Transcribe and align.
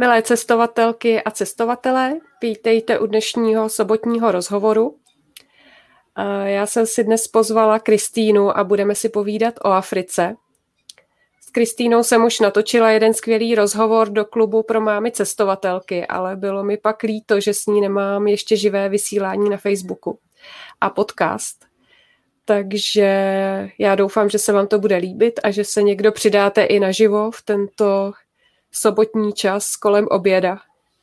Milé 0.00 0.22
cestovatelky 0.22 1.22
a 1.22 1.30
cestovatelé, 1.30 2.20
vítejte 2.42 2.98
u 2.98 3.06
dnešního 3.06 3.68
sobotního 3.68 4.32
rozhovoru. 4.32 4.96
Já 6.44 6.66
jsem 6.66 6.86
si 6.86 7.04
dnes 7.04 7.28
pozvala 7.28 7.78
Kristýnu 7.78 8.58
a 8.58 8.64
budeme 8.64 8.94
si 8.94 9.08
povídat 9.08 9.54
o 9.64 9.66
Africe. 9.68 10.36
S 11.40 11.50
Kristýnou 11.50 12.02
jsem 12.02 12.24
už 12.24 12.40
natočila 12.40 12.90
jeden 12.90 13.14
skvělý 13.14 13.54
rozhovor 13.54 14.08
do 14.10 14.24
klubu 14.24 14.62
pro 14.62 14.80
mámy 14.80 15.12
cestovatelky, 15.12 16.06
ale 16.06 16.36
bylo 16.36 16.64
mi 16.64 16.76
pak 16.76 17.02
líto, 17.02 17.40
že 17.40 17.54
s 17.54 17.66
ní 17.66 17.80
nemám 17.80 18.26
ještě 18.26 18.56
živé 18.56 18.88
vysílání 18.88 19.50
na 19.50 19.56
Facebooku 19.56 20.18
a 20.80 20.90
podcast. 20.90 21.64
Takže 22.44 23.10
já 23.78 23.94
doufám, 23.94 24.28
že 24.28 24.38
se 24.38 24.52
vám 24.52 24.66
to 24.66 24.78
bude 24.78 24.96
líbit 24.96 25.40
a 25.42 25.50
že 25.50 25.64
se 25.64 25.82
někdo 25.82 26.12
přidáte 26.12 26.64
i 26.64 26.80
naživo 26.80 27.30
v 27.30 27.42
tento 27.42 28.12
sobotní 28.72 29.32
čas 29.32 29.76
kolem 29.76 30.06
oběda. 30.10 30.58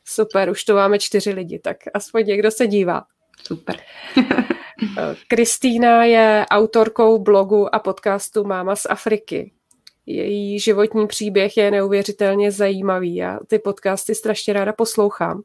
Super, 0.05 0.49
už 0.49 0.63
to 0.63 0.75
máme 0.75 0.99
čtyři 0.99 1.31
lidi, 1.31 1.59
tak 1.59 1.77
aspoň 1.93 2.25
někdo 2.25 2.51
se 2.51 2.67
dívá. 2.67 3.03
Super. 3.43 3.75
Kristýna 5.27 6.03
je 6.03 6.45
autorkou 6.51 7.19
blogu 7.19 7.75
a 7.75 7.79
podcastu 7.79 8.43
Máma 8.43 8.75
z 8.75 8.85
Afriky. 8.89 9.51
Její 10.05 10.59
životní 10.59 11.07
příběh 11.07 11.57
je 11.57 11.71
neuvěřitelně 11.71 12.51
zajímavý. 12.51 13.15
Já 13.15 13.39
ty 13.47 13.59
podcasty 13.59 14.15
strašně 14.15 14.53
ráda 14.53 14.73
poslouchám. 14.73 15.41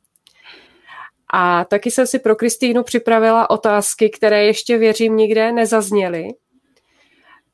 A 1.32 1.65
taky 1.65 1.91
jsem 1.91 2.07
si 2.07 2.18
pro 2.18 2.37
Kristýnu 2.37 2.82
připravila 2.82 3.51
otázky, 3.51 4.10
které 4.10 4.45
ještě 4.45 4.79
věřím 4.79 5.16
nikde 5.16 5.52
nezazněly. 5.52 6.29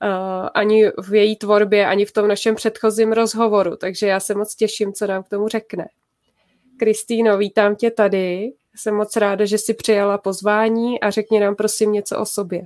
Uh, 0.02 0.48
ani 0.54 0.90
v 1.08 1.14
její 1.14 1.36
tvorbě, 1.36 1.86
ani 1.86 2.04
v 2.04 2.12
tom 2.12 2.28
našem 2.28 2.54
předchozím 2.54 3.12
rozhovoru, 3.12 3.76
takže 3.76 4.06
já 4.06 4.20
se 4.20 4.34
moc 4.34 4.54
těším, 4.54 4.92
co 4.92 5.06
nám 5.06 5.22
k 5.22 5.28
tomu 5.28 5.48
řekne. 5.48 5.88
Kristýno, 6.78 7.38
vítám 7.38 7.76
tě 7.76 7.90
tady. 7.90 8.52
Jsem 8.76 8.94
moc 8.94 9.16
ráda, 9.16 9.44
že 9.44 9.58
jsi 9.58 9.74
přijala 9.74 10.18
pozvání 10.18 11.00
a 11.00 11.10
řekni 11.10 11.40
nám 11.40 11.54
prosím 11.54 11.92
něco 11.92 12.18
o 12.18 12.26
sobě. 12.26 12.62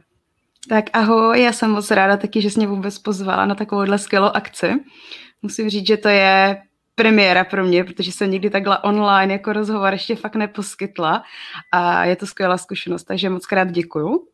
Tak 0.69 0.85
ahoj, 0.93 1.43
já 1.43 1.53
jsem 1.53 1.71
moc 1.71 1.91
ráda 1.91 2.17
taky, 2.17 2.43
že 2.43 2.51
jsi 2.51 2.59
mě 2.59 2.67
vůbec 2.67 2.99
pozvala 2.99 3.47
na 3.47 3.55
takovouhle 3.55 3.99
skvělou 3.99 4.29
akci. 4.29 4.73
Musím 5.43 5.71
říct, 5.71 5.87
že 5.87 5.97
to 5.97 6.09
je 6.09 6.63
premiéra 6.95 7.45
pro 7.45 7.65
mě, 7.65 7.85
protože 7.85 8.13
jsem 8.13 8.31
nikdy 8.31 8.51
takhle 8.51 8.79
online 8.79 9.33
jako 9.33 9.53
rozhovor 9.53 9.93
ještě 9.93 10.17
fakt 10.17 10.35
neposkytla 10.35 11.23
a 11.73 12.05
je 12.05 12.17
to 12.17 12.27
skvělá 12.27 12.59
zkušenost, 12.59 13.05
takže 13.05 13.31
moc 13.31 13.47
krát 13.47 13.71
děkuju. 13.71 14.27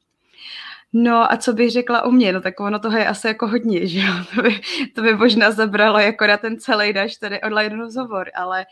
No 0.92 1.32
a 1.32 1.36
co 1.36 1.52
bych 1.52 1.70
řekla 1.70 2.02
o 2.02 2.10
mě? 2.10 2.32
No 2.32 2.40
tak 2.40 2.60
ono 2.60 2.78
toho 2.78 2.98
je 2.98 3.06
asi 3.06 3.26
jako 3.26 3.46
hodně, 3.46 3.86
že 3.86 4.00
jo? 4.00 4.12
To 4.34 4.42
by, 4.42 4.60
to 4.94 5.02
by 5.02 5.14
možná 5.14 5.50
zabralo 5.50 5.98
jako 5.98 6.26
na 6.26 6.36
ten 6.36 6.60
celý 6.60 6.92
dáš 6.92 7.16
tady 7.16 7.40
online 7.40 7.76
rozhovor, 7.76 8.30
ale 8.34 8.66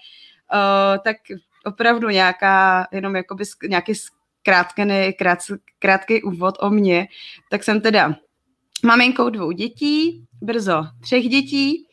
uh, 0.55 0.98
tak 1.05 1.17
opravdu 1.65 2.09
nějaká, 2.09 2.87
jenom 2.93 3.17
jakoby 3.17 3.45
nějaký 3.69 3.93
krátký, 4.43 4.83
krát, 5.19 5.39
krátký 5.79 6.23
úvod 6.23 6.55
o 6.61 6.71
mě. 6.71 7.06
Tak 7.51 7.65
jsem 7.65 7.81
teda 7.81 8.15
maminkou 8.84 9.31
dvou 9.31 9.51
dětí, 9.51 10.25
brzo 10.43 10.84
třech 11.01 11.28
dětí, 11.28 11.87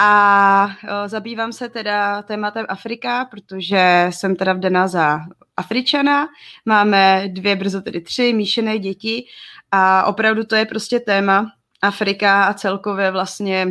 a 0.00 0.68
zabývám 1.06 1.52
se 1.52 1.68
teda 1.68 2.22
tématem 2.22 2.66
Afrika, 2.68 3.24
protože 3.24 4.06
jsem 4.10 4.36
teda 4.36 4.52
vdaná 4.52 4.88
za 4.88 5.20
Afričana. 5.58 6.28
Máme 6.66 7.24
dvě, 7.28 7.56
brzo 7.56 7.82
tedy 7.82 8.00
tři 8.00 8.32
míšené 8.32 8.78
děti 8.78 9.24
a 9.70 10.04
opravdu 10.04 10.44
to 10.44 10.56
je 10.56 10.64
prostě 10.64 11.00
téma 11.00 11.46
Afrika 11.82 12.44
a 12.44 12.54
celkově 12.54 13.10
vlastně 13.10 13.66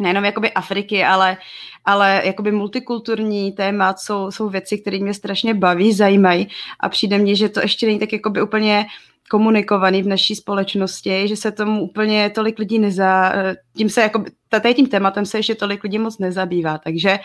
nejenom 0.00 0.24
jakoby 0.24 0.52
Afriky, 0.52 1.04
ale, 1.04 1.36
ale 1.84 2.22
jakoby 2.24 2.52
multikulturní 2.52 3.52
téma 3.52 3.94
jsou, 3.96 4.30
jsou 4.30 4.48
věci, 4.48 4.78
které 4.78 4.98
mě 4.98 5.14
strašně 5.14 5.54
baví, 5.54 5.92
zajímají 5.92 6.48
a 6.80 6.88
přijde 6.88 7.18
mně, 7.18 7.36
že 7.36 7.48
to 7.48 7.60
ještě 7.60 7.86
není 7.86 7.98
tak 7.98 8.12
jakoby 8.12 8.42
úplně 8.42 8.86
komunikovaný 9.30 10.02
v 10.02 10.06
naší 10.06 10.34
společnosti, 10.34 11.28
že 11.28 11.36
se 11.36 11.52
tomu 11.52 11.82
úplně 11.82 12.30
tolik 12.30 12.58
lidí 12.58 12.78
neza, 12.78 13.32
tím 13.76 13.90
se 13.90 14.00
jako, 14.00 14.24
tady 14.48 14.74
tím 14.74 14.88
tématem 14.88 15.26
se 15.26 15.38
ještě 15.38 15.54
tolik 15.54 15.84
lidí 15.84 15.98
moc 15.98 16.18
nezabývá, 16.18 16.78
takže 16.78 17.18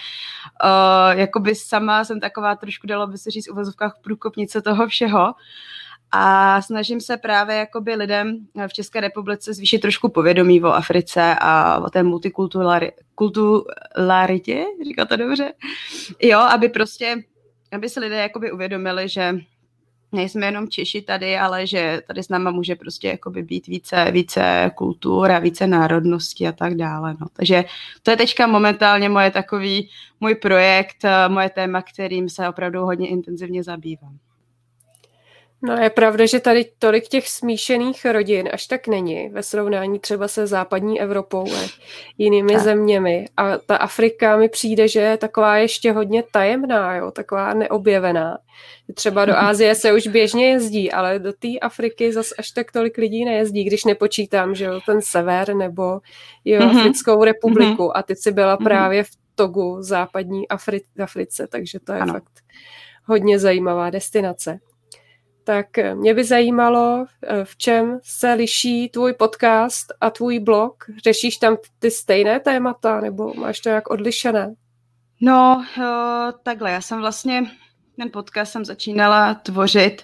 uh, 0.63 1.19
jakoby 1.19 1.55
sama 1.55 2.03
jsem 2.03 2.19
taková 2.19 2.55
trošku, 2.55 2.87
dalo 2.87 3.07
by 3.07 3.17
se 3.17 3.31
říct, 3.31 3.49
uvozovkách 3.49 3.97
průkopnice 4.01 4.61
toho 4.61 4.87
všeho. 4.87 5.33
A 6.13 6.61
snažím 6.61 7.01
se 7.01 7.17
právě 7.17 7.55
jakoby 7.55 7.95
lidem 7.95 8.37
v 8.67 8.73
České 8.73 9.01
republice 9.01 9.53
zvýšit 9.53 9.79
trošku 9.79 10.09
povědomí 10.09 10.63
o 10.63 10.67
Africe 10.67 11.35
a 11.41 11.79
o 11.79 11.89
té 11.89 12.03
multikulturalitě, 12.03 14.65
říká 14.87 15.05
to 15.05 15.15
dobře, 15.15 15.53
jo, 16.21 16.39
aby 16.39 16.69
prostě, 16.69 17.15
aby 17.71 17.89
se 17.89 17.99
lidé 17.99 18.15
jakoby 18.15 18.51
uvědomili, 18.51 19.09
že 19.09 19.35
nejsme 20.11 20.45
jenom 20.45 20.67
Češi 20.67 21.01
tady, 21.01 21.37
ale 21.37 21.67
že 21.67 22.01
tady 22.07 22.23
s 22.23 22.29
náma 22.29 22.51
může 22.51 22.75
prostě 22.75 23.07
jakoby 23.07 23.43
být 23.43 23.67
více, 23.67 24.11
více 24.11 24.71
kultur 24.75 25.31
a 25.31 25.39
více 25.39 25.67
národností 25.67 26.47
a 26.47 26.51
tak 26.51 26.75
dále. 26.75 27.15
No. 27.21 27.27
Takže 27.33 27.63
to 28.03 28.11
je 28.11 28.17
teďka 28.17 28.47
momentálně 28.47 29.09
moje 29.09 29.31
takový, 29.31 29.89
můj 30.19 30.35
projekt, 30.35 30.97
moje 31.27 31.49
téma, 31.49 31.81
kterým 31.81 32.29
se 32.29 32.49
opravdu 32.49 32.79
hodně 32.79 33.07
intenzivně 33.09 33.63
zabývám. 33.63 34.17
No 35.63 35.77
je 35.77 35.89
pravda, 35.89 36.25
že 36.25 36.39
tady 36.39 36.65
tolik 36.79 37.07
těch 37.07 37.29
smíšených 37.29 38.05
rodin 38.05 38.49
až 38.53 38.67
tak 38.67 38.87
není 38.87 39.29
ve 39.29 39.43
srovnání 39.43 39.99
třeba 39.99 40.27
se 40.27 40.47
západní 40.47 41.01
Evropou 41.01 41.53
a 41.53 41.69
jinými 42.17 42.53
tak. 42.53 42.61
zeměmi. 42.61 43.25
A 43.37 43.57
ta 43.57 43.75
Afrika 43.75 44.37
mi 44.37 44.49
přijde, 44.49 44.87
že 44.87 44.99
je 44.99 45.17
taková 45.17 45.57
ještě 45.57 45.91
hodně 45.91 46.23
tajemná, 46.31 46.95
jo, 46.95 47.11
taková 47.11 47.53
neobjevená. 47.53 48.37
Třeba 48.93 49.25
do 49.25 49.33
Ázie 49.37 49.75
se 49.75 49.93
už 49.93 50.07
běžně 50.07 50.49
jezdí, 50.49 50.91
ale 50.91 51.19
do 51.19 51.33
té 51.33 51.59
Afriky 51.61 52.13
zas 52.13 52.33
až 52.37 52.51
tak 52.51 52.71
tolik 52.71 52.97
lidí 52.97 53.25
nejezdí, 53.25 53.63
když 53.63 53.85
nepočítám, 53.85 54.55
že 54.55 54.65
jo, 54.65 54.79
ten 54.85 55.01
sever 55.01 55.55
nebo 55.55 55.99
jo, 56.45 56.61
mm-hmm. 56.61 56.79
Africkou 56.79 57.23
republiku. 57.23 57.83
Mm-hmm. 57.83 57.91
A 57.95 58.03
teď 58.03 58.17
si 58.17 58.31
byla 58.31 58.57
mm-hmm. 58.57 58.63
právě 58.63 59.03
v 59.03 59.09
Togu, 59.35 59.77
západní 59.79 60.47
Afri- 60.47 61.03
Africe, 61.03 61.47
takže 61.47 61.79
to 61.79 61.93
je 61.93 61.99
ano. 61.99 62.13
fakt 62.13 62.31
hodně 63.05 63.39
zajímavá 63.39 63.89
destinace. 63.89 64.59
Tak 65.43 65.67
mě 65.93 66.13
by 66.13 66.23
zajímalo, 66.23 67.05
eh, 67.23 67.45
v 67.45 67.57
čem 67.57 67.99
se 68.03 68.33
liší 68.33 68.89
tvůj 68.89 69.13
podcast 69.13 69.93
a 70.01 70.09
tvůj 70.09 70.39
blog. 70.39 70.85
Řešíš 71.03 71.37
tam 71.37 71.57
ty 71.79 71.91
stejné 71.91 72.39
témata 72.39 73.01
nebo 73.01 73.33
máš 73.33 73.59
to 73.59 73.69
jak 73.69 73.89
odlišené? 73.89 74.53
No, 75.21 75.65
uh, 75.77 75.83
takhle, 76.43 76.71
já 76.71 76.81
jsem 76.81 76.99
vlastně 76.99 77.43
ten 77.97 78.09
podcast 78.11 78.51
jsem 78.51 78.65
začínala 78.65 79.33
tvořit 79.33 80.03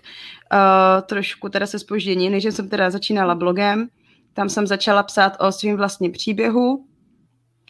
trošku 1.06 1.50
teda 1.50 1.68
se 1.68 1.80
spoždění, 1.80 2.30
než 2.30 2.44
jsem 2.44 2.70
teda 2.70 2.90
začínala 2.90 3.36
blogem. 3.36 3.88
Tam 4.34 4.50
jsem 4.50 4.68
začala 4.68 5.04
psát 5.04 5.38
o 5.40 5.52
svým 5.52 5.78
vlastním 5.78 6.12
příběhu, 6.12 6.86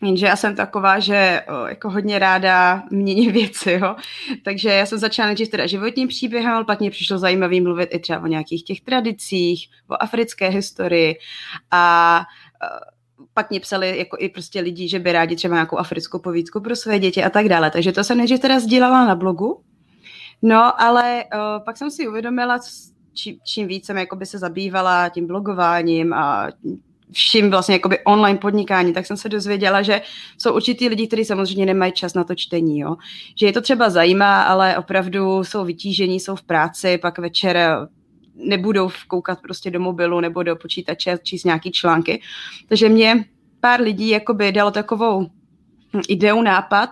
Jenže 0.04 0.26
já 0.26 0.36
jsem 0.36 0.56
taková, 0.56 1.00
že 1.00 1.42
o, 1.48 1.68
jako 1.68 1.90
hodně 1.90 2.20
ráda 2.20 2.84
mění 2.92 3.30
věci, 3.32 3.72
jo. 3.72 3.96
Takže 4.44 4.70
já 4.70 4.86
jsem 4.86 4.98
začala 4.98 5.26
nejdřív 5.26 5.50
teda 5.50 5.68
životním 5.68 6.08
příběhem, 6.08 6.54
ale 6.54 6.66
pak 6.66 6.80
mě 6.80 6.92
přišlo 6.92 7.18
zajímavý 7.18 7.62
mluvit 7.62 7.90
i 7.92 8.00
třeba 8.00 8.20
o 8.20 8.28
nějakých 8.28 8.64
těch 8.64 8.82
tradicích, 8.82 9.70
o 9.88 10.02
africké 10.02 10.48
historii 10.48 11.16
a 11.72 12.26
pak 13.34 13.50
mě 13.50 13.60
psali 13.60 13.98
jako 13.98 14.18
i 14.20 14.30
prostě 14.30 14.62
lidi, 14.62 14.88
že 14.88 15.00
by 15.00 15.12
rádi 15.12 15.36
třeba 15.36 15.56
nějakou 15.56 15.78
africkou 15.78 16.20
povídku 16.20 16.60
pro 16.62 16.76
své 16.76 17.00
děti 17.00 17.24
a 17.24 17.30
tak 17.30 17.50
dále. 17.50 17.72
Takže 17.72 17.92
to 17.92 18.04
jsem 18.04 18.18
nejdřív 18.18 18.40
teda 18.40 18.60
sdílela 18.60 19.06
na 19.06 19.16
blogu. 19.16 19.62
No, 20.42 20.82
ale 20.82 21.24
o, 21.24 21.60
pak 21.60 21.78
jsem 21.78 21.92
si 21.92 22.08
uvědomila, 22.08 22.60
čím, 23.14 23.38
čím 23.44 23.68
víc 23.68 23.86
jsem 23.86 23.98
jakoby 23.98 24.26
se 24.26 24.38
zabývala 24.38 25.10
tím 25.10 25.28
blogováním 25.28 26.14
a 26.14 26.48
vším 27.12 27.52
vlastně 27.52 27.76
jakoby 27.76 28.00
online 28.04 28.40
podnikání, 28.40 28.94
tak 28.94 29.06
jsem 29.06 29.18
se 29.18 29.30
dozvěděla, 29.30 29.82
že 29.82 30.02
jsou 30.38 30.56
určitý 30.56 30.90
lidi, 30.90 31.08
kteří 31.08 31.26
samozřejmě 31.26 31.66
nemají 31.66 31.92
čas 31.92 32.14
na 32.14 32.24
to 32.24 32.36
čtení, 32.36 32.80
jo. 32.80 32.96
Že 33.36 33.46
je 33.46 33.54
to 33.54 33.62
třeba 33.62 33.90
zajímá, 33.90 34.44
ale 34.44 34.78
opravdu 34.78 35.44
jsou 35.44 35.66
vytížení, 35.66 36.20
jsou 36.20 36.36
v 36.36 36.44
práci, 36.44 36.98
pak 36.98 37.18
večer 37.20 37.88
nebudou 38.36 38.90
koukat 39.08 39.42
prostě 39.42 39.72
do 39.72 39.80
mobilu 39.80 40.20
nebo 40.20 40.44
do 40.44 40.56
počítače, 40.56 41.18
číst 41.24 41.44
nějaký 41.44 41.72
články. 41.72 42.22
Takže 42.68 42.90
mě 42.90 43.26
pár 43.60 43.82
lidí 43.82 44.10
jakoby 44.10 44.52
dalo 44.52 44.72
takovou 44.72 45.28
ideu, 46.08 46.42
nápad, 46.42 46.90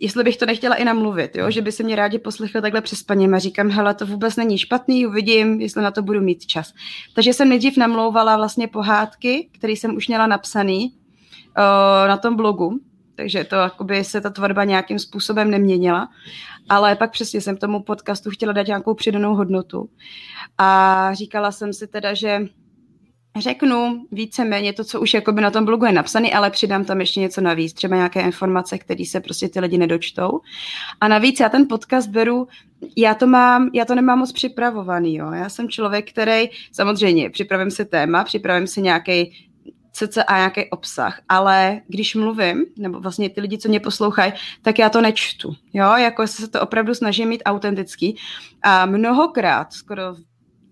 jestli 0.00 0.24
bych 0.24 0.36
to 0.36 0.46
nechtěla 0.46 0.74
i 0.74 0.84
namluvit, 0.84 1.36
jo? 1.36 1.50
že 1.50 1.62
by 1.62 1.72
se 1.72 1.82
mě 1.82 1.96
rádi 1.96 2.18
poslechli 2.18 2.62
takhle 2.62 2.80
přes 2.80 3.02
paním 3.02 3.34
a 3.34 3.38
říkám, 3.38 3.70
hele, 3.70 3.94
to 3.94 4.06
vůbec 4.06 4.36
není 4.36 4.58
špatný, 4.58 5.06
uvidím, 5.06 5.60
jestli 5.60 5.82
na 5.82 5.90
to 5.90 6.02
budu 6.02 6.20
mít 6.20 6.46
čas. 6.46 6.72
Takže 7.14 7.32
jsem 7.32 7.48
nejdřív 7.48 7.76
namlouvala 7.76 8.36
vlastně 8.36 8.68
pohádky, 8.68 9.48
které 9.52 9.72
jsem 9.72 9.96
už 9.96 10.08
měla 10.08 10.26
napsaný 10.26 10.92
uh, 10.92 12.08
na 12.08 12.16
tom 12.16 12.36
blogu, 12.36 12.80
takže 13.14 13.44
to 13.44 13.56
jakoby 13.56 14.04
se 14.04 14.20
ta 14.20 14.30
tvorba 14.30 14.64
nějakým 14.64 14.98
způsobem 14.98 15.50
neměnila, 15.50 16.08
ale 16.68 16.96
pak 16.96 17.12
přesně 17.12 17.40
jsem 17.40 17.56
tomu 17.56 17.82
podcastu 17.82 18.30
chtěla 18.30 18.52
dát 18.52 18.66
nějakou 18.66 18.94
přidanou 18.94 19.34
hodnotu 19.34 19.88
a 20.58 21.10
říkala 21.14 21.52
jsem 21.52 21.72
si 21.72 21.86
teda, 21.86 22.14
že 22.14 22.40
řeknu 23.40 24.06
víceméně 24.12 24.72
to, 24.72 24.84
co 24.84 25.00
už 25.00 25.14
jakoby 25.14 25.40
na 25.40 25.50
tom 25.50 25.64
blogu 25.64 25.84
je 25.84 25.92
napsané, 25.92 26.30
ale 26.30 26.50
přidám 26.50 26.84
tam 26.84 27.00
ještě 27.00 27.20
něco 27.20 27.40
navíc, 27.40 27.72
třeba 27.72 27.96
nějaké 27.96 28.20
informace, 28.20 28.78
které 28.78 29.04
se 29.04 29.20
prostě 29.20 29.48
ty 29.48 29.60
lidi 29.60 29.78
nedočtou. 29.78 30.40
A 31.00 31.08
navíc 31.08 31.40
já 31.40 31.48
ten 31.48 31.68
podcast 31.68 32.08
beru, 32.08 32.48
já 32.96 33.14
to 33.14 33.26
mám, 33.26 33.70
já 33.72 33.84
to 33.84 33.94
nemám 33.94 34.18
moc 34.18 34.32
připravovaný, 34.32 35.16
jo. 35.16 35.30
Já 35.32 35.48
jsem 35.48 35.68
člověk, 35.68 36.10
který, 36.10 36.48
samozřejmě, 36.72 37.30
připravím 37.30 37.70
si 37.70 37.84
téma, 37.84 38.24
připravím 38.24 38.66
si 38.66 38.82
nějaký 38.82 39.32
a 40.26 40.36
nějaký 40.36 40.70
obsah, 40.70 41.20
ale 41.28 41.80
když 41.88 42.14
mluvím, 42.14 42.64
nebo 42.78 43.00
vlastně 43.00 43.30
ty 43.30 43.40
lidi, 43.40 43.58
co 43.58 43.68
mě 43.68 43.80
poslouchají, 43.80 44.32
tak 44.62 44.78
já 44.78 44.88
to 44.88 45.00
nečtu, 45.00 45.54
jo, 45.72 45.96
jako 45.96 46.26
se 46.26 46.48
to 46.48 46.60
opravdu 46.60 46.94
snažím 46.94 47.28
mít 47.28 47.42
autentický 47.44 48.16
a 48.62 48.86
mnohokrát, 48.86 49.72
skoro 49.72 50.02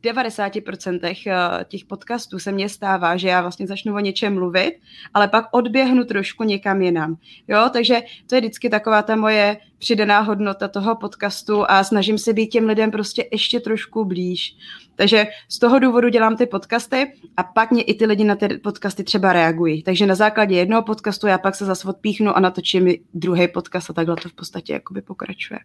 90% 0.04 1.00
eh, 1.26 1.64
těch 1.64 1.84
podcastů 1.84 2.38
se 2.38 2.52
mně 2.52 2.68
stává, 2.68 3.16
že 3.16 3.28
já 3.28 3.42
vlastně 3.42 3.66
začnu 3.66 3.94
o 3.94 3.98
něčem 3.98 4.34
mluvit, 4.34 4.74
ale 5.14 5.28
pak 5.28 5.46
odběhnu 5.52 6.04
trošku 6.04 6.44
někam 6.44 6.82
jinam. 6.82 7.16
Jo, 7.48 7.70
takže 7.72 8.02
to 8.26 8.34
je 8.34 8.40
vždycky 8.40 8.70
taková 8.70 9.02
ta 9.02 9.16
moje 9.16 9.56
přidaná 9.78 10.20
hodnota 10.20 10.68
toho 10.68 10.96
podcastu 10.96 11.70
a 11.70 11.84
snažím 11.84 12.18
se 12.18 12.32
být 12.32 12.46
těm 12.46 12.66
lidem 12.66 12.90
prostě 12.90 13.28
ještě 13.32 13.60
trošku 13.60 14.04
blíž. 14.04 14.56
Takže 14.96 15.26
z 15.48 15.58
toho 15.58 15.78
důvodu 15.78 16.08
dělám 16.08 16.36
ty 16.36 16.46
podcasty 16.46 17.12
a 17.36 17.42
pak 17.42 17.70
mě 17.70 17.82
i 17.82 17.94
ty 17.94 18.06
lidi 18.06 18.24
na 18.24 18.36
ty 18.36 18.48
podcasty 18.48 19.04
třeba 19.04 19.32
reagují. 19.32 19.82
Takže 19.82 20.06
na 20.06 20.14
základě 20.14 20.56
jednoho 20.56 20.82
podcastu 20.82 21.26
já 21.26 21.38
pak 21.38 21.54
se 21.54 21.64
zase 21.64 21.88
odpíchnu 21.88 22.36
a 22.36 22.40
natočím 22.40 22.88
druhý 23.14 23.48
podcast 23.48 23.90
a 23.90 23.92
takhle 23.92 24.16
to 24.16 24.28
v 24.28 24.34
podstatě 24.34 24.72
jakoby 24.72 25.02
pokračuje. 25.02 25.60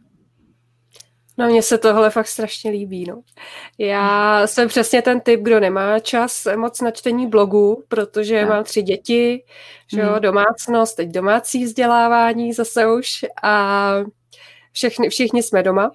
No 1.39 1.47
mně 1.47 1.62
se 1.62 1.77
tohle 1.77 2.09
fakt 2.09 2.27
strašně 2.27 2.71
líbí, 2.71 3.06
no. 3.07 3.21
Já 3.77 4.47
jsem 4.47 4.68
přesně 4.68 5.01
ten 5.01 5.21
typ, 5.21 5.41
kdo 5.41 5.59
nemá 5.59 6.00
čas 6.00 6.47
moc 6.56 6.81
na 6.81 6.91
čtení 6.91 7.27
blogu, 7.27 7.83
protože 7.88 8.39
tak. 8.39 8.50
mám 8.50 8.63
tři 8.63 8.81
děti, 8.81 9.44
že 9.94 10.01
jo, 10.01 10.09
hmm. 10.09 10.21
domácnost, 10.21 10.95
teď 10.95 11.09
domácí 11.09 11.63
vzdělávání 11.63 12.53
zase 12.53 12.88
už 12.88 13.25
a 13.44 13.95
všechny, 14.71 15.09
všichni 15.09 15.44
jsme 15.44 15.63
doma. 15.63 15.91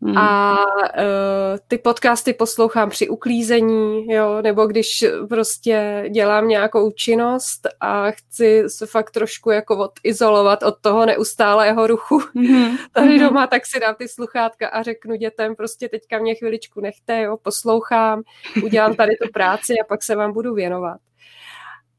Mm. 0.00 0.18
A 0.18 0.56
uh, 0.58 1.58
ty 1.68 1.78
podcasty 1.78 2.32
poslouchám 2.32 2.90
při 2.90 3.08
uklízení, 3.08 4.06
jo, 4.12 4.42
nebo 4.42 4.66
když 4.66 5.04
prostě 5.28 6.04
dělám 6.10 6.48
nějakou 6.48 6.90
činnost 6.90 7.68
a 7.80 8.10
chci 8.10 8.64
se 8.66 8.86
fakt 8.86 9.10
trošku 9.10 9.50
jako 9.50 9.88
odizolovat 9.88 10.62
od 10.62 10.74
toho 10.80 11.06
neustálého 11.06 11.86
ruchu 11.86 12.22
mm. 12.34 12.76
tady 12.92 13.08
mm. 13.08 13.18
doma, 13.18 13.46
tak 13.46 13.66
si 13.66 13.80
dám 13.80 13.94
ty 13.94 14.08
sluchátka 14.08 14.68
a 14.68 14.82
řeknu 14.82 15.16
dětem, 15.16 15.56
prostě 15.56 15.88
teďka 15.88 16.18
mě 16.18 16.34
chviličku 16.34 16.80
nechte, 16.80 17.22
jo, 17.22 17.36
poslouchám, 17.36 18.22
udělám 18.64 18.94
tady 18.94 19.16
tu 19.22 19.28
práci 19.32 19.72
a 19.82 19.84
pak 19.88 20.02
se 20.02 20.16
vám 20.16 20.32
budu 20.32 20.54
věnovat. 20.54 20.98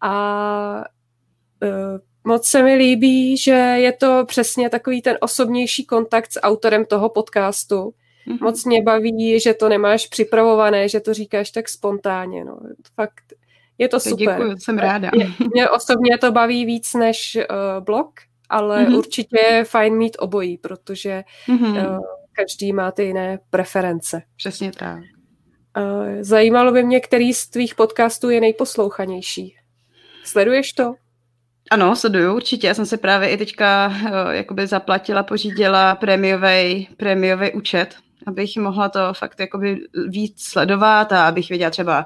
A 0.02 0.84
uh, 1.64 2.00
Moc 2.24 2.48
se 2.48 2.64
mi 2.64 2.76
líbí, 2.76 3.38
že 3.38 3.52
je 3.52 3.92
to 3.92 4.24
přesně 4.26 4.70
takový 4.70 5.02
ten 5.02 5.18
osobnější 5.22 5.86
kontakt 5.86 6.32
s 6.32 6.40
autorem 6.40 6.86
toho 6.86 7.10
podcastu. 7.10 7.76
Mm-hmm. 8.28 8.42
Moc 8.42 8.66
mě 8.66 8.82
baví, 8.82 9.40
že 9.40 9.54
to 9.54 9.70
nemáš 9.70 10.08
připravované, 10.08 10.90
že 10.90 11.00
to 11.00 11.14
říkáš 11.14 11.52
tak 11.52 11.70
spontánně. 11.70 12.46
No. 12.46 12.60
Fakt 12.96 13.24
je 13.78 13.88
to, 13.88 13.96
to 13.96 14.10
super. 14.10 14.40
Děkuji, 14.40 14.58
jsem 14.60 14.78
ráda. 14.78 15.12
Mě, 15.16 15.30
mě 15.54 15.70
osobně 15.70 16.18
to 16.18 16.32
baví 16.32 16.66
víc 16.66 16.94
než 16.94 17.38
uh, 17.38 17.84
blog, 17.84 18.14
ale 18.50 18.86
mm-hmm. 18.86 18.98
určitě 18.98 19.40
je 19.40 19.64
fajn 19.64 19.98
mít 19.98 20.18
obojí, 20.20 20.58
protože 20.58 21.24
mm-hmm. 21.48 21.90
uh, 21.90 22.00
každý 22.34 22.74
má 22.74 22.92
ty 22.92 23.04
jiné 23.04 23.40
preference. 23.50 24.22
Přesně 24.38 24.72
tak. 24.72 25.00
Uh, 25.78 26.18
zajímalo 26.22 26.72
by 26.72 26.84
mě, 26.84 27.00
který 27.00 27.34
z 27.34 27.50
tvých 27.50 27.76
podcastů 27.76 28.30
je 28.30 28.42
nejposlouchanější. 28.42 29.56
Sleduješ 30.24 30.74
to? 30.74 30.94
Ano, 31.72 31.96
sleduju 31.96 32.36
určitě. 32.36 32.68
Já 32.68 32.74
jsem 32.74 32.86
se 32.86 32.98
právě 32.98 33.30
i 33.30 33.38
teďka 33.38 33.88
uh, 33.88 34.30
jakoby 34.32 34.68
zaplatila, 34.68 35.24
pořídila 35.24 35.96
prémiový 36.98 37.54
účet, 37.54 37.96
abych 38.28 38.58
mohla 38.58 38.90
to 38.90 39.00
fakt 39.14 39.40
jakoby 39.40 39.80
víc 40.08 40.44
sledovat 40.44 41.12
a 41.12 41.28
abych 41.28 41.50
věděla 41.50 41.72
třeba, 41.72 42.06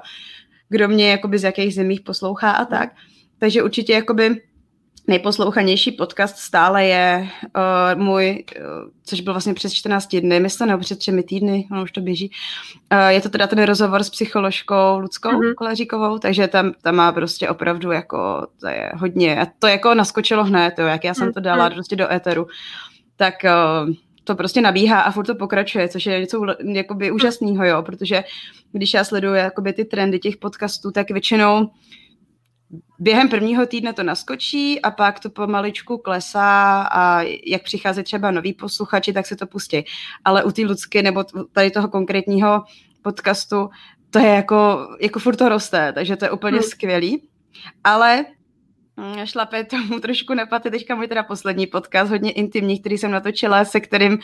kdo 0.68 0.88
mě 0.88 1.10
jakoby 1.10 1.38
z 1.38 1.44
jakých 1.44 1.74
zemích 1.74 2.00
poslouchá 2.00 2.50
a 2.50 2.64
tak. 2.64 2.92
Takže 3.38 3.62
určitě 3.62 3.92
jakoby 3.92 4.42
nejposlouchanější 5.06 5.92
podcast 5.92 6.36
stále 6.36 6.84
je 6.84 7.28
uh, 7.96 8.02
můj, 8.02 8.44
uh, 8.56 8.64
což 9.04 9.20
byl 9.20 9.32
vlastně 9.32 9.54
přes 9.54 9.72
14 9.72 10.16
dny, 10.16 10.40
myslím, 10.40 10.68
nebo 10.68 10.80
před 10.80 10.98
třemi 10.98 11.22
týdny, 11.22 11.68
ono 11.72 11.82
už 11.82 11.92
to 11.92 12.00
běží. 12.00 12.30
Uh, 12.92 13.08
je 13.08 13.20
to 13.20 13.28
teda 13.28 13.46
ten 13.46 13.62
rozhovor 13.62 14.04
s 14.04 14.10
psycholožkou 14.10 14.98
Ludskou 14.98 15.28
mm-hmm. 15.28 15.54
Koleříkovou, 15.54 16.18
takže 16.18 16.48
tam, 16.48 16.72
tam 16.82 16.94
má 16.94 17.12
prostě 17.12 17.48
opravdu 17.48 17.92
jako, 17.92 18.46
to 18.60 18.68
je 18.68 18.92
hodně, 18.94 19.40
a 19.40 19.46
to 19.58 19.66
jako 19.66 19.94
naskočilo 19.94 20.44
hned, 20.44 20.74
jo, 20.78 20.86
jak 20.86 21.04
já 21.04 21.14
jsem 21.14 21.32
to 21.32 21.40
dala 21.40 21.68
mm-hmm. 21.68 21.74
prostě 21.74 21.96
do 21.96 22.12
éteru, 22.12 22.46
tak 23.16 23.34
uh, 23.44 23.94
to 24.24 24.34
prostě 24.34 24.60
nabíhá 24.60 25.00
a 25.00 25.10
furt 25.10 25.26
to 25.26 25.34
pokračuje, 25.34 25.88
což 25.88 26.06
je 26.06 26.20
něco 26.20 26.46
jakoby 26.64 27.10
úžasného, 27.10 27.64
jo, 27.64 27.82
protože 27.82 28.24
když 28.72 28.94
já 28.94 29.04
sleduju 29.04 29.34
jakoby 29.34 29.72
ty 29.72 29.84
trendy 29.84 30.18
těch 30.18 30.36
podcastů, 30.36 30.90
tak 30.90 31.10
většinou 31.10 31.70
během 32.98 33.28
prvního 33.28 33.66
týdne 33.66 33.92
to 33.92 34.02
naskočí 34.02 34.82
a 34.82 34.90
pak 34.90 35.20
to 35.20 35.30
pomaličku 35.30 35.98
klesá 35.98 36.82
a 36.82 37.22
jak 37.46 37.62
přichází 37.62 38.02
třeba 38.02 38.30
noví 38.30 38.52
posluchači, 38.52 39.12
tak 39.12 39.26
se 39.26 39.36
to 39.36 39.46
pustí. 39.46 39.84
Ale 40.24 40.44
u 40.44 40.50
té 40.50 40.62
Lucky 40.62 41.02
nebo 41.02 41.24
tady 41.52 41.70
toho 41.70 41.88
konkrétního 41.88 42.62
podcastu 43.02 43.70
to 44.10 44.18
je 44.18 44.28
jako, 44.28 44.88
jako 45.00 45.18
furt 45.18 45.36
to 45.36 45.48
roste, 45.48 45.92
takže 45.92 46.16
to 46.16 46.24
je 46.24 46.30
úplně 46.30 46.58
hmm. 46.58 46.68
skvělý. 46.68 47.28
Ale 47.84 48.24
šlape 49.24 49.64
tomu 49.64 50.00
trošku 50.00 50.34
nepaty. 50.34 50.70
Teďka 50.70 50.94
můj 50.94 51.08
teda 51.08 51.22
poslední 51.22 51.66
podcast, 51.66 52.10
hodně 52.10 52.32
intimní, 52.32 52.80
který 52.80 52.98
jsem 52.98 53.10
natočila, 53.10 53.64
se 53.64 53.80
kterým, 53.80 54.18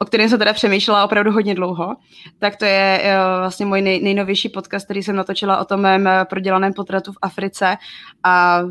o 0.00 0.04
kterém 0.04 0.28
jsem 0.28 0.38
teda 0.38 0.52
přemýšlela 0.52 1.04
opravdu 1.04 1.32
hodně 1.32 1.54
dlouho. 1.54 1.96
Tak 2.38 2.56
to 2.56 2.64
je 2.64 3.02
uh, 3.02 3.40
vlastně 3.40 3.66
můj 3.66 3.82
nej, 3.82 4.02
nejnovější 4.02 4.48
podcast, 4.48 4.84
který 4.84 5.02
jsem 5.02 5.16
natočila 5.16 5.58
o 5.58 5.64
tom 5.64 5.80
mém 5.80 6.06
eh, 6.06 6.24
prodělaném 6.24 6.72
potratu 6.72 7.12
v 7.12 7.18
Africe 7.22 7.76
a 8.24 8.62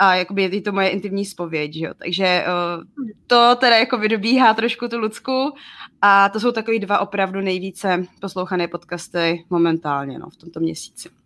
a 0.00 0.14
jakoby 0.14 0.42
je 0.42 0.62
to 0.62 0.72
moje 0.72 0.88
intimní 0.88 1.24
spověď, 1.24 1.76
jo. 1.76 1.94
Takže 1.98 2.44
uh, 2.46 3.06
to 3.26 3.56
teda 3.60 3.76
jako 3.76 3.98
vydobíhá 3.98 4.54
trošku 4.54 4.88
tu 4.88 4.98
Lucku 4.98 5.54
a 6.02 6.28
to 6.28 6.40
jsou 6.40 6.52
takový 6.52 6.78
dva 6.78 6.98
opravdu 6.98 7.40
nejvíce 7.40 8.04
poslouchané 8.20 8.68
podcasty 8.68 9.44
momentálně, 9.50 10.18
no, 10.18 10.30
v 10.30 10.36
tomto 10.36 10.60
měsíci. 10.60 11.17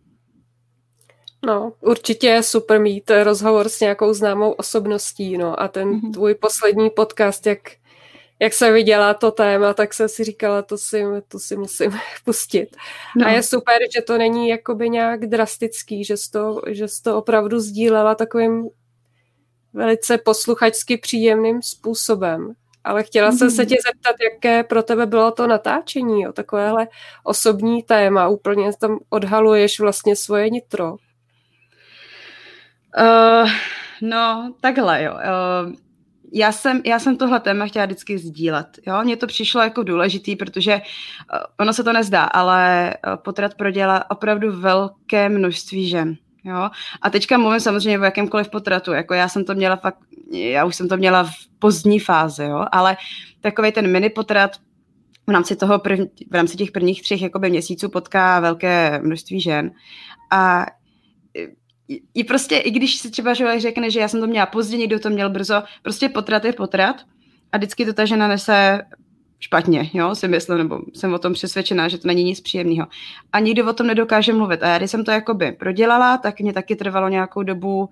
No, 1.46 1.72
určitě 1.80 2.26
je 2.26 2.42
super 2.42 2.80
mít 2.80 3.10
rozhovor 3.22 3.68
s 3.68 3.80
nějakou 3.80 4.14
známou 4.14 4.52
osobností, 4.52 5.38
no 5.38 5.60
a 5.60 5.68
ten 5.68 5.90
mm-hmm. 5.90 6.12
tvůj 6.12 6.34
poslední 6.34 6.90
podcast, 6.90 7.46
jak, 7.46 7.58
jak 8.38 8.52
se 8.52 8.72
viděla 8.72 9.14
to 9.14 9.30
téma, 9.30 9.74
tak 9.74 9.94
jsem 9.94 10.08
si 10.08 10.24
říkala, 10.24 10.62
to 10.62 10.78
si, 10.78 11.04
to 11.28 11.38
si 11.38 11.56
musím 11.56 11.90
pustit. 12.24 12.76
No. 13.16 13.26
A 13.26 13.30
je 13.30 13.42
super, 13.42 13.76
že 13.94 14.02
to 14.02 14.18
není 14.18 14.48
jakoby 14.48 14.90
nějak 14.90 15.26
drastický, 15.26 16.04
že 16.04 16.16
jsi 16.16 16.30
to, 16.30 16.60
že 16.66 16.88
jsi 16.88 17.02
to 17.02 17.18
opravdu 17.18 17.60
sdílela 17.60 18.14
takovým 18.14 18.68
velice 19.72 20.18
posluchačsky 20.18 20.96
příjemným 20.96 21.62
způsobem. 21.62 22.52
Ale 22.84 23.02
chtěla 23.02 23.30
mm-hmm. 23.30 23.38
jsem 23.38 23.50
se 23.50 23.62
mhm. 23.62 23.68
tě 23.68 23.76
zeptat, 23.86 24.16
jaké 24.32 24.62
pro 24.64 24.82
tebe 24.82 25.06
bylo 25.06 25.30
to 25.30 25.46
natáčení, 25.46 26.22
jo, 26.22 26.32
takovéhle 26.32 26.88
osobní 27.24 27.82
téma, 27.82 28.28
úplně 28.28 28.70
tam 28.80 28.98
odhaluješ 29.10 29.80
vlastně 29.80 30.16
svoje 30.16 30.50
nitro. 30.50 30.96
Uh, 32.98 33.50
no, 34.02 34.54
takhle, 34.60 35.02
jo. 35.02 35.12
Uh, 35.12 35.72
já 36.32 36.52
jsem, 36.52 36.80
já 36.84 36.98
jsem 36.98 37.16
tohle 37.16 37.40
téma 37.40 37.66
chtěla 37.66 37.86
vždycky 37.86 38.18
sdílet. 38.18 38.78
Jo? 38.86 39.04
Mně 39.04 39.16
to 39.16 39.26
přišlo 39.26 39.60
jako 39.60 39.82
důležitý, 39.82 40.36
protože 40.36 40.74
uh, 40.74 41.38
ono 41.60 41.72
se 41.72 41.84
to 41.84 41.92
nezdá, 41.92 42.24
ale 42.24 42.94
uh, 43.06 43.16
potrat 43.16 43.54
prodělá 43.54 44.10
opravdu 44.10 44.60
velké 44.60 45.28
množství 45.28 45.88
žen. 45.88 46.16
Jo? 46.44 46.70
A 47.02 47.10
teďka 47.10 47.38
mluvím 47.38 47.60
samozřejmě 47.60 47.98
o 47.98 48.02
jakémkoliv 48.02 48.48
potratu. 48.48 48.92
Jako 48.92 49.14
já 49.14 49.28
jsem 49.28 49.44
to 49.44 49.54
měla 49.54 49.76
fakt, 49.76 49.98
já 50.30 50.64
už 50.64 50.76
jsem 50.76 50.88
to 50.88 50.96
měla 50.96 51.24
v 51.24 51.32
pozdní 51.58 51.98
fázi, 51.98 52.44
jo? 52.44 52.66
ale 52.72 52.96
takový 53.40 53.72
ten 53.72 53.92
mini 53.92 54.10
potrat 54.10 54.56
v 55.26 55.30
rámci 55.30 55.56
toho 55.56 55.78
prv, 55.78 55.98
v 56.30 56.34
rámci 56.34 56.56
těch 56.56 56.70
prvních 56.70 57.02
třech 57.02 57.22
jakoby, 57.22 57.50
měsíců 57.50 57.88
potká 57.88 58.40
velké 58.40 59.00
množství 59.04 59.40
žen. 59.40 59.70
A 60.30 60.66
i 62.14 62.24
prostě, 62.24 62.56
i 62.56 62.70
když 62.70 62.96
si 62.96 63.10
třeba 63.10 63.34
člověk 63.34 63.60
řekne, 63.60 63.90
že 63.90 64.00
já 64.00 64.08
jsem 64.08 64.20
to 64.20 64.26
měla 64.26 64.46
pozdě, 64.46 64.76
někdo 64.76 64.98
to 64.98 65.10
měl 65.10 65.30
brzo, 65.30 65.62
prostě 65.82 66.08
potrat 66.08 66.44
je 66.44 66.52
potrat 66.52 66.96
a 67.52 67.56
vždycky 67.56 67.86
to 67.86 67.92
ta 67.92 68.04
žena 68.04 68.28
nese 68.28 68.82
špatně, 69.40 69.90
jo, 69.94 70.14
si 70.14 70.28
myslím, 70.28 70.58
nebo 70.58 70.80
jsem 70.94 71.14
o 71.14 71.18
tom 71.18 71.32
přesvědčená, 71.32 71.88
že 71.88 71.98
to 71.98 72.08
není 72.08 72.24
nic 72.24 72.40
příjemného. 72.40 72.86
A 73.32 73.38
nikdo 73.38 73.70
o 73.70 73.72
tom 73.72 73.86
nedokáže 73.86 74.32
mluvit. 74.32 74.62
A 74.62 74.68
já, 74.68 74.78
když 74.78 74.90
jsem 74.90 75.04
to 75.04 75.10
jakoby 75.10 75.52
prodělala, 75.52 76.18
tak 76.18 76.40
mě 76.40 76.52
taky 76.52 76.76
trvalo 76.76 77.08
nějakou 77.08 77.42
dobu, 77.42 77.80
uh, 77.80 77.88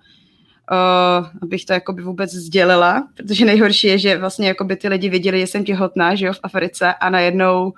abych 1.43 1.65
to 1.65 1.73
jakoby 1.73 2.03
vůbec 2.03 2.31
sdělila, 2.35 3.09
protože 3.17 3.45
nejhorší 3.45 3.87
je, 3.87 3.99
že 3.99 4.19
vlastně 4.19 4.49
jakoby 4.49 4.77
ty 4.77 4.89
lidi 4.89 5.09
viděli, 5.09 5.41
že 5.41 5.47
jsem 5.47 5.65
těhotná, 5.65 6.15
že 6.15 6.27
jo, 6.27 6.33
v 6.33 6.41
Africe 6.43 6.95
a 6.95 7.11
najednou 7.11 7.73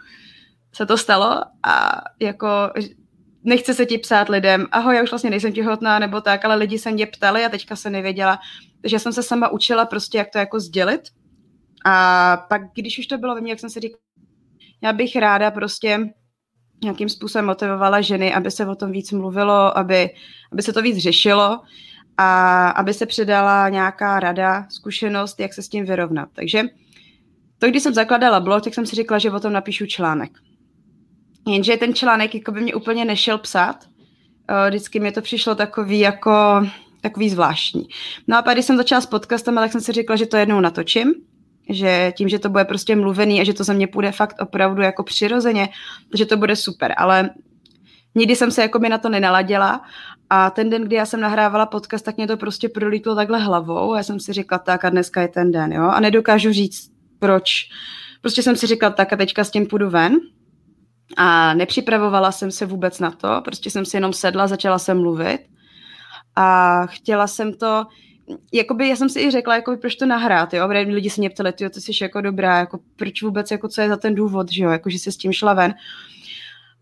se 0.73 0.87
to 0.87 0.97
stalo 0.97 1.41
a 1.63 2.03
jako 2.21 2.49
nechce 3.45 3.75
se 3.75 3.87
ti 3.87 3.99
psát 3.99 4.29
lidem, 4.29 4.67
ahoj, 4.71 4.97
já 4.97 5.03
už 5.03 5.11
vlastně 5.11 5.31
nejsem 5.31 5.53
těhotná, 5.53 5.99
nebo 5.99 6.21
tak, 6.21 6.45
ale 6.45 6.55
lidi 6.55 6.79
se 6.79 6.91
mě 6.91 7.07
ptali 7.07 7.45
a 7.45 7.49
teďka 7.49 7.77
se 7.77 7.91
nevěděla. 7.91 8.39
Takže 8.81 8.99
jsem 8.99 9.13
se 9.13 9.23
sama 9.23 9.49
učila 9.49 9.87
prostě, 9.87 10.19
jak 10.19 10.31
to 10.31 10.39
jako 10.39 10.61
sdělit. 10.61 11.01
A 11.85 12.37
pak, 12.49 12.63
když 12.75 12.99
už 12.99 13.07
to 13.07 13.19
bylo 13.19 13.35
ve 13.35 13.41
mně, 13.41 13.53
jak 13.53 13.61
jsem 13.61 13.71
si 13.71 13.81
říkala, 13.81 14.03
já 14.83 14.93
bych 14.93 15.17
ráda 15.17 15.51
prostě 15.51 16.01
nějakým 16.85 17.09
způsobem 17.09 17.47
motivovala 17.47 18.01
ženy, 18.01 18.35
aby 18.35 18.51
se 18.51 18.67
o 18.67 18.75
tom 18.75 18.93
víc 18.93 19.13
mluvilo, 19.13 19.79
aby, 19.79 20.11
aby 20.53 20.63
se 20.63 20.73
to 20.73 20.83
víc 20.83 20.99
řešilo 20.99 21.61
a 22.17 22.69
aby 22.69 22.95
se 22.95 23.07
předala 23.07 23.69
nějaká 23.69 24.21
rada, 24.21 24.67
zkušenost, 24.71 25.41
jak 25.41 25.55
se 25.55 25.63
s 25.63 25.69
tím 25.69 25.85
vyrovnat. 25.85 26.29
Takže 26.33 26.63
to, 27.59 27.69
když 27.69 27.83
jsem 27.83 27.95
zakladala 27.95 28.41
blog, 28.41 28.65
tak 28.65 28.75
jsem 28.75 28.87
si 28.87 28.97
říkala, 28.97 29.19
že 29.19 29.31
o 29.31 29.41
tom 29.41 29.53
napíšu 29.53 29.87
článek. 29.87 30.31
Jenže 31.47 31.77
ten 31.77 31.95
článek 31.95 32.35
jako 32.35 32.53
by 32.53 32.61
mě 32.61 32.75
úplně 32.75 33.05
nešel 33.05 33.39
psát. 33.39 33.85
Eh, 34.49 34.69
vždycky 34.69 35.01
mi 35.01 35.13
to 35.13 35.23
přišlo 35.23 35.55
takový 35.55 35.99
jako 35.99 36.33
takový 37.01 37.31
zvláštní. 37.31 37.89
No 38.27 38.39
a 38.39 38.43
pak, 38.43 38.55
když 38.55 38.65
jsem 38.65 38.77
začala 38.77 39.01
s 39.01 39.07
podcastem, 39.07 39.55
tak 39.55 39.73
jsem 39.73 39.81
si 39.81 39.93
říkala, 39.93 40.17
že 40.17 40.27
to 40.27 40.37
jednou 40.37 40.61
natočím, 40.61 41.15
že 41.71 42.13
tím, 42.17 42.29
že 42.29 42.39
to 42.39 42.49
bude 42.49 42.65
prostě 42.65 42.97
mluvený 42.97 43.41
a 43.41 43.45
že 43.45 43.55
to 43.55 43.65
za 43.65 43.73
mě 43.73 43.87
půjde 43.87 44.13
fakt 44.13 44.37
opravdu 44.41 44.83
jako 44.83 45.03
přirozeně, 45.03 45.69
že 46.15 46.27
to 46.27 46.37
bude 46.37 46.57
super, 46.57 46.95
ale 46.97 47.31
nikdy 48.15 48.37
jsem 48.37 48.51
se 48.51 48.63
jako 48.63 48.79
by 48.79 48.89
na 48.89 48.99
to 48.99 49.09
nenaladila 49.09 49.81
a 50.31 50.51
ten 50.51 50.71
den, 50.71 50.85
kdy 50.85 50.97
já 50.97 51.07
jsem 51.07 51.21
nahrávala 51.21 51.67
podcast, 51.67 52.05
tak 52.05 52.17
mě 52.17 52.27
to 52.27 52.37
prostě 52.37 52.69
prolítlo 52.69 53.15
takhle 53.15 53.39
hlavou 53.39 53.93
a 53.93 53.97
já 53.97 54.03
jsem 54.03 54.21
si 54.21 54.33
říkala, 54.33 54.59
tak 54.59 54.85
a 54.85 54.91
dneska 54.91 55.23
je 55.23 55.29
ten 55.29 55.53
den, 55.53 55.73
jo, 55.73 55.85
a 55.85 56.01
nedokážu 56.01 56.53
říct, 56.53 56.91
proč. 57.19 57.51
Prostě 58.21 58.43
jsem 58.43 58.57
si 58.57 58.67
říkala, 58.67 58.93
tak 58.93 59.13
a 59.13 59.17
teďka 59.17 59.45
s 59.45 59.51
tím 59.51 59.67
půjdu 59.67 59.91
ven 59.91 60.17
a 61.17 61.55
nepřipravovala 61.55 62.33
jsem 62.33 62.51
se 62.51 62.67
vůbec 62.67 62.99
na 62.99 63.11
to, 63.11 63.41
prostě 63.45 63.71
jsem 63.71 63.85
si 63.85 63.97
jenom 63.97 64.13
sedla, 64.13 64.47
začala 64.47 64.79
jsem 64.79 65.01
mluvit. 65.01 65.39
A 66.37 66.87
chtěla 66.87 67.27
jsem 67.27 67.55
to, 67.55 67.87
jakoby, 68.53 68.89
já 68.89 68.97
jsem 68.97 69.09
si 69.09 69.21
i 69.21 69.31
řekla, 69.31 69.55
jakoby, 69.55 69.77
proč 69.77 69.95
to 69.95 70.07
nahrát, 70.07 70.55
jo, 70.55 70.69
protože 70.69 70.81
lidi 70.81 71.11
se 71.11 71.21
mě 71.21 71.31
ptali, 71.31 71.53
ty, 71.53 71.81
jsi 71.81 71.93
jako 72.03 72.21
dobrá, 72.21 72.59
jako 72.59 72.81
proč 72.97 73.23
vůbec, 73.23 73.51
jako 73.51 73.69
co 73.69 73.81
je 73.81 73.89
za 73.89 73.97
ten 73.97 74.15
důvod, 74.15 74.53
že 74.53 74.65
jo, 74.65 74.71
jako, 74.71 74.91
že 74.91 74.99
se 74.99 75.13
s 75.13 75.17
tím 75.17 75.33
šla 75.33 75.55
ven. 75.55 75.75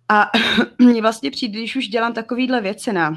A 0.08 0.30
mně 0.78 1.02
vlastně 1.02 1.30
přijde, 1.30 1.58
když 1.58 1.76
už 1.76 1.88
dělám 1.88 2.12
takovýhle 2.12 2.60
věci 2.60 2.92
na, 2.92 3.14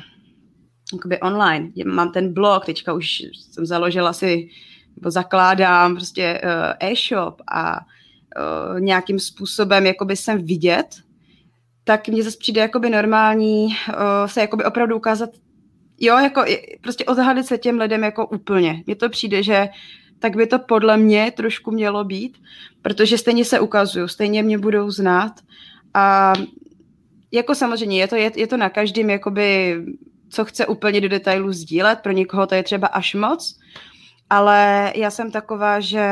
jakoby 0.93 1.19
online, 1.19 1.69
mám 1.85 2.11
ten 2.11 2.33
blog, 2.33 2.65
teďka 2.65 2.93
už 2.93 3.21
jsem 3.51 3.65
založila 3.65 4.13
si, 4.13 4.49
nebo 4.95 5.11
zakládám 5.11 5.95
prostě 5.95 6.41
uh, 6.43 6.89
e-shop 6.89 7.41
a 7.51 7.79
uh, 8.35 8.79
nějakým 8.79 9.19
způsobem 9.19 9.85
jakoby 9.85 10.15
jsem 10.15 10.45
vidět, 10.45 10.87
tak 11.83 12.07
mně 12.07 12.23
zase 12.23 12.37
přijde 12.37 12.61
jakoby 12.61 12.89
normální 12.89 13.65
uh, 13.65 13.73
se 14.25 14.41
jakoby 14.41 14.65
opravdu 14.65 14.95
ukázat 14.95 15.29
jo, 15.99 16.17
jako 16.17 16.43
prostě 16.81 17.05
odhalit 17.05 17.45
se 17.45 17.57
těm 17.57 17.79
lidem 17.79 18.03
jako 18.03 18.27
úplně. 18.27 18.83
Mně 18.85 18.95
to 18.95 19.09
přijde, 19.09 19.43
že 19.43 19.69
tak 20.19 20.35
by 20.35 20.47
to 20.47 20.59
podle 20.59 20.97
mě 20.97 21.31
trošku 21.31 21.71
mělo 21.71 22.03
být, 22.03 22.37
protože 22.81 23.17
stejně 23.17 23.45
se 23.45 23.59
ukazují, 23.59 24.09
stejně 24.09 24.43
mě 24.43 24.57
budou 24.57 24.91
znát 24.91 25.31
a 25.93 26.33
jako 27.31 27.55
samozřejmě 27.55 27.99
je 27.99 28.07
to, 28.07 28.15
je, 28.15 28.31
je 28.35 28.47
to 28.47 28.57
na 28.57 28.69
každém, 28.69 29.09
jakoby, 29.09 29.75
co 30.29 30.45
chce 30.45 30.65
úplně 30.65 31.01
do 31.01 31.09
detailu 31.09 31.51
sdílet, 31.51 31.99
pro 31.99 32.11
někoho 32.11 32.47
to 32.47 32.55
je 32.55 32.63
třeba 32.63 32.87
až 32.87 33.15
moc, 33.15 33.59
ale 34.29 34.93
já 34.95 35.11
jsem 35.11 35.31
taková, 35.31 35.79
že 35.79 36.07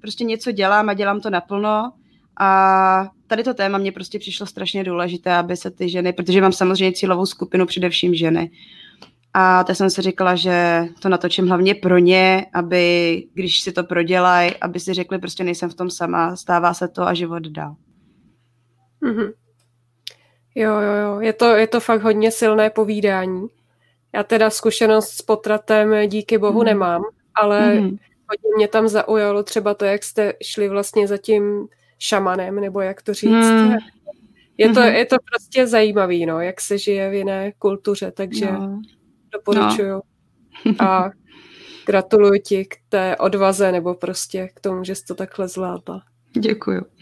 prostě 0.00 0.24
něco 0.24 0.52
dělám 0.52 0.88
a 0.88 0.94
dělám 0.94 1.20
to 1.20 1.30
naplno 1.30 1.92
a 2.40 3.08
tady 3.26 3.44
to 3.44 3.54
téma 3.54 3.78
mě 3.78 3.92
prostě 3.92 4.18
přišlo 4.18 4.46
strašně 4.46 4.84
důležité, 4.84 5.34
aby 5.34 5.56
se 5.56 5.70
ty 5.70 5.88
ženy, 5.88 6.12
protože 6.12 6.40
mám 6.40 6.52
samozřejmě 6.52 6.92
cílovou 6.92 7.26
skupinu, 7.26 7.66
především 7.66 8.14
ženy, 8.14 8.50
a 9.34 9.64
tak 9.64 9.76
jsem 9.76 9.90
si 9.90 10.02
říkala, 10.02 10.34
že 10.34 10.84
to 11.00 11.08
natočím 11.08 11.48
hlavně 11.48 11.74
pro 11.74 11.98
ně, 11.98 12.46
aby, 12.54 13.24
když 13.34 13.60
si 13.60 13.72
to 13.72 13.84
prodělají, 13.84 14.56
aby 14.56 14.80
si 14.80 14.94
řekli, 14.94 15.18
prostě 15.18 15.44
nejsem 15.44 15.70
v 15.70 15.74
tom 15.74 15.90
sama, 15.90 16.36
stává 16.36 16.74
se 16.74 16.88
to 16.88 17.02
a 17.02 17.14
život 17.14 17.42
dál. 17.42 17.76
Mm-hmm. 19.02 19.32
Jo, 20.54 20.80
jo, 20.80 20.92
jo. 20.92 21.20
Je 21.20 21.32
to, 21.32 21.44
je 21.44 21.66
to 21.66 21.80
fakt 21.80 22.02
hodně 22.02 22.30
silné 22.30 22.70
povídání. 22.70 23.46
Já 24.14 24.22
teda 24.22 24.50
zkušenost 24.50 25.08
s 25.08 25.22
potratem 25.22 26.08
díky 26.08 26.38
bohu 26.38 26.58
mm. 26.58 26.64
nemám, 26.64 27.02
ale 27.40 27.74
mm. 27.74 27.84
hodně 28.28 28.50
mě 28.56 28.68
tam 28.68 28.88
zaujalo 28.88 29.42
třeba 29.42 29.74
to, 29.74 29.84
jak 29.84 30.04
jste 30.04 30.32
šli 30.42 30.68
vlastně 30.68 31.08
za 31.08 31.18
tím 31.18 31.68
šamanem, 31.98 32.60
nebo 32.60 32.80
jak 32.80 33.02
to 33.02 33.14
říct. 33.14 33.30
Mm. 33.30 33.74
Je 34.58 34.68
to, 34.68 34.80
mm-hmm. 34.80 34.94
je 34.94 35.06
to 35.06 35.16
prostě 35.30 35.66
zajímavý, 35.66 36.26
no, 36.26 36.40
jak 36.40 36.60
se 36.60 36.78
žije 36.78 37.10
v 37.10 37.14
jiné 37.14 37.52
kultuře, 37.52 38.10
takže... 38.10 38.52
No 38.52 38.80
Doporučuju. 39.32 40.02
No. 40.64 40.74
A 40.78 41.10
gratuluju 41.86 42.42
ti 42.44 42.64
k 42.64 42.76
té 42.88 43.16
odvaze 43.16 43.72
nebo 43.72 43.94
prostě 43.94 44.48
k 44.54 44.60
tomu, 44.60 44.84
že 44.84 44.94
jsi 44.94 45.04
to 45.04 45.14
takhle 45.14 45.48
zvládla. 45.48 46.02
Děkuju. 46.40 46.86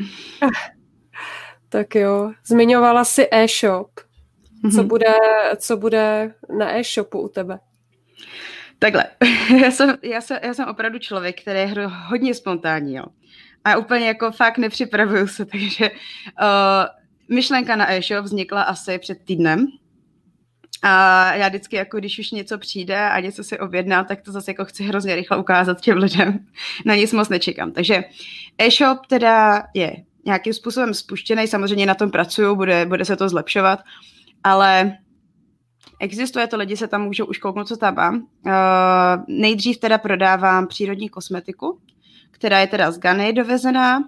Tak 1.68 1.94
jo, 1.94 2.32
zmiňovala 2.46 3.04
si 3.04 3.28
e-shop. 3.30 3.90
Co, 4.62 4.68
mm-hmm. 4.68 4.86
bude, 4.86 5.14
co 5.56 5.76
bude 5.76 6.34
na 6.58 6.78
e-shopu 6.78 7.20
u 7.20 7.28
tebe? 7.28 7.58
Takhle, 8.78 9.04
já 9.62 9.70
jsem, 9.70 9.96
já, 10.02 10.20
jsem, 10.20 10.38
já 10.42 10.54
jsem 10.54 10.68
opravdu 10.68 10.98
člověk, 10.98 11.42
který 11.42 11.58
je 11.58 11.86
hodně 11.86 12.34
spontánní, 12.34 12.94
jo. 12.94 13.04
A 13.64 13.76
úplně 13.76 14.06
jako 14.06 14.30
fakt 14.32 14.58
nepřipravuju 14.58 15.26
se, 15.26 15.44
takže 15.52 15.90
uh, 15.90 17.36
myšlenka 17.36 17.76
na 17.76 17.92
e-shop 17.92 18.24
vznikla 18.24 18.62
asi 18.62 18.98
před 18.98 19.18
týdnem, 19.24 19.66
a 20.82 21.34
já 21.34 21.48
vždycky, 21.48 21.76
jako 21.76 21.98
když 21.98 22.18
už 22.18 22.30
něco 22.30 22.58
přijde 22.58 23.10
a 23.10 23.20
něco 23.20 23.44
si 23.44 23.58
objedná, 23.58 24.04
tak 24.04 24.22
to 24.22 24.32
zase 24.32 24.50
jako 24.50 24.64
chci 24.64 24.84
hrozně 24.84 25.16
rychle 25.16 25.36
ukázat 25.36 25.80
těm 25.80 25.98
lidem. 25.98 26.38
Na 26.84 26.94
nic 26.94 27.12
moc 27.12 27.28
nečekám. 27.28 27.72
Takže 27.72 28.04
e-shop 28.58 29.06
teda 29.06 29.62
je 29.74 29.96
nějakým 30.24 30.52
způsobem 30.52 30.94
spuštěný, 30.94 31.46
samozřejmě 31.46 31.86
na 31.86 31.94
tom 31.94 32.10
pracuju, 32.10 32.56
bude, 32.56 32.86
bude 32.86 33.04
se 33.04 33.16
to 33.16 33.28
zlepšovat, 33.28 33.80
ale 34.44 34.96
existuje 36.00 36.46
to, 36.46 36.56
lidi 36.56 36.76
se 36.76 36.88
tam 36.88 37.02
můžou 37.02 37.24
už 37.24 37.38
kouknout, 37.38 37.68
co 37.68 37.76
tam 37.76 37.94
mám. 37.94 38.16
Uh, 38.16 38.52
nejdřív 39.28 39.78
teda 39.78 39.98
prodávám 39.98 40.66
přírodní 40.66 41.08
kosmetiku, 41.08 41.78
která 42.30 42.60
je 42.60 42.66
teda 42.66 42.90
z 42.90 42.98
Gany 42.98 43.32
dovezená, 43.32 43.98
uh, 43.98 44.04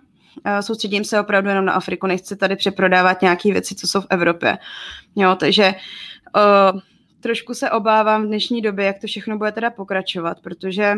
soustředím 0.61 1.05
se 1.05 1.21
opravdu 1.21 1.49
jenom 1.49 1.65
na 1.65 1.73
Afriku, 1.73 2.07
nechci 2.07 2.37
tady 2.37 2.57
přeprodávat 2.57 3.23
nějaké 3.23 3.53
věci, 3.53 3.75
co 3.75 3.87
jsou 3.87 4.01
v 4.01 4.07
Evropě. 4.11 4.59
Jo, 5.17 5.37
takže 5.41 5.75
Uh, 6.37 6.81
trošku 7.21 7.55
se 7.55 7.71
obávám 7.71 8.23
v 8.23 8.27
dnešní 8.27 8.63
době, 8.63 8.87
jak 8.87 8.99
to 8.99 9.07
všechno 9.07 9.39
bude 9.39 9.53
teda 9.53 9.71
pokračovat, 9.71 10.41
protože 10.41 10.95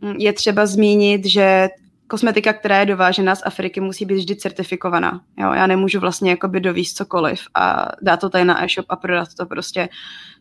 mm, 0.00 0.16
je 0.18 0.32
třeba 0.32 0.66
zmínit, 0.66 1.26
že 1.26 1.68
kosmetika, 2.06 2.52
která 2.52 2.80
je 2.80 2.86
dovážená 2.86 3.34
z 3.34 3.42
Afriky, 3.46 3.80
musí 3.80 4.04
být 4.04 4.14
vždy 4.14 4.36
certifikovaná. 4.36 5.20
Jo, 5.38 5.52
já 5.52 5.66
nemůžu 5.66 6.00
vlastně 6.00 6.30
jakoby 6.30 6.60
dovíst 6.60 6.96
cokoliv 6.96 7.40
a 7.54 7.88
dát 8.02 8.20
to 8.20 8.30
tady 8.30 8.44
na 8.44 8.64
e-shop 8.64 8.86
a 8.88 8.96
prodat 8.96 9.28
to 9.38 9.46
prostě. 9.46 9.88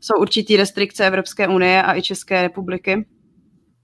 Jsou 0.01 0.13
určitý 0.21 0.57
restrikce 0.57 1.07
Evropské 1.07 1.47
unie 1.47 1.83
a 1.83 1.97
i 1.97 2.01
České 2.01 2.41
republiky. 2.41 3.05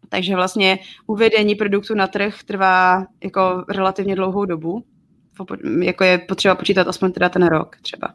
Takže 0.10 0.36
vlastně 0.36 0.80
uvedení 1.08 1.56
produktu 1.56 1.96
na 1.96 2.08
trh 2.08 2.44
trvá 2.44 3.06
jako 3.24 3.66
relativně 3.70 4.16
dlouhou 4.16 4.46
dobu. 4.46 4.84
Jako 5.82 6.04
je 6.04 6.18
potřeba 6.18 6.56
počítat 6.56 6.88
aspoň 6.88 7.12
teda 7.12 7.30
ten 7.30 7.48
rok 7.48 7.76
třeba. 7.82 8.14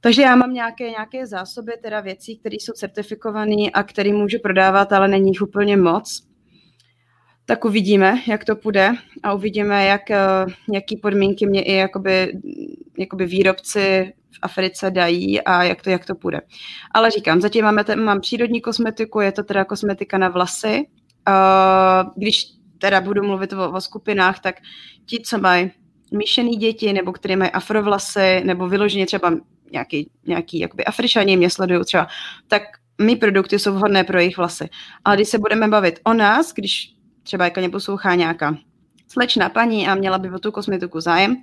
Takže 0.00 0.22
já 0.22 0.36
mám 0.36 0.52
nějaké, 0.52 0.90
nějaké 0.90 1.26
zásoby 1.26 1.72
teda 1.82 2.00
věcí, 2.00 2.38
které 2.38 2.54
jsou 2.54 2.72
certifikované 2.72 3.70
a 3.74 3.82
které 3.82 4.12
můžu 4.12 4.38
prodávat, 4.42 4.92
ale 4.92 5.08
není 5.08 5.30
jich 5.30 5.42
úplně 5.42 5.76
moc. 5.76 6.27
Tak 7.48 7.64
uvidíme, 7.64 8.22
jak 8.26 8.44
to 8.44 8.56
půjde 8.56 8.92
a 9.22 9.34
uvidíme, 9.34 9.84
jak, 9.84 10.10
eh, 10.10 10.46
jaký 10.72 10.96
podmínky 10.96 11.46
mě 11.46 11.62
i 11.62 11.72
jakoby, 11.72 12.32
jakoby 12.98 13.26
výrobci 13.26 14.12
v 14.30 14.38
Africe 14.42 14.90
dají 14.90 15.40
a 15.40 15.62
jak 15.62 15.82
to, 15.82 15.90
jak 15.90 16.06
to 16.06 16.14
půjde. 16.14 16.40
Ale 16.94 17.10
říkám, 17.10 17.40
zatím 17.40 17.64
máme, 17.64 17.84
mám 17.96 18.20
přírodní 18.20 18.60
kosmetiku, 18.60 19.20
je 19.20 19.32
to 19.32 19.42
teda 19.42 19.64
kosmetika 19.64 20.18
na 20.18 20.28
vlasy. 20.28 20.86
Když 22.16 22.46
teda 22.78 23.00
budu 23.00 23.22
mluvit 23.22 23.52
o, 23.52 23.72
o 23.72 23.80
skupinách, 23.80 24.40
tak 24.40 24.54
ti, 25.06 25.20
co 25.20 25.38
mají 25.38 25.70
míšený 26.12 26.56
děti, 26.56 26.92
nebo 26.92 27.12
které 27.12 27.36
mají 27.36 27.50
afrovlasy, 27.50 28.42
nebo 28.44 28.68
vyloženě 28.68 29.06
třeba 29.06 29.34
nějaký, 29.72 30.10
nějaký 30.26 30.58
jakoby 30.58 30.84
Afričani 30.84 31.36
mě 31.36 31.50
sledují 31.50 31.84
třeba, 31.84 32.06
tak 32.48 32.62
mý 33.00 33.16
produkty 33.16 33.58
jsou 33.58 33.72
vhodné 33.72 34.04
pro 34.04 34.18
jejich 34.18 34.36
vlasy. 34.36 34.68
Ale 35.04 35.16
když 35.16 35.28
se 35.28 35.38
budeme 35.38 35.68
bavit 35.68 36.00
o 36.04 36.14
nás, 36.14 36.52
když 36.54 36.97
třeba 37.28 37.44
jako 37.44 37.60
mě 37.60 37.70
poslouchá 37.70 38.14
nějaká 38.14 38.56
slečna 39.08 39.48
paní 39.48 39.88
a 39.88 39.94
měla 39.94 40.18
by 40.18 40.30
o 40.30 40.38
tu 40.38 40.52
kosmetiku 40.52 41.00
zájem, 41.00 41.36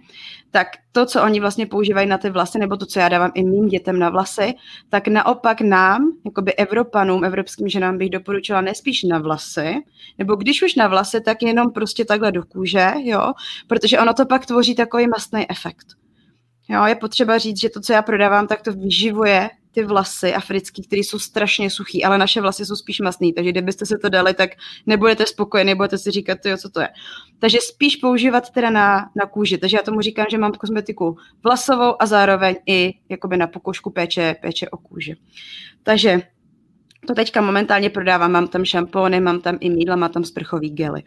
tak 0.52 0.68
to, 0.92 1.06
co 1.06 1.24
oni 1.24 1.40
vlastně 1.40 1.66
používají 1.66 2.08
na 2.08 2.18
ty 2.18 2.30
vlasy, 2.30 2.60
nebo 2.60 2.78
to, 2.78 2.86
co 2.86 3.00
já 3.00 3.10
dávám 3.10 3.32
i 3.34 3.44
mým 3.44 3.68
dětem 3.68 4.00
na 4.00 4.10
vlasy, 4.10 4.54
tak 4.90 5.08
naopak 5.08 5.62
nám, 5.62 6.12
jakoby 6.26 6.54
Evropanům, 6.54 7.24
evropským 7.24 7.70
ženám 7.70 7.98
bych 7.98 8.10
doporučila 8.10 8.62
nespíš 8.62 9.04
na 9.04 9.20
vlasy, 9.20 9.76
nebo 10.18 10.36
když 10.36 10.64
už 10.64 10.76
na 10.76 10.88
vlasy, 10.88 11.22
tak 11.22 11.44
jenom 11.44 11.72
prostě 11.72 12.06
takhle 12.06 12.32
do 12.32 12.44
kůže, 12.44 12.94
jo, 13.04 13.34
protože 13.68 14.00
ono 14.00 14.14
to 14.14 14.26
pak 14.26 14.46
tvoří 14.46 14.76
takový 14.76 15.08
mastný 15.08 15.52
efekt. 15.52 15.86
Jo, 16.70 16.86
je 16.86 16.96
potřeba 16.96 17.38
říct, 17.38 17.62
že 17.62 17.70
to, 17.70 17.82
co 17.82 17.94
já 17.94 18.02
prodávám, 18.02 18.48
tak 18.48 18.62
to 18.62 18.72
vyživuje 18.72 19.50
ty 19.76 19.84
vlasy 19.84 20.34
africký, 20.34 20.84
které 20.88 21.00
jsou 21.00 21.20
strašně 21.20 21.70
suchý, 21.70 22.04
ale 22.04 22.18
naše 22.18 22.42
vlasy 22.42 22.66
jsou 22.66 22.76
spíš 22.76 23.00
masný, 23.00 23.34
takže 23.34 23.52
kdybyste 23.52 23.86
se 23.86 23.98
to 23.98 24.10
dali, 24.10 24.34
tak 24.34 24.50
nebudete 24.86 25.26
spokojeni, 25.26 25.76
budete 25.76 25.98
si 25.98 26.12
říkat, 26.12 26.46
jo, 26.46 26.58
co 26.58 26.70
to 26.70 26.82
je. 26.82 26.90
Takže 27.40 27.58
spíš 27.62 27.96
používat 27.96 28.50
teda 28.50 28.70
na, 28.70 29.12
na 29.16 29.26
kůži, 29.26 29.58
takže 29.58 29.78
já 29.78 29.84
tomu 29.84 30.02
říkám, 30.02 30.26
že 30.32 30.38
mám 30.38 30.52
kosmetiku 30.52 31.18
vlasovou 31.44 32.02
a 32.02 32.06
zároveň 32.06 32.56
i 32.66 32.94
jakoby 33.10 33.38
na 33.38 33.48
pokožku 33.48 33.90
péče, 33.90 34.36
péče 34.42 34.70
o 34.70 34.78
kůži. 34.78 35.16
Takže 35.84 36.22
to 37.08 37.14
teďka 37.14 37.42
momentálně 37.42 37.90
prodávám, 37.90 38.32
mám 38.32 38.48
tam 38.48 38.66
šampóny, 38.66 39.20
mám 39.20 39.42
tam 39.42 39.58
i 39.60 39.70
mídla, 39.70 39.96
mám 39.96 40.12
tam 40.12 40.24
sprchový 40.24 40.70
gely. 40.70 41.04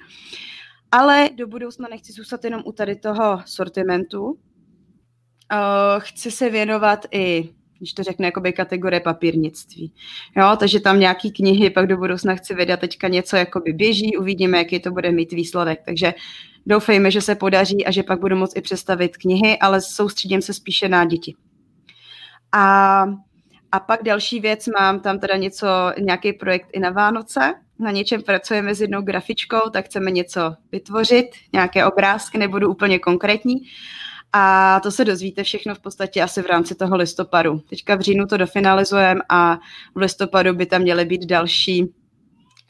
Ale 0.93 1.31
do 1.35 1.47
budoucna 1.47 1.89
nechci 1.91 2.13
zůstat 2.13 2.45
jenom 2.45 2.63
u 2.65 2.73
tady 2.73 2.97
toho 2.97 3.43
sortimentu. 3.47 4.25
Uh, 4.25 4.39
chci 5.99 6.31
se 6.31 6.51
věnovat 6.51 7.07
i 7.11 7.51
když 7.79 7.93
to 7.93 8.03
řekne 8.03 8.27
jakoby 8.27 8.53
kategorie 8.53 9.01
papírnictví. 9.01 9.93
Jo, 10.37 10.57
takže 10.59 10.81
tam 10.81 11.01
nějaký 11.01 11.33
knihy, 11.33 11.71
pak 11.71 11.87
do 11.87 11.97
budoucna 11.97 12.35
chci 12.35 12.55
vydat 12.55 12.81
teďka 12.81 13.09
něco 13.09 13.37
jakoby 13.37 13.73
běží, 13.73 14.17
uvidíme, 14.17 14.59
jaký 14.59 14.81
to 14.81 14.91
bude 14.91 15.13
mít 15.13 15.33
výsledek. 15.33 15.81
Takže 15.85 16.15
doufejme, 16.67 17.11
že 17.11 17.21
se 17.21 17.35
podaří 17.35 17.87
a 17.87 17.91
že 17.91 18.03
pak 18.03 18.21
budu 18.21 18.37
moct 18.37 18.57
i 18.57 18.61
představit 18.61 19.17
knihy, 19.17 19.59
ale 19.59 19.81
soustředím 19.81 20.43
se 20.43 20.55
spíše 20.55 20.89
na 20.89 21.05
děti. 21.05 21.35
A, 22.53 23.03
a 23.73 23.81
pak 23.81 24.03
další 24.03 24.41
věc, 24.41 24.67
mám 24.79 25.01
tam 25.01 25.19
teda 25.19 25.37
něco, 25.37 25.67
nějaký 25.99 26.33
projekt 26.33 26.69
i 26.73 26.81
na 26.81 26.91
Vánoce, 26.91 27.55
na 27.79 27.91
něčem 27.91 28.23
pracujeme 28.23 28.75
s 28.75 28.81
jednou 28.81 29.03
grafičkou, 29.03 29.71
tak 29.73 29.85
chceme 29.85 30.11
něco 30.11 30.55
vytvořit, 30.73 31.27
nějaké 31.53 31.87
obrázky, 31.87 32.39
nebudu 32.39 32.71
úplně 32.71 32.99
konkrétní, 32.99 33.57
a 34.33 34.81
to 34.81 34.91
se 34.91 35.05
dozvíte 35.05 35.43
všechno 35.43 35.75
v 35.75 35.79
podstatě 35.79 36.23
asi 36.23 36.43
v 36.43 36.47
rámci 36.47 36.75
toho 36.75 36.97
listopadu. 36.97 37.59
Teďka 37.59 37.95
v 37.95 38.01
říjnu 38.01 38.27
to 38.27 38.37
dofinalizujeme 38.37 39.21
a 39.29 39.59
v 39.95 39.97
listopadu 39.97 40.55
by 40.55 40.67
tam 40.67 40.83
měly 40.83 41.05
být 41.05 41.27
další, 41.27 41.95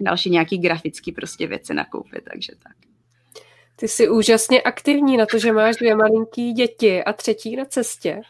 další 0.01 0.31
nějaký 0.31 0.59
grafický 0.59 1.13
prostě 1.13 1.47
věci 1.47 1.75
nakoupit, 1.75 2.25
takže 2.33 2.53
tak. 2.63 2.73
Ty 3.77 3.89
jsi 3.89 4.09
úžasně 4.09 4.63
aktivní 4.63 5.17
na 5.17 5.27
to, 5.27 5.39
že 5.39 5.53
máš 5.53 5.77
dvě 5.77 5.97
malinký 5.97 6.53
děti 6.53 7.05
a 7.05 7.13
třetí 7.13 7.57
na 7.57 7.65
cestě. 7.65 8.21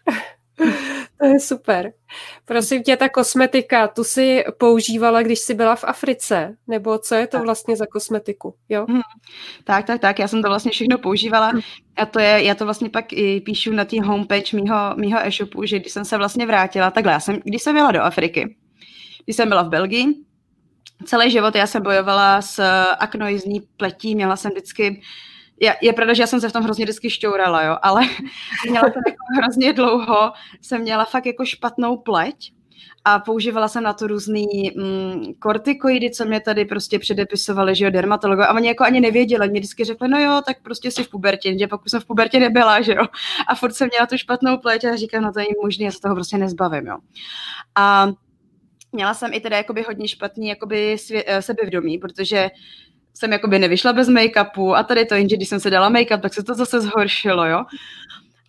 to 1.20 1.26
je 1.26 1.40
super. 1.40 1.92
Prosím 2.44 2.82
tě, 2.82 2.96
ta 2.96 3.08
kosmetika, 3.08 3.88
tu 3.88 4.04
si 4.04 4.44
používala, 4.58 5.22
když 5.22 5.38
jsi 5.38 5.54
byla 5.54 5.76
v 5.76 5.84
Africe? 5.84 6.56
Nebo 6.66 6.98
co 6.98 7.14
je 7.14 7.26
to 7.26 7.38
vlastně 7.38 7.76
za 7.76 7.86
kosmetiku? 7.86 8.54
Jo? 8.68 8.86
Hmm. 8.88 9.00
Tak, 9.64 9.86
tak, 9.86 10.00
tak. 10.00 10.18
Já 10.18 10.28
jsem 10.28 10.42
to 10.42 10.48
vlastně 10.48 10.70
všechno 10.70 10.98
používala. 10.98 11.52
A 11.96 12.06
to 12.06 12.20
je, 12.20 12.44
já 12.44 12.54
to 12.54 12.64
vlastně 12.64 12.90
pak 12.90 13.12
i 13.12 13.40
píšu 13.40 13.72
na 13.72 13.84
té 13.84 14.00
homepage 14.00 14.56
mýho, 14.56 14.94
mýho 14.96 15.26
e-shopu, 15.26 15.64
že 15.64 15.78
když 15.78 15.92
jsem 15.92 16.04
se 16.04 16.18
vlastně 16.18 16.46
vrátila, 16.46 16.90
takhle, 16.90 17.12
já 17.12 17.20
jsem, 17.20 17.40
když 17.44 17.62
jsem 17.62 17.76
jela 17.76 17.92
do 17.92 18.02
Afriky, 18.02 18.56
když 19.24 19.36
jsem 19.36 19.48
byla 19.48 19.62
v 19.62 19.68
Belgii, 19.68 20.06
celý 21.04 21.30
život 21.30 21.54
já 21.54 21.66
jsem 21.66 21.82
bojovala 21.82 22.42
s 22.42 22.62
aknoizní 22.98 23.60
pletí, 23.76 24.14
měla 24.14 24.36
jsem 24.36 24.50
vždycky 24.50 25.00
je, 25.60 25.76
je 25.82 25.92
pravda, 25.92 26.14
že 26.14 26.22
já 26.22 26.26
jsem 26.26 26.40
se 26.40 26.48
v 26.48 26.52
tom 26.52 26.64
hrozně 26.64 26.84
vždycky 26.84 27.10
šťourala, 27.10 27.62
jo, 27.62 27.76
ale 27.82 28.00
měla 28.70 28.88
jsem 28.88 29.02
jako 29.06 29.42
hrozně 29.42 29.72
dlouho, 29.72 30.32
jsem 30.62 30.80
měla 30.80 31.04
fakt 31.04 31.26
jako 31.26 31.44
špatnou 31.44 31.96
pleť 31.96 32.52
a 33.04 33.18
používala 33.18 33.68
jsem 33.68 33.82
na 33.82 33.92
to 33.92 34.06
různý 34.06 34.46
mm, 34.76 35.34
kortikoidy, 35.38 36.10
co 36.10 36.24
mě 36.24 36.40
tady 36.40 36.64
prostě 36.64 36.98
předepisovali, 36.98 37.74
že 37.74 37.84
jo, 37.84 37.90
dermatologové, 37.90 38.46
a 38.46 38.54
oni 38.54 38.68
jako 38.68 38.84
ani 38.84 39.00
nevěděli, 39.00 39.48
mě 39.48 39.60
vždycky 39.60 39.84
řekli, 39.84 40.08
no 40.08 40.18
jo, 40.18 40.40
tak 40.46 40.62
prostě 40.62 40.90
si 40.90 41.04
v 41.04 41.10
pubertě, 41.10 41.58
že 41.58 41.66
pak 41.66 41.80
jsem 41.88 42.00
v 42.00 42.06
pubertě 42.06 42.40
nebyla, 42.40 42.80
že 42.80 42.94
jo, 42.94 43.02
a 43.48 43.54
furt 43.54 43.72
jsem 43.72 43.88
měla 43.92 44.06
tu 44.06 44.18
špatnou 44.18 44.58
pleť 44.58 44.84
a 44.84 44.96
říkám, 44.96 45.22
no 45.22 45.32
to 45.32 45.38
není 45.38 45.50
možné, 45.62 45.84
já 45.84 45.90
se 45.90 46.00
toho 46.00 46.14
prostě 46.14 46.38
nezbavím, 46.38 46.86
jo. 46.86 46.96
A 47.74 48.08
měla 48.92 49.14
jsem 49.14 49.32
i 49.34 49.40
teda 49.40 49.56
jakoby 49.56 49.82
hodně 49.82 50.08
špatný 50.08 50.48
jakoby 50.48 50.94
svě- 50.94 51.24
eh, 51.26 51.42
sebevědomí, 51.42 51.98
protože 51.98 52.48
jsem 53.18 53.32
jakoby 53.32 53.58
nevyšla 53.58 53.92
bez 53.92 54.08
make-upu 54.08 54.74
a 54.76 54.82
tady 54.82 55.04
to, 55.04 55.14
jenže 55.14 55.36
když 55.36 55.48
jsem 55.48 55.60
se 55.60 55.70
dala 55.70 55.90
make-up, 55.90 56.20
tak 56.20 56.34
se 56.34 56.42
to 56.42 56.54
zase 56.54 56.80
zhoršilo, 56.80 57.46
jo. 57.46 57.64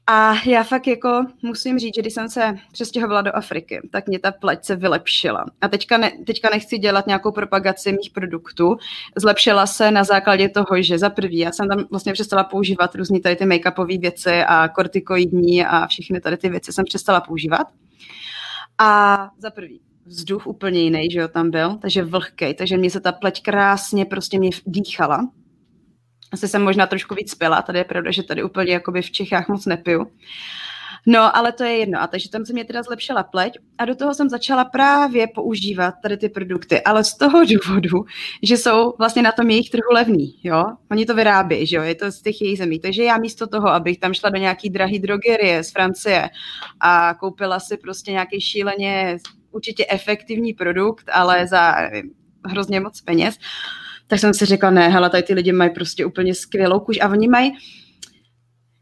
A 0.07 0.33
já 0.45 0.63
fakt 0.63 0.87
jako 0.87 1.25
musím 1.41 1.79
říct, 1.79 1.95
že 1.95 2.01
když 2.01 2.13
jsem 2.13 2.29
se 2.29 2.55
přestěhovala 2.71 3.21
do 3.21 3.35
Afriky, 3.35 3.81
tak 3.91 4.07
mě 4.07 4.19
ta 4.19 4.31
pleť 4.31 4.63
se 4.63 4.75
vylepšila. 4.75 5.45
A 5.61 5.67
teďka, 5.67 5.97
ne, 5.97 6.11
teďka 6.25 6.49
nechci 6.49 6.77
dělat 6.77 7.07
nějakou 7.07 7.31
propagaci 7.31 7.91
mých 7.91 8.11
produktů. 8.13 8.77
Zlepšila 9.15 9.67
se 9.67 9.91
na 9.91 10.03
základě 10.03 10.49
toho, 10.49 10.81
že 10.81 10.97
za 10.97 11.09
prvý, 11.09 11.37
já 11.37 11.51
jsem 11.51 11.69
tam 11.69 11.85
vlastně 11.91 12.13
přestala 12.13 12.43
používat 12.43 12.95
různé 12.95 13.19
tady 13.19 13.35
ty 13.35 13.45
make-upové 13.45 14.01
věci 14.01 14.43
a 14.47 14.67
kortikoidní 14.67 15.65
a 15.65 15.87
všechny 15.87 16.21
tady 16.21 16.37
ty 16.37 16.49
věci 16.49 16.73
jsem 16.73 16.85
přestala 16.85 17.21
používat. 17.21 17.67
A 18.77 19.17
za 19.37 19.49
prvý, 19.49 19.81
vzduch 20.09 20.47
úplně 20.47 20.79
jiný, 20.79 21.11
že 21.11 21.19
jo, 21.19 21.27
tam 21.27 21.51
byl, 21.51 21.77
takže 21.81 22.03
vlhkej, 22.03 22.53
takže 22.53 22.77
mě 22.77 22.89
se 22.89 22.99
ta 22.99 23.11
pleť 23.11 23.43
krásně 23.43 24.05
prostě 24.05 24.39
mě 24.39 24.49
dýchala. 24.65 25.29
Asi 26.31 26.47
jsem 26.47 26.63
možná 26.63 26.87
trošku 26.87 27.15
víc 27.15 27.35
pila, 27.35 27.61
tady 27.61 27.79
je 27.79 27.83
pravda, 27.83 28.11
že 28.11 28.23
tady 28.23 28.43
úplně 28.43 28.73
jakoby 28.73 29.01
v 29.01 29.11
Čechách 29.11 29.47
moc 29.47 29.65
nepiju. 29.65 30.05
No, 31.07 31.37
ale 31.37 31.51
to 31.51 31.63
je 31.63 31.71
jedno. 31.71 32.01
A 32.01 32.07
takže 32.07 32.29
tam 32.29 32.45
se 32.45 32.53
mě 32.53 32.65
teda 32.65 32.83
zlepšila 32.83 33.23
pleť 33.23 33.53
a 33.77 33.85
do 33.85 33.95
toho 33.95 34.13
jsem 34.13 34.29
začala 34.29 34.65
právě 34.65 35.27
používat 35.27 35.93
tady 36.03 36.17
ty 36.17 36.29
produkty, 36.29 36.81
ale 36.81 37.03
z 37.03 37.17
toho 37.17 37.45
důvodu, 37.45 38.05
že 38.43 38.57
jsou 38.57 38.93
vlastně 38.97 39.21
na 39.21 39.31
tom 39.31 39.49
jejich 39.49 39.69
trhu 39.69 39.93
levný, 39.93 40.39
jo. 40.43 40.65
Oni 40.91 41.05
to 41.05 41.15
vyrábí, 41.15 41.65
že 41.65 41.75
jo, 41.75 41.83
je 41.83 41.95
to 41.95 42.11
z 42.11 42.21
těch 42.21 42.41
jejich 42.41 42.57
zemí. 42.57 42.79
Takže 42.79 43.03
já 43.03 43.17
místo 43.17 43.47
toho, 43.47 43.67
abych 43.67 43.99
tam 43.99 44.13
šla 44.13 44.29
do 44.29 44.37
nějaký 44.37 44.69
drahý 44.69 44.99
drogerie 44.99 45.63
z 45.63 45.71
Francie 45.71 46.29
a 46.79 47.13
koupila 47.13 47.59
si 47.59 47.77
prostě 47.77 48.11
nějaký 48.11 48.41
šíleně 48.41 49.17
určitě 49.51 49.85
efektivní 49.89 50.53
produkt, 50.53 51.05
ale 51.13 51.47
za 51.47 51.75
hrozně 52.45 52.79
moc 52.79 53.01
peněz, 53.01 53.35
tak 54.07 54.19
jsem 54.19 54.33
si 54.33 54.45
řekla, 54.45 54.69
ne, 54.69 54.89
hele, 54.89 55.09
tady 55.09 55.23
ty 55.23 55.33
lidi 55.33 55.51
mají 55.51 55.69
prostě 55.69 56.05
úplně 56.05 56.35
skvělou 56.35 56.79
kůži 56.79 57.01
a 57.01 57.09
oni 57.09 57.27
mají, 57.27 57.51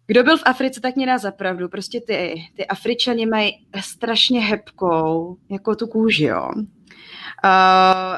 kdo 0.07 0.23
byl 0.23 0.37
v 0.37 0.43
Africe, 0.45 0.81
tak 0.81 0.95
mě 0.95 1.05
dá 1.05 1.17
zapravdu. 1.17 1.69
Prostě 1.69 2.01
ty, 2.01 2.43
ty 2.55 2.65
Afričani 2.65 3.25
mají 3.25 3.67
strašně 3.81 4.39
hebkou, 4.39 5.37
jako 5.51 5.75
tu 5.75 5.87
kůži, 5.87 6.25
jo. 6.25 6.49
Uh, 6.55 6.63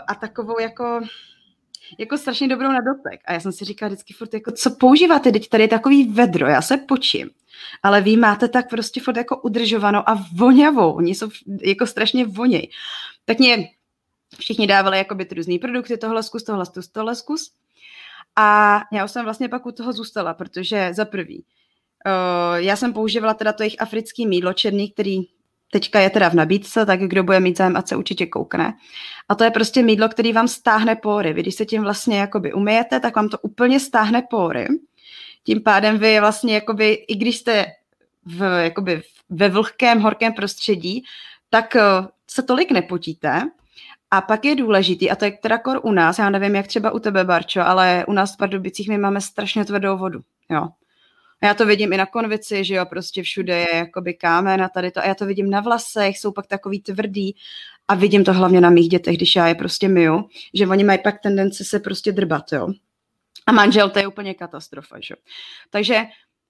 a 0.08 0.16
takovou 0.22 0.60
jako, 0.60 1.02
jako 1.98 2.18
strašně 2.18 2.48
dobrou 2.48 2.72
na 2.72 2.82
dotek. 2.82 3.22
A 3.26 3.34
já 3.34 3.40
jsem 3.40 3.52
si 3.52 3.66
říkala 3.66 3.88
vždycky 3.88 4.14
furt, 4.14 4.34
jako, 4.34 4.52
co 4.52 4.72
používáte, 4.72 5.32
teď 5.32 5.50
tady 5.50 5.64
je 5.64 5.68
takový 5.68 6.10
vedro, 6.10 6.48
já 6.48 6.62
se 6.62 6.78
počím 6.78 7.30
ale 7.84 8.02
vy 8.02 8.18
máte 8.18 8.48
tak 8.48 8.70
prostě 8.70 9.02
furt 9.02 9.18
jako 9.18 9.42
udržovanou 9.42 10.00
a 10.06 10.26
voňavou. 10.36 10.92
Oni 10.92 11.16
jsou 11.16 11.30
jako 11.62 11.88
strašně 11.88 12.26
voněj. 12.26 12.70
Tak 13.26 13.40
mě 13.40 13.70
všichni 14.40 14.68
dávali 14.68 14.98
jakoby 14.98 15.26
ty 15.26 15.36
různý 15.36 15.60
produkty, 15.60 15.98
tohle 15.98 16.24
zkus, 16.24 16.44
tohle 16.44 16.66
zkus, 16.66 16.88
tohle 16.88 17.16
zkus. 17.16 17.52
A 18.36 18.80
já 18.94 19.06
už 19.06 19.12
jsem 19.12 19.24
vlastně 19.24 19.50
pak 19.50 19.66
u 19.66 19.72
toho 19.72 19.94
zůstala, 19.94 20.34
protože 20.34 20.94
za 20.94 21.06
prvý, 21.06 21.44
uh, 22.06 22.56
já 22.56 22.76
jsem 22.76 22.94
používala 22.94 23.34
teda 23.34 23.54
to 23.54 23.64
jejich 23.64 23.82
africký 23.82 24.28
mídlo 24.28 24.54
černý, 24.54 24.92
který 24.92 25.20
teďka 25.72 26.00
je 26.00 26.10
teda 26.10 26.30
v 26.30 26.34
nabídce, 26.34 26.86
tak 26.86 27.00
kdo 27.00 27.24
bude 27.24 27.40
mít 27.40 27.58
zájem, 27.58 27.78
ať 27.78 27.88
se 27.88 27.96
určitě 27.96 28.26
koukne. 28.26 28.74
A 29.30 29.36
to 29.36 29.44
je 29.44 29.52
prostě 29.52 29.84
mídlo, 29.84 30.10
který 30.10 30.34
vám 30.34 30.48
stáhne 30.48 30.96
pory. 30.96 31.34
Vy 31.34 31.42
když 31.42 31.56
se 31.56 31.66
tím 31.66 31.84
vlastně 31.84 32.20
jakoby 32.20 32.54
umyjete, 32.54 33.00
tak 33.00 33.16
vám 33.16 33.30
to 33.30 33.38
úplně 33.38 33.80
stáhne 33.80 34.22
pory 34.30 34.68
tím 35.44 35.64
pádem 35.64 35.98
vy 35.98 36.20
vlastně, 36.20 36.54
jakoby, 36.54 36.94
i 36.94 37.16
když 37.16 37.38
jste 37.38 37.66
v, 38.26 38.64
jakoby, 38.64 39.02
ve 39.30 39.50
vlhkém, 39.50 40.00
horkém 40.00 40.34
prostředí, 40.34 41.04
tak 41.50 41.76
eh, 41.76 41.82
se 42.28 42.44
tolik 42.44 42.72
nepotíte. 42.72 43.42
A 44.12 44.22
pak 44.22 44.46
je 44.46 44.56
důležitý, 44.56 45.12
a 45.12 45.16
to 45.16 45.26
je 45.26 45.32
teda 45.32 45.58
kor 45.58 45.80
u 45.84 45.92
nás, 45.92 46.20
já 46.20 46.30
nevím, 46.30 46.56
jak 46.56 46.68
třeba 46.68 46.92
u 46.92 47.00
tebe, 47.00 47.24
Barčo, 47.24 47.62
ale 47.62 48.06
u 48.08 48.14
nás 48.14 48.34
v 48.34 48.38
Pardubicích 48.38 48.90
my 48.90 48.98
máme 48.98 49.22
strašně 49.22 49.66
tvrdou 49.66 49.98
vodu, 49.98 50.20
jo. 50.50 50.68
A 51.42 51.46
já 51.46 51.54
to 51.54 51.66
vidím 51.66 51.94
i 51.94 51.98
na 51.98 52.06
konvici, 52.06 52.64
že 52.64 52.76
jo, 52.76 52.86
prostě 52.86 53.24
všude 53.24 53.58
je 53.60 53.76
jakoby 53.76 54.14
kámen 54.14 54.62
a 54.62 54.70
tady 54.70 54.92
to. 54.92 55.00
A 55.00 55.06
já 55.06 55.16
to 55.16 55.26
vidím 55.26 55.50
na 55.50 55.62
vlasech, 55.62 56.18
jsou 56.18 56.32
pak 56.32 56.48
takový 56.48 56.82
tvrdý. 56.82 57.36
A 57.88 57.96
vidím 57.96 58.24
to 58.24 58.34
hlavně 58.34 58.62
na 58.62 58.70
mých 58.70 58.90
dětech, 58.90 59.18
když 59.18 59.36
já 59.36 59.48
je 59.48 59.56
prostě 59.56 59.88
myju, 59.88 60.30
že 60.54 60.68
oni 60.68 60.84
mají 60.84 61.00
pak 61.04 61.22
tendenci 61.22 61.66
se 61.66 61.80
prostě 61.80 62.12
drbat, 62.12 62.52
jo. 62.52 62.68
A 63.48 63.52
manžel, 63.52 63.90
to 63.90 64.00
je 64.00 64.08
úplně 64.08 64.34
katastrofa, 64.34 64.96
že? 65.00 65.16
Takže 65.70 66.04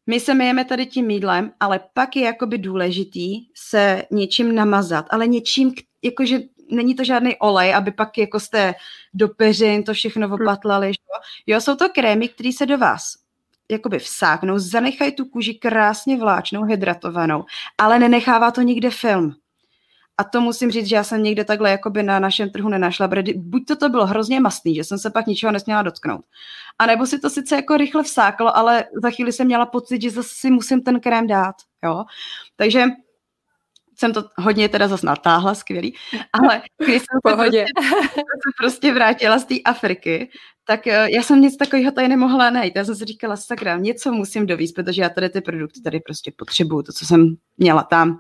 my 0.08 0.20
se 0.20 0.34
myjeme 0.34 0.66
tady 0.66 0.86
tím 0.86 1.06
mídlem, 1.06 1.52
ale 1.60 1.80
pak 1.94 2.16
je 2.16 2.24
jakoby 2.24 2.58
důležitý 2.58 3.46
se 3.56 4.04
něčím 4.12 4.56
namazat, 4.56 5.06
ale 5.10 5.28
něčím, 5.28 5.74
jakože 6.02 6.40
není 6.72 6.96
to 6.96 7.04
žádný 7.04 7.38
olej, 7.38 7.76
aby 7.76 7.92
pak 7.92 8.18
jako 8.18 8.40
jste 8.40 8.74
do 9.14 9.30
peřin 9.30 9.84
to 9.84 9.94
všechno 9.94 10.28
hm. 10.28 10.34
opatlali, 10.34 10.88
že? 10.88 11.00
Jo, 11.48 11.62
jsou 11.62 11.76
to 11.76 11.90
krémy, 11.90 12.30
které 12.30 12.52
se 12.54 12.66
do 12.66 12.78
vás 12.78 13.29
jakoby 13.72 14.00
vsáknou, 14.00 14.60
zanechají 14.60 15.12
tu 15.12 15.26
kůži 15.26 15.54
krásně 15.54 16.18
vláčnou, 16.18 16.64
hydratovanou, 16.64 17.44
ale 17.78 18.00
nenechává 18.00 18.52
to 18.52 18.62
nikde 18.62 18.90
film. 18.90 19.36
A 20.18 20.24
to 20.24 20.42
musím 20.42 20.72
říct, 20.72 20.86
že 20.86 20.96
já 20.96 21.04
jsem 21.04 21.24
někde 21.24 21.44
takhle 21.44 21.72
jakoby 21.72 22.04
na 22.04 22.20
našem 22.20 22.50
trhu 22.50 22.70
nenašla, 22.70 23.08
protože 23.08 23.34
buď 23.36 23.66
to, 23.68 23.76
to 23.76 23.90
bylo 23.90 24.06
hrozně 24.06 24.40
mastný, 24.40 24.76
že 24.76 24.84
jsem 24.84 25.00
se 25.00 25.10
pak 25.10 25.28
ničeho 25.28 25.52
nesměla 25.52 25.82
dotknout. 25.82 26.26
A 26.80 26.86
nebo 26.86 27.06
si 27.06 27.20
to 27.20 27.30
sice 27.30 27.56
jako 27.56 27.78
rychle 27.78 28.04
vsáklo, 28.04 28.58
ale 28.58 28.86
za 29.04 29.10
chvíli 29.12 29.32
jsem 29.34 29.48
měla 29.48 29.66
pocit, 29.66 30.02
že 30.02 30.10
zase 30.10 30.30
si 30.32 30.52
musím 30.52 30.82
ten 30.82 31.00
krém 31.00 31.28
dát. 31.28 31.56
Jo? 31.84 32.04
Takže 32.56 32.86
jsem 34.00 34.14
to 34.14 34.24
hodně 34.38 34.70
teda 34.70 34.88
zase 34.88 35.06
natáhla, 35.06 35.56
skvělý, 35.56 35.96
ale 36.34 36.62
když 36.78 36.96
jsem 36.96 37.20
se 37.28 37.36
prostě, 37.36 37.66
se 38.16 38.52
prostě 38.58 38.94
vrátila 38.94 39.40
z 39.40 39.46
té 39.46 39.56
Afriky, 39.66 40.30
tak 40.66 40.88
eh, 40.88 41.08
já 41.12 41.24
jsem 41.24 41.42
nic 41.42 41.58
takového 41.58 41.92
tady 41.92 42.08
nemohla 42.08 42.50
najít. 42.50 42.76
Já 42.76 42.86
jsem 42.86 42.96
si 42.96 43.06
říkala, 43.06 43.38
sakra, 43.38 43.78
něco 43.78 44.12
musím 44.12 44.46
dovíst, 44.46 44.76
protože 44.76 45.02
já 45.02 45.10
tady 45.10 45.30
ty 45.30 45.42
produkty 45.42 45.82
tady 45.82 46.00
prostě 46.00 46.32
potřebuju, 46.36 46.84
to, 46.84 46.94
co 46.94 47.06
jsem 47.06 47.36
měla 47.58 47.84
tam. 47.84 48.20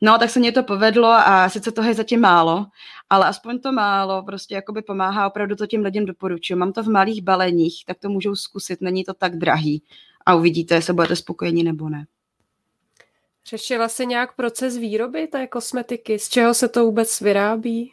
No, 0.00 0.18
tak 0.18 0.30
se 0.30 0.40
mě 0.40 0.52
to 0.52 0.62
povedlo 0.62 1.08
a 1.08 1.48
sice 1.48 1.72
toho 1.72 1.88
je 1.88 1.94
zatím 1.94 2.20
málo, 2.20 2.66
ale 3.10 3.26
aspoň 3.26 3.58
to 3.58 3.72
málo 3.72 4.22
prostě 4.22 4.54
jakoby 4.54 4.82
pomáhá, 4.82 5.26
opravdu 5.26 5.56
to 5.56 5.66
těm 5.66 5.82
lidem 5.82 6.06
doporučuji. 6.06 6.54
Mám 6.54 6.72
to 6.72 6.82
v 6.82 6.88
malých 6.88 7.22
baleních, 7.22 7.84
tak 7.86 7.98
to 7.98 8.08
můžou 8.08 8.34
zkusit, 8.34 8.80
není 8.80 9.04
to 9.04 9.14
tak 9.14 9.36
drahý 9.36 9.82
a 10.26 10.34
uvidíte, 10.34 10.74
jestli 10.74 10.92
budete 10.92 11.16
spokojení 11.16 11.62
nebo 11.62 11.88
ne. 11.88 12.04
Řešila 13.46 13.88
se 13.88 14.04
nějak 14.04 14.36
proces 14.36 14.76
výroby 14.76 15.26
té 15.26 15.46
kosmetiky? 15.46 16.18
Z 16.18 16.28
čeho 16.28 16.54
se 16.54 16.68
to 16.68 16.84
vůbec 16.84 17.20
vyrábí? 17.20 17.92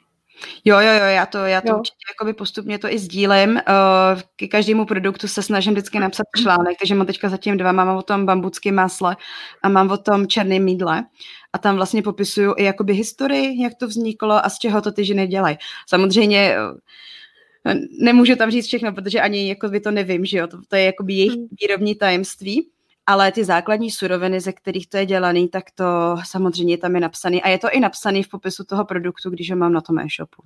Jo, 0.65 0.79
jo, 0.79 0.93
jo, 0.93 1.05
já 1.05 1.25
to, 1.25 1.38
já 1.38 1.62
to 1.62 1.67
jo. 1.67 1.77
určitě 1.77 1.97
jakoby 2.13 2.33
postupně 2.33 2.79
to 2.79 2.93
i 2.93 2.99
sdílím. 2.99 3.49
Uh, 3.49 4.21
k 4.35 4.51
každému 4.51 4.85
produktu 4.85 5.27
se 5.27 5.43
snažím 5.43 5.73
vždycky 5.73 5.99
napsat 5.99 6.23
článek, 6.38 6.77
takže 6.79 6.95
mám 6.95 7.07
teďka 7.07 7.29
zatím 7.29 7.57
dva, 7.57 7.71
mám 7.71 7.97
o 7.97 8.01
tom 8.01 8.25
bambuckém 8.25 8.75
másle 8.75 9.17
a 9.63 9.69
mám 9.69 9.91
o 9.91 9.97
tom 9.97 10.27
černém 10.27 10.63
mídle. 10.63 11.05
A 11.53 11.57
tam 11.57 11.75
vlastně 11.75 12.01
popisuju 12.01 12.53
i 12.57 12.63
jakoby 12.63 12.93
historii, 12.93 13.63
jak 13.63 13.75
to 13.75 13.88
vzniklo 13.88 14.45
a 14.45 14.49
z 14.49 14.59
čeho 14.59 14.81
to 14.81 14.91
ty 14.91 15.05
ženy 15.05 15.27
dělají. 15.27 15.57
Samozřejmě 15.88 16.55
uh, 16.57 17.73
nemůžu 18.01 18.35
tam 18.35 18.51
říct 18.51 18.67
všechno, 18.67 18.93
protože 18.93 19.21
ani 19.21 19.49
jako 19.49 19.69
by 19.69 19.79
to 19.79 19.91
nevím, 19.91 20.25
že 20.25 20.38
jo, 20.38 20.47
to, 20.47 20.57
to 20.67 20.75
je 20.75 20.83
jakoby 20.83 21.13
jejich 21.13 21.33
hmm. 21.33 21.47
výrobní 21.62 21.95
tajemství, 21.95 22.69
ale 23.09 23.31
ty 23.31 23.45
základní 23.45 23.91
suroviny, 23.91 24.39
ze 24.39 24.53
kterých 24.53 24.89
to 24.89 24.97
je 24.97 25.05
dělaný, 25.05 25.47
tak 25.47 25.63
to 25.75 26.17
samozřejmě 26.25 26.77
tam 26.77 26.95
je 26.95 27.01
napsaný. 27.01 27.43
A 27.43 27.49
je 27.49 27.57
to 27.57 27.69
i 27.71 27.79
napsaný 27.79 28.23
v 28.23 28.29
popisu 28.29 28.63
toho 28.63 28.85
produktu, 28.85 29.29
když 29.29 29.51
ho 29.51 29.57
mám 29.57 29.73
na 29.73 29.81
tom 29.81 29.99
e-shopu. 29.99 30.43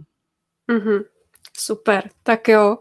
Mm-hmm. 0.71 1.03
Super, 1.57 2.09
tak 2.23 2.47
jo. 2.47 2.77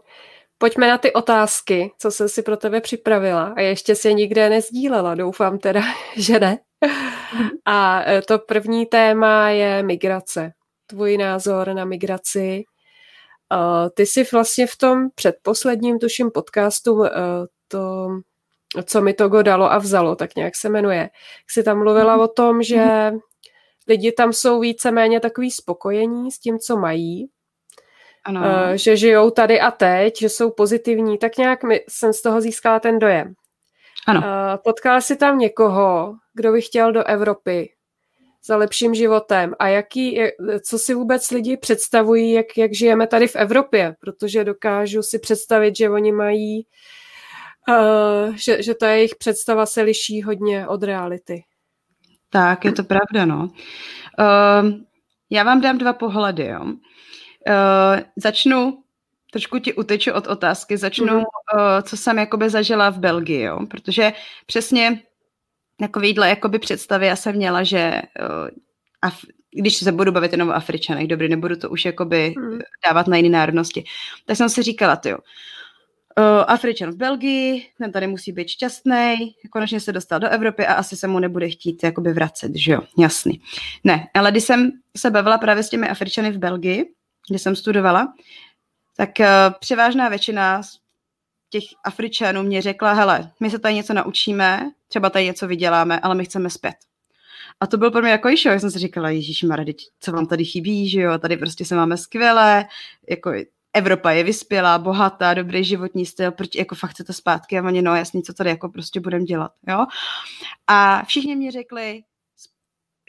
Pojďme 0.57 0.87
na 0.87 0.97
ty 0.97 1.13
otázky, 1.13 1.91
co 1.97 2.11
jsem 2.11 2.29
si 2.29 2.41
pro 2.41 2.57
tebe 2.57 2.81
připravila. 2.81 3.53
A 3.57 3.61
ještě 3.61 3.95
si 3.95 4.07
je 4.07 4.13
nikde 4.13 4.49
nezdílela, 4.49 5.15
doufám 5.15 5.59
teda, 5.59 5.81
že 6.17 6.39
ne. 6.39 6.59
Mhm. 7.33 7.49
A 7.65 8.03
e, 8.09 8.21
to 8.21 8.39
první 8.39 8.85
téma 8.85 9.49
je 9.49 9.83
migrace. 9.83 10.51
Tvůj 10.87 11.17
názor 11.17 11.73
na 11.73 11.85
migraci. 11.85 12.63
Ty 13.93 14.05
jsi 14.05 14.23
vlastně 14.33 14.67
v 14.67 14.77
tom 14.77 15.09
předposledním, 15.15 15.99
tuším, 15.99 16.31
podcastu 16.31 17.05
e, 17.05 17.11
to 17.67 18.09
co 18.85 19.01
mi 19.01 19.13
Togo 19.13 19.41
dalo 19.41 19.71
a 19.71 19.77
vzalo, 19.77 20.15
tak 20.15 20.35
nějak 20.35 20.55
se 20.55 20.69
jmenuje. 20.69 20.99
Jak 20.99 21.51
jsi 21.51 21.63
tam 21.63 21.77
mluvila 21.77 22.17
o 22.17 22.27
tom, 22.27 22.63
že 22.63 23.11
lidi 23.87 24.11
tam 24.11 24.33
jsou 24.33 24.59
víceméně 24.59 25.19
takový 25.19 25.51
spokojení 25.51 26.31
s 26.31 26.39
tím, 26.39 26.59
co 26.59 26.77
mají, 26.77 27.29
ano. 28.25 28.41
Uh, 28.41 28.73
že 28.73 28.97
žijou 28.97 29.29
tady 29.29 29.59
a 29.59 29.71
teď, 29.71 30.19
že 30.19 30.29
jsou 30.29 30.51
pozitivní, 30.51 31.17
tak 31.17 31.37
nějak 31.37 31.63
mi, 31.63 31.81
jsem 31.89 32.13
z 32.13 32.21
toho 32.21 32.41
získala 32.41 32.79
ten 32.79 32.99
dojem. 32.99 33.33
Ano. 34.07 34.19
Uh, 34.19 34.25
potkala 34.63 35.01
si 35.01 35.15
tam 35.15 35.39
někoho, 35.39 36.15
kdo 36.33 36.51
by 36.51 36.61
chtěl 36.61 36.91
do 36.91 37.03
Evropy 37.03 37.69
za 38.45 38.57
lepším 38.57 38.95
životem 38.95 39.55
a 39.59 39.67
jaký, 39.67 40.21
co 40.69 40.79
si 40.79 40.93
vůbec 40.93 41.31
lidi 41.31 41.57
představují, 41.57 42.31
jak, 42.31 42.57
jak 42.57 42.73
žijeme 42.73 43.07
tady 43.07 43.27
v 43.27 43.35
Evropě, 43.35 43.95
protože 43.99 44.43
dokážu 44.43 45.03
si 45.03 45.19
představit, 45.19 45.77
že 45.77 45.89
oni 45.89 46.11
mají 46.11 46.65
Uh, 47.69 48.35
že, 48.35 48.63
že 48.63 48.73
ta 48.75 48.89
jejich 48.89 49.15
představa 49.15 49.65
se 49.65 49.81
liší 49.81 50.23
hodně 50.23 50.67
od 50.67 50.83
reality. 50.83 51.43
Tak, 52.29 52.65
je 52.65 52.71
to 52.71 52.83
pravda, 52.83 53.25
no. 53.25 53.49
Uh, 54.19 54.71
já 55.29 55.43
vám 55.43 55.61
dám 55.61 55.77
dva 55.77 55.93
pohledy, 55.93 56.45
jo. 56.45 56.63
Uh, 56.63 56.73
začnu, 58.15 58.83
trošku 59.31 59.59
ti 59.59 59.73
uteču 59.73 60.13
od 60.13 60.27
otázky, 60.27 60.77
začnu, 60.77 61.07
mm-hmm. 61.07 61.23
uh, 61.53 61.81
co 61.81 61.97
jsem 61.97 62.17
jakoby 62.17 62.49
zažila 62.49 62.89
v 62.89 62.99
Belgii, 62.99 63.41
jo, 63.41 63.59
protože 63.69 64.13
přesně 64.45 65.01
takovýhle 65.79 66.29
jakoby 66.29 66.59
představy 66.59 67.07
já 67.07 67.15
jsem 67.15 67.35
měla, 67.35 67.63
že 67.63 68.01
uh, 68.21 68.47
Af- 69.09 69.29
když 69.51 69.77
se 69.77 69.91
budu 69.91 70.11
bavit 70.11 70.31
jenom 70.31 70.49
o 70.49 70.55
Afričanech, 70.55 71.07
dobrý, 71.07 71.29
nebudu 71.29 71.55
to 71.55 71.69
už 71.69 71.85
jakoby 71.85 72.33
mm. 72.37 72.59
dávat 72.87 73.07
na 73.07 73.17
jiné 73.17 73.29
národnosti, 73.29 73.83
tak 74.25 74.37
jsem 74.37 74.49
si 74.49 74.63
říkala, 74.63 74.95
ty 74.95 75.09
jo, 75.09 75.17
Afričan 76.47 76.91
v 76.91 76.95
Belgii, 76.95 77.67
ten 77.77 77.91
tady 77.91 78.07
musí 78.07 78.31
být 78.31 78.47
šťastný, 78.47 79.35
konečně 79.49 79.79
se 79.79 79.91
dostal 79.91 80.19
do 80.19 80.29
Evropy 80.29 80.65
a 80.65 80.73
asi 80.73 80.97
se 80.97 81.07
mu 81.07 81.19
nebude 81.19 81.49
chtít 81.49 81.83
jakoby 81.83 82.13
vracet, 82.13 82.51
že 82.55 82.71
jo, 82.71 82.81
jasný. 82.97 83.41
Ne, 83.83 84.07
ale 84.13 84.31
když 84.31 84.43
jsem 84.43 84.71
se 84.97 85.11
bavila 85.11 85.37
právě 85.37 85.63
s 85.63 85.69
těmi 85.69 85.89
Afričany 85.89 86.31
v 86.31 86.37
Belgii, 86.37 86.85
kde 87.29 87.39
jsem 87.39 87.55
studovala, 87.55 88.13
tak 88.97 89.09
uh, 89.19 89.25
převážná 89.59 90.09
většina 90.09 90.61
těch 91.49 91.63
Afričanů 91.85 92.43
mě 92.43 92.61
řekla, 92.61 92.93
hele, 92.93 93.31
my 93.39 93.49
se 93.49 93.59
tady 93.59 93.75
něco 93.75 93.93
naučíme, 93.93 94.71
třeba 94.87 95.09
tady 95.09 95.25
něco 95.25 95.47
vyděláme, 95.47 95.99
ale 95.99 96.15
my 96.15 96.25
chceme 96.25 96.49
zpět. 96.49 96.75
A 97.59 97.67
to 97.67 97.77
byl 97.77 97.91
pro 97.91 98.01
mě 98.01 98.11
jako 98.11 98.29
show, 98.29 98.53
já 98.53 98.59
jsem 98.59 98.71
si 98.71 98.79
říkala, 98.79 99.09
Ježíš 99.09 99.43
Marady, 99.43 99.75
co 99.99 100.11
vám 100.11 100.25
tady 100.25 100.45
chybí, 100.45 100.89
že 100.89 101.01
jo, 101.01 101.17
tady 101.17 101.37
prostě 101.37 101.65
se 101.65 101.75
máme 101.75 101.97
skvěle, 101.97 102.65
jako 103.09 103.31
Evropa 103.73 104.11
je 104.11 104.23
vyspělá, 104.23 104.77
bohatá, 104.77 105.33
dobrý 105.33 105.63
životní 105.63 106.05
styl, 106.05 106.31
proč 106.31 106.55
jako 106.55 106.75
fakt 106.75 106.91
chcete 106.91 107.13
zpátky 107.13 107.59
a 107.59 107.63
oni, 107.63 107.81
no 107.81 107.95
jasný, 107.95 108.23
co 108.23 108.33
tady 108.33 108.49
jako 108.49 108.69
prostě 108.69 108.99
budeme 108.99 109.25
dělat, 109.25 109.51
jo. 109.67 109.85
A 110.67 111.03
všichni 111.05 111.35
mi 111.35 111.51
řekli, 111.51 112.01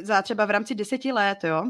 za 0.00 0.22
třeba 0.22 0.44
v 0.44 0.50
rámci 0.50 0.74
deseti 0.74 1.12
let, 1.12 1.38
jo, 1.44 1.64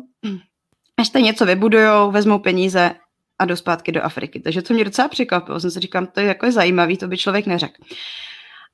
až 0.97 1.09
tady 1.09 1.23
něco 1.23 1.47
vybudujou, 1.47 2.11
vezmou 2.11 2.39
peníze 2.39 2.95
a 3.39 3.45
jdou 3.45 3.57
zpátky 3.57 3.93
do 3.93 4.03
Afriky. 4.03 4.41
Takže 4.41 4.63
to 4.63 4.75
mě 4.75 4.85
docela 4.85 5.09
překvapilo. 5.09 5.61
Jsem 5.61 5.71
si 5.71 5.81
říkám, 5.81 6.07
to 6.07 6.21
je 6.21 6.27
jako 6.27 6.51
zajímavý, 6.51 6.97
to 6.97 7.09
by 7.09 7.19
člověk 7.19 7.47
neřekl. 7.47 7.83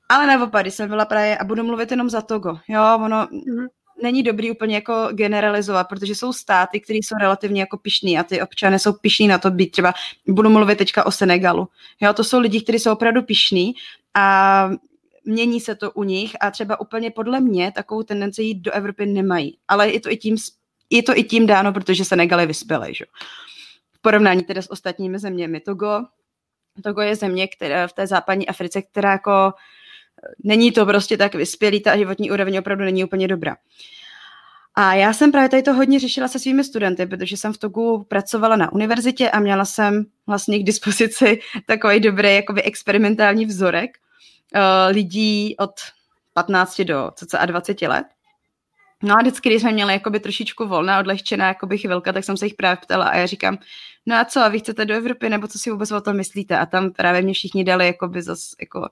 Ale 0.09 0.27
naopak, 0.27 0.63
když 0.63 0.73
jsem 0.73 0.89
byla 0.89 1.05
právě, 1.05 1.37
a 1.37 1.43
budu 1.43 1.63
mluvit 1.63 1.91
jenom 1.91 2.09
za 2.09 2.21
Togo, 2.21 2.59
jo, 2.67 2.99
ono, 3.03 3.25
mm-hmm 3.25 3.67
není 4.03 4.23
dobrý 4.23 4.51
úplně 4.51 4.75
jako 4.75 5.09
generalizovat, 5.11 5.89
protože 5.89 6.15
jsou 6.15 6.33
státy, 6.33 6.79
které 6.79 6.97
jsou 6.97 7.15
relativně 7.21 7.61
jako 7.61 7.77
pišný 7.77 8.19
a 8.19 8.23
ty 8.23 8.41
občané 8.41 8.79
jsou 8.79 8.93
pišní 8.93 9.27
na 9.27 9.37
to 9.37 9.51
být 9.51 9.71
třeba, 9.71 9.93
budu 10.27 10.49
mluvit 10.49 10.77
teďka 10.77 11.05
o 11.05 11.11
Senegalu. 11.11 11.67
Jo, 12.01 12.13
to 12.13 12.23
jsou 12.23 12.39
lidi, 12.39 12.61
kteří 12.61 12.79
jsou 12.79 12.91
opravdu 12.91 13.21
pišní 13.21 13.73
a 14.13 14.69
mění 15.25 15.61
se 15.61 15.75
to 15.75 15.91
u 15.91 16.03
nich 16.03 16.35
a 16.41 16.51
třeba 16.51 16.79
úplně 16.79 17.11
podle 17.11 17.39
mě 17.39 17.71
takovou 17.71 18.03
tendenci 18.03 18.43
jít 18.43 18.61
do 18.61 18.71
Evropy 18.71 19.05
nemají. 19.05 19.57
Ale 19.67 19.89
je 19.89 19.99
to 19.99 20.11
i 20.11 20.17
tím, 20.17 20.35
je 20.89 21.03
to 21.03 21.17
i 21.17 21.23
tím 21.23 21.47
dáno, 21.47 21.73
protože 21.73 22.05
Senegal 22.05 22.39
je 22.39 22.45
vyspělý, 22.45 22.93
že? 22.93 23.05
V 23.91 24.01
porovnání 24.01 24.43
teda 24.43 24.61
s 24.61 24.71
ostatními 24.71 25.19
zeměmi. 25.19 25.59
Togo, 25.59 25.99
Togo 26.83 27.01
je 27.01 27.15
země, 27.15 27.47
která 27.47 27.87
v 27.87 27.93
té 27.93 28.07
západní 28.07 28.47
Africe, 28.47 28.81
která 28.81 29.11
jako 29.11 29.53
není 30.43 30.71
to 30.71 30.85
prostě 30.85 31.17
tak 31.17 31.35
vyspělý, 31.35 31.79
ta 31.81 31.97
životní 31.97 32.31
úroveň 32.31 32.57
opravdu 32.57 32.83
není 32.83 33.03
úplně 33.03 33.27
dobrá. 33.27 33.55
A 34.75 34.93
já 34.93 35.13
jsem 35.13 35.31
právě 35.31 35.49
tady 35.49 35.63
to 35.63 35.73
hodně 35.73 35.99
řešila 35.99 36.27
se 36.27 36.39
svými 36.39 36.63
studenty, 36.63 37.05
protože 37.05 37.37
jsem 37.37 37.53
v 37.53 37.57
Togu 37.57 38.05
pracovala 38.07 38.55
na 38.55 38.73
univerzitě 38.73 39.29
a 39.29 39.39
měla 39.39 39.65
jsem 39.65 40.05
vlastně 40.27 40.59
k 40.59 40.63
dispozici 40.63 41.39
takový 41.65 41.99
dobrý 41.99 42.35
jakoby 42.35 42.61
experimentální 42.61 43.45
vzorek 43.45 43.97
uh, 44.55 44.95
lidí 44.95 45.55
od 45.57 45.71
15 46.33 46.81
do 46.81 47.11
cca 47.15 47.45
20 47.45 47.81
let. 47.81 48.05
No 49.03 49.15
a 49.15 49.21
vždycky, 49.21 49.49
když 49.49 49.61
jsme 49.61 49.71
měli 49.71 49.93
jakoby 49.93 50.19
trošičku 50.19 50.67
volná, 50.67 50.99
odlehčená 50.99 51.47
jakoby 51.47 51.77
chvilka, 51.77 52.13
tak 52.13 52.23
jsem 52.23 52.37
se 52.37 52.45
jich 52.45 52.53
právě 52.53 52.77
ptala 52.81 53.05
a 53.05 53.17
já 53.17 53.25
říkám, 53.25 53.57
no 54.05 54.15
a 54.15 54.25
co, 54.25 54.39
a 54.39 54.47
vy 54.47 54.59
chcete 54.59 54.85
do 54.85 54.93
Evropy, 54.93 55.29
nebo 55.29 55.47
co 55.47 55.59
si 55.59 55.71
vůbec 55.71 55.91
o 55.91 56.01
tom 56.01 56.17
myslíte? 56.17 56.57
A 56.57 56.65
tam 56.65 56.91
právě 56.91 57.21
mě 57.21 57.33
všichni 57.33 57.63
dali 57.63 57.87
jakoby 57.87 58.21
zas, 58.21 58.51
jako 58.61 58.89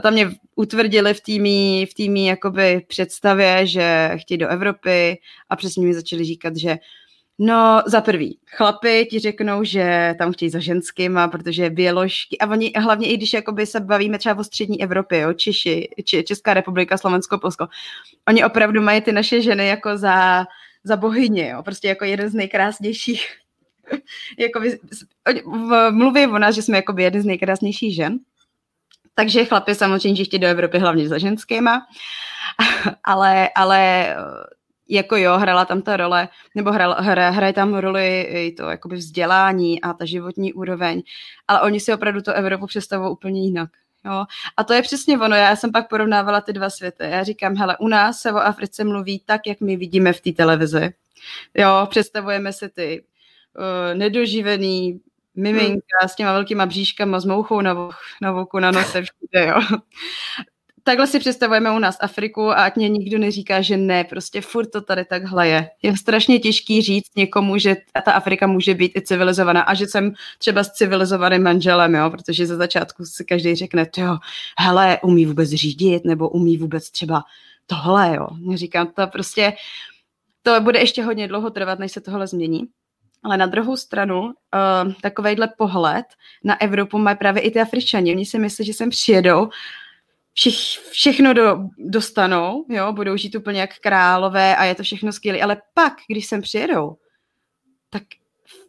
tam 0.00 0.12
mě 0.12 0.30
utvrdili 0.56 1.14
v 1.14 1.20
týmí, 1.20 1.86
v 1.86 1.94
týmí 1.94 2.26
jakoby 2.26 2.84
představě, 2.88 3.66
že 3.66 4.10
chtějí 4.16 4.38
do 4.38 4.48
Evropy 4.48 5.18
a 5.48 5.56
přesně 5.56 5.86
mi 5.86 5.94
začali 5.94 6.24
říkat, 6.24 6.56
že 6.56 6.78
No, 7.42 7.82
za 7.86 8.00
prvý, 8.00 8.38
chlapi 8.56 9.06
ti 9.10 9.18
řeknou, 9.18 9.64
že 9.64 10.14
tam 10.18 10.32
chtějí 10.32 10.50
za 10.50 10.58
ženskýma, 10.58 11.28
protože 11.28 11.70
bioložky, 11.70 12.38
a 12.38 12.50
oni 12.50 12.72
hlavně 12.76 13.08
i 13.08 13.16
když 13.16 13.32
jakoby 13.32 13.66
se 13.66 13.80
bavíme 13.80 14.18
třeba 14.18 14.40
o 14.40 14.44
střední 14.44 14.82
Evropě, 14.82 15.20
jo, 15.20 15.32
Češi, 15.32 15.88
Či, 16.04 16.24
Česká 16.24 16.54
republika, 16.54 16.98
Slovensko, 16.98 17.38
Polsko, 17.38 17.66
oni 18.28 18.44
opravdu 18.44 18.82
mají 18.82 19.00
ty 19.00 19.12
naše 19.12 19.42
ženy 19.42 19.66
jako 19.66 19.98
za, 19.98 20.46
za 20.84 20.96
bohyně, 20.96 21.48
jo, 21.48 21.62
prostě 21.62 21.88
jako 21.88 22.04
jeden 22.04 22.28
z 22.28 22.34
nejkrásnějších, 22.34 23.26
jako 24.38 24.60
mluví 25.90 26.26
o 26.26 26.38
nás, 26.38 26.54
že 26.54 26.62
jsme 26.62 26.76
jako 26.76 26.94
jeden 26.98 27.22
z 27.22 27.24
nejkrásnějších 27.24 27.94
žen, 27.94 28.18
takže 29.20 29.44
chlapi 29.44 29.74
samozřejmě 29.74 30.24
chtějí 30.24 30.40
do 30.40 30.46
Evropy 30.46 30.78
hlavně 30.78 31.08
za 31.08 31.18
ženskýma, 31.18 31.86
ale, 33.04 33.50
ale 33.56 34.16
jako 34.88 35.16
jo, 35.16 35.38
hrala 35.38 35.64
tam 35.64 35.82
ta 35.82 35.96
role, 35.96 36.28
nebo 36.54 36.72
hra, 36.72 36.94
hra, 36.94 37.30
hraje 37.30 37.52
tam 37.52 37.74
roli 37.74 38.20
i 38.20 38.52
to 38.52 38.62
jakoby 38.62 38.96
vzdělání 38.96 39.80
a 39.80 39.92
ta 39.92 40.04
životní 40.04 40.52
úroveň, 40.52 41.02
ale 41.48 41.60
oni 41.60 41.80
si 41.80 41.94
opravdu 41.94 42.22
to 42.22 42.32
Evropu 42.32 42.66
představují 42.66 43.12
úplně 43.12 43.44
jinak. 43.44 43.70
Jo? 44.04 44.24
A 44.56 44.64
to 44.64 44.72
je 44.72 44.82
přesně 44.82 45.18
ono. 45.18 45.36
Já 45.36 45.56
jsem 45.56 45.72
pak 45.72 45.88
porovnávala 45.88 46.40
ty 46.40 46.52
dva 46.52 46.70
světy. 46.70 47.04
Já 47.04 47.22
říkám, 47.24 47.56
hele, 47.56 47.76
u 47.80 47.88
nás 47.88 48.20
se 48.20 48.32
o 48.32 48.36
Africe 48.36 48.84
mluví 48.84 49.22
tak, 49.26 49.46
jak 49.46 49.60
my 49.60 49.76
vidíme 49.76 50.12
v 50.12 50.20
té 50.20 50.32
televizi. 50.32 50.90
Jo, 51.54 51.86
představujeme 51.90 52.52
si 52.52 52.68
ty 52.68 53.04
uh, 53.58 53.98
nedoživený 53.98 55.00
miminka 55.34 56.08
s 56.08 56.14
těma 56.14 56.32
velkýma 56.32 56.66
bříškama, 56.66 57.20
s 57.20 57.24
mouchou 57.24 57.60
na, 57.60 57.88
na 58.22 58.32
voku, 58.32 58.58
na 58.58 58.70
nose, 58.70 59.02
všude, 59.02 59.46
jo 59.46 59.78
takhle 60.82 61.06
si 61.06 61.18
představujeme 61.18 61.70
u 61.70 61.78
nás 61.78 61.96
Afriku 62.00 62.50
a 62.50 62.54
ať 62.54 62.76
mě 62.76 62.88
nikdo 62.88 63.18
neříká, 63.18 63.60
že 63.60 63.76
ne, 63.76 64.04
prostě 64.04 64.40
furt 64.40 64.66
to 64.66 64.80
tady 64.80 65.04
takhle 65.04 65.48
je. 65.48 65.70
Je 65.82 65.96
strašně 65.96 66.38
těžký 66.38 66.82
říct 66.82 67.10
někomu, 67.16 67.58
že 67.58 67.76
ta 68.04 68.12
Afrika 68.12 68.46
může 68.46 68.74
být 68.74 68.92
i 68.96 69.02
civilizovaná 69.02 69.62
a 69.62 69.74
že 69.74 69.86
jsem 69.86 70.12
třeba 70.38 70.64
s 70.64 70.72
civilizovaným 70.72 71.42
manželem, 71.42 71.94
jo, 71.94 72.10
protože 72.10 72.46
ze 72.46 72.56
začátku 72.56 73.04
si 73.04 73.24
každý 73.24 73.54
řekne, 73.54 73.86
jo, 73.96 74.16
hele, 74.58 74.98
umí 75.02 75.26
vůbec 75.26 75.50
řídit, 75.50 76.04
nebo 76.04 76.28
umí 76.28 76.58
vůbec 76.58 76.90
třeba 76.90 77.22
tohle, 77.66 78.16
jo. 78.16 78.28
Říkám, 78.54 78.86
to 78.86 79.06
prostě, 79.06 79.52
to 80.42 80.60
bude 80.60 80.78
ještě 80.78 81.02
hodně 81.02 81.28
dlouho 81.28 81.50
trvat, 81.50 81.78
než 81.78 81.92
se 81.92 82.00
tohle 82.00 82.26
změní. 82.26 82.68
Ale 83.22 83.36
na 83.36 83.46
druhou 83.46 83.76
stranu, 83.76 84.22
uh, 84.22 84.92
takovejhle 85.02 85.48
pohled 85.58 86.06
na 86.44 86.60
Evropu 86.60 86.98
mají 86.98 87.16
právě 87.16 87.42
i 87.42 87.50
ty 87.50 87.60
Afričani. 87.60 88.12
Oni 88.12 88.26
si 88.26 88.38
myslí, 88.38 88.64
že 88.64 88.72
sem 88.72 88.90
přijedou 88.90 89.48
všich, 90.34 90.54
všechno 90.90 91.34
do, 91.34 91.58
dostanou, 91.78 92.64
jo, 92.68 92.92
budou 92.92 93.16
žít 93.16 93.34
úplně 93.34 93.60
jak 93.60 93.78
králové 93.78 94.56
a 94.56 94.64
je 94.64 94.74
to 94.74 94.82
všechno 94.82 95.12
skvělé, 95.12 95.40
ale 95.40 95.62
pak, 95.74 95.92
když 96.08 96.26
sem 96.26 96.40
přijedou, 96.40 96.96
tak 97.90 98.02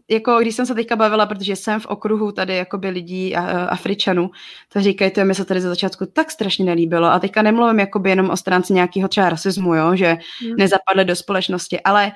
jako 0.10 0.40
když 0.40 0.56
jsem 0.56 0.66
se 0.66 0.76
teďka 0.76 0.96
bavila, 0.96 1.26
protože 1.26 1.56
jsem 1.56 1.80
v 1.80 1.86
okruhu 1.86 2.32
tady 2.32 2.56
jakoby 2.56 2.90
lidí 2.90 3.36
a, 3.36 3.42
a 3.42 3.66
Afričanů, 3.66 4.32
to 4.74 4.82
říkají, 4.82 5.12
to 5.12 5.26
mi 5.26 5.36
se 5.36 5.46
tady 5.46 5.62
za 5.62 5.70
začátku 5.70 6.06
tak 6.06 6.32
strašně 6.32 6.66
nelíbilo 6.66 7.08
a 7.08 7.20
teďka 7.20 7.42
nemluvím 7.42 7.80
jakoby 7.80 8.10
jenom 8.10 8.30
o 8.30 8.38
stránce 8.38 8.74
nějakého 8.74 9.08
třeba 9.08 9.30
rasismu, 9.30 9.76
jo, 9.76 9.96
že 9.96 10.18
hmm. 10.42 10.56
nezapadly 10.58 11.06
do 11.06 11.16
společnosti, 11.16 11.82
ale 11.82 12.12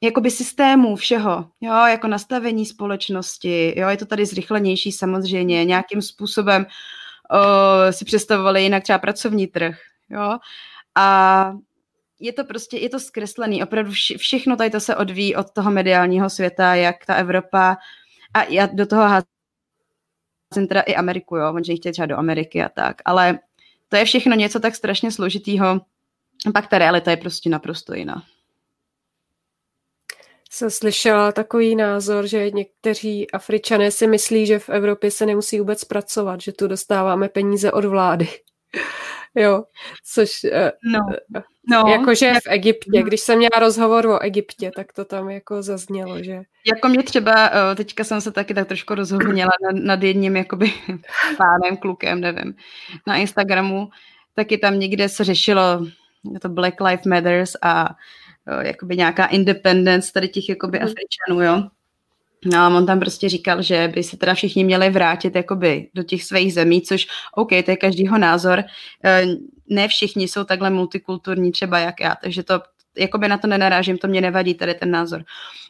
jakoby 0.00 0.30
systému 0.30 0.96
všeho, 0.96 1.50
jo, 1.60 1.72
jako 1.86 2.08
nastavení 2.08 2.66
společnosti, 2.66 3.80
jo, 3.80 3.88
je 3.88 3.96
to 3.96 4.06
tady 4.06 4.26
zrychlenější 4.26 4.92
samozřejmě, 4.92 5.64
nějakým 5.64 6.02
způsobem 6.02 6.66
uh, 6.66 7.90
si 7.90 8.04
představovali 8.04 8.62
jinak 8.62 8.82
třeba 8.82 8.98
pracovní 8.98 9.46
trh, 9.46 9.78
jo. 10.10 10.38
A 10.94 11.52
je 12.20 12.32
to 12.32 12.44
prostě, 12.44 12.76
je 12.76 12.88
to 12.88 13.00
zkreslený, 13.00 13.62
opravdu 13.62 13.92
vše, 13.92 14.18
všechno 14.18 14.56
tady 14.56 14.70
to 14.70 14.80
se 14.80 14.96
odvíjí 14.96 15.36
od 15.36 15.50
toho 15.50 15.70
mediálního 15.70 16.30
světa, 16.30 16.74
jak 16.74 17.06
ta 17.06 17.14
Evropa 17.14 17.76
a 18.34 18.44
já 18.44 18.66
do 18.66 18.86
toho 18.86 19.02
házím 19.02 20.68
teda 20.68 20.80
i 20.80 20.94
Ameriku, 20.94 21.36
jo, 21.36 21.52
oni 21.54 21.76
chtějí 21.76 21.92
třeba 21.92 22.06
do 22.06 22.18
Ameriky 22.18 22.62
a 22.62 22.68
tak, 22.68 23.02
ale 23.04 23.38
to 23.88 23.96
je 23.96 24.04
všechno 24.04 24.36
něco 24.36 24.60
tak 24.60 24.74
strašně 24.74 25.12
složitýho, 25.12 25.80
pak 26.52 26.66
ta 26.66 26.78
realita 26.78 27.10
je 27.10 27.16
prostě 27.16 27.50
naprosto 27.50 27.94
jiná 27.94 28.22
jsem 30.54 30.70
slyšela 30.70 31.32
takový 31.32 31.76
názor, 31.76 32.26
že 32.26 32.50
někteří 32.50 33.30
Afričané 33.30 33.90
si 33.90 34.06
myslí, 34.06 34.46
že 34.46 34.58
v 34.58 34.68
Evropě 34.68 35.10
se 35.10 35.26
nemusí 35.26 35.58
vůbec 35.58 35.84
pracovat, 35.84 36.40
že 36.40 36.52
tu 36.52 36.68
dostáváme 36.68 37.28
peníze 37.28 37.72
od 37.72 37.84
vlády. 37.84 38.28
jo, 39.34 39.64
což... 40.04 40.44
Eh, 40.44 40.72
no. 40.84 41.00
Eh, 41.36 41.42
no, 41.70 41.84
jakože 41.88 42.32
v 42.34 42.48
Egyptě, 42.50 43.02
když 43.02 43.20
jsem 43.20 43.38
měla 43.38 43.58
rozhovor 43.58 44.06
o 44.06 44.22
Egyptě, 44.22 44.70
tak 44.76 44.92
to 44.92 45.04
tam 45.04 45.30
jako 45.30 45.62
zaznělo, 45.62 46.22
že... 46.22 46.42
Jako 46.66 46.88
mě 46.88 47.02
třeba, 47.02 47.50
eh, 47.52 47.74
teďka 47.74 48.04
jsem 48.04 48.20
se 48.20 48.32
taky 48.32 48.54
tak 48.54 48.68
trošku 48.68 48.94
rozhodněla 48.94 49.50
nad, 49.62 49.84
nad 49.84 50.02
jedním 50.02 50.36
jakoby 50.36 50.72
pánem, 51.38 51.76
klukem, 51.76 52.20
nevím, 52.20 52.54
na 53.06 53.16
Instagramu, 53.16 53.88
taky 54.34 54.58
tam 54.58 54.78
někde 54.78 55.08
se 55.08 55.24
řešilo 55.24 55.86
to 56.40 56.48
Black 56.48 56.80
Lives 56.80 57.06
Matters 57.06 57.52
a 57.62 57.88
jakoby 58.60 58.96
nějaká 58.96 59.26
independence 59.26 60.12
tady 60.12 60.28
těch 60.28 60.48
jakoby 60.48 60.78
mm. 60.78 60.84
Afričanů, 60.84 61.42
jo. 61.42 61.68
No 62.44 62.58
a 62.58 62.68
on 62.68 62.86
tam 62.86 63.00
prostě 63.00 63.28
říkal, 63.28 63.62
že 63.62 63.92
by 63.94 64.02
se 64.02 64.16
teda 64.16 64.34
všichni 64.34 64.64
měli 64.64 64.90
vrátit 64.90 65.34
jakoby 65.36 65.88
do 65.94 66.02
těch 66.02 66.24
svých 66.24 66.54
zemí, 66.54 66.82
což 66.82 67.06
OK, 67.34 67.48
to 67.48 67.70
je 67.70 67.76
každýho 67.76 68.18
názor. 68.18 68.64
Eh, 69.04 69.26
ne 69.68 69.88
všichni 69.88 70.28
jsou 70.28 70.44
takhle 70.44 70.70
multikulturní 70.70 71.52
třeba 71.52 71.78
jak 71.78 72.00
já, 72.00 72.14
takže 72.22 72.42
to 72.42 72.60
jakoby 72.98 73.28
na 73.28 73.38
to 73.38 73.46
nenarážím, 73.46 73.98
to 73.98 74.08
mě 74.08 74.20
nevadí 74.20 74.54
tady 74.54 74.74
ten 74.74 74.90
názor. 74.90 75.24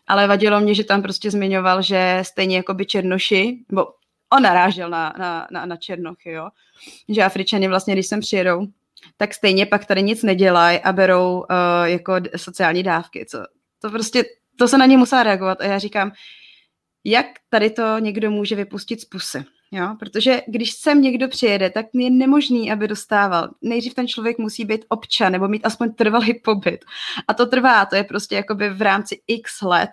Ale 0.06 0.26
vadilo 0.26 0.60
mě, 0.60 0.74
že 0.74 0.84
tam 0.84 1.02
prostě 1.02 1.30
zmiňoval, 1.30 1.82
že 1.82 2.18
stejně 2.22 2.56
jakoby 2.56 2.86
černoši, 2.86 3.58
nebo 3.70 3.86
on 4.32 4.42
narážel 4.42 4.90
na, 4.90 5.14
na, 5.18 5.48
na, 5.50 5.66
na 5.66 5.76
černochy, 5.76 6.30
jo, 6.30 6.48
že 7.08 7.22
Afričani 7.22 7.68
vlastně, 7.68 7.94
když 7.94 8.06
sem 8.06 8.20
přijedou, 8.20 8.66
tak 9.16 9.34
stejně 9.34 9.66
pak 9.66 9.86
tady 9.86 10.02
nic 10.02 10.22
nedělají 10.22 10.80
a 10.80 10.92
berou 10.92 11.38
uh, 11.38 11.46
jako 11.84 12.14
sociální 12.36 12.82
dávky. 12.82 13.26
Co, 13.26 13.38
to 13.82 13.90
prostě, 13.90 14.24
to 14.58 14.68
se 14.68 14.78
na 14.78 14.86
ně 14.86 14.96
musela 14.96 15.22
reagovat 15.22 15.60
a 15.60 15.64
já 15.64 15.78
říkám, 15.78 16.12
jak 17.04 17.26
tady 17.48 17.70
to 17.70 17.98
někdo 17.98 18.30
může 18.30 18.56
vypustit 18.56 19.00
z 19.00 19.04
pusy. 19.04 19.44
Jo? 19.70 19.96
Protože 19.98 20.42
když 20.46 20.72
sem 20.72 21.02
někdo 21.02 21.28
přijede, 21.28 21.70
tak 21.70 21.86
je 21.94 22.10
nemožný, 22.10 22.72
aby 22.72 22.88
dostával. 22.88 23.48
Nejdřív 23.62 23.94
ten 23.94 24.08
člověk 24.08 24.38
musí 24.38 24.64
být 24.64 24.84
občan 24.88 25.32
nebo 25.32 25.48
mít 25.48 25.66
aspoň 25.66 25.94
trvalý 25.94 26.34
pobyt. 26.34 26.84
A 27.28 27.34
to 27.34 27.46
trvá, 27.46 27.86
to 27.86 27.96
je 27.96 28.04
prostě 28.04 28.34
jakoby 28.34 28.70
v 28.70 28.82
rámci 28.82 29.20
x 29.26 29.62
let. 29.62 29.90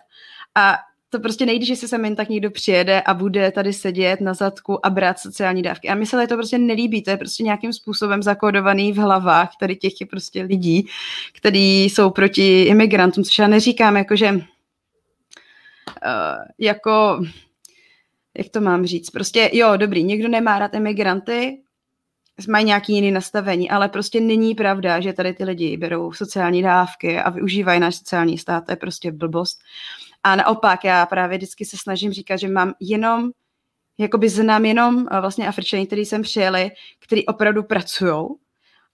A 0.55 0.77
to 1.11 1.19
prostě 1.19 1.45
nejde, 1.45 1.65
že 1.65 1.75
si 1.75 1.87
sem 1.87 2.05
jen 2.05 2.15
tak 2.15 2.29
někdo 2.29 2.51
přijede 2.51 3.01
a 3.01 3.13
bude 3.13 3.51
tady 3.51 3.73
sedět 3.73 4.21
na 4.21 4.33
zadku 4.33 4.85
a 4.85 4.89
brát 4.89 5.19
sociální 5.19 5.61
dávky. 5.61 5.89
A 5.89 5.95
mi 5.95 6.05
se 6.05 6.27
to 6.27 6.35
prostě 6.35 6.57
nelíbí, 6.57 7.03
to 7.03 7.09
je 7.09 7.17
prostě 7.17 7.43
nějakým 7.43 7.73
způsobem 7.73 8.23
zakódovaný 8.23 8.93
v 8.93 8.97
hlavách 8.97 9.49
tady 9.59 9.75
těch 9.75 9.93
prostě 10.09 10.43
lidí, 10.43 10.87
kteří 11.33 11.83
jsou 11.83 12.09
proti 12.09 12.63
imigrantům, 12.63 13.23
což 13.23 13.39
já 13.39 13.47
neříkám, 13.47 13.97
jakože 13.97 14.31
uh, 14.31 14.41
jako 16.59 17.21
jak 18.37 18.49
to 18.49 18.61
mám 18.61 18.85
říct, 18.85 19.09
prostě 19.09 19.49
jo, 19.53 19.77
dobrý, 19.77 20.03
někdo 20.03 20.27
nemá 20.27 20.59
rád 20.59 20.73
imigranty, 20.73 21.57
mají 22.49 22.65
nějaký 22.65 22.93
jiný 22.93 23.11
nastavení, 23.11 23.69
ale 23.69 23.89
prostě 23.89 24.19
není 24.19 24.55
pravda, 24.55 24.99
že 24.99 25.13
tady 25.13 25.33
ty 25.33 25.43
lidi 25.43 25.77
berou 25.77 26.13
sociální 26.13 26.61
dávky 26.61 27.19
a 27.19 27.29
využívají 27.29 27.79
náš 27.79 27.95
sociální 27.95 28.37
stát, 28.37 28.65
to 28.65 28.71
je 28.71 28.75
prostě 28.75 29.11
blbost. 29.11 29.59
A 30.23 30.35
naopak, 30.35 30.83
já 30.83 31.05
právě 31.05 31.37
vždycky 31.37 31.65
se 31.65 31.77
snažím 31.77 32.11
říkat, 32.11 32.37
že 32.37 32.47
mám 32.47 32.73
jenom, 32.79 33.31
jakoby 33.97 34.29
znám 34.29 34.65
jenom 34.65 35.07
eh, 35.11 35.21
vlastně 35.21 35.47
Afričany, 35.47 35.87
který 35.87 36.05
jsem 36.05 36.21
přijeli, 36.21 36.71
který 36.99 37.25
opravdu 37.25 37.63
pracují 37.63 38.27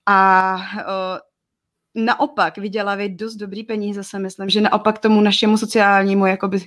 a 0.10 0.56
uh, 0.56 2.04
naopak 2.06 2.58
vydělávají 2.58 3.16
dost 3.16 3.36
dobrý 3.36 3.64
peníze, 3.64 4.04
se 4.04 4.20
myslím, 4.20 4.50
že 4.50 4.62
naopak 4.62 5.00
tomu 5.00 5.22
našemu 5.22 5.58
sociálnímu 5.58 6.26
jakoby, 6.26 6.58
uh, 6.58 6.64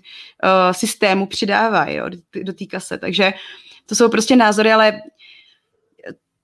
systému 0.72 1.26
přidávají 1.26 1.96
jo, 1.96 2.08
do, 2.08 2.18
do 2.42 2.52
té 2.52 2.66
kase. 2.66 2.98
Takže 2.98 3.32
to 3.86 3.94
jsou 3.94 4.08
prostě 4.08 4.36
názory, 4.36 4.72
ale 4.72 5.00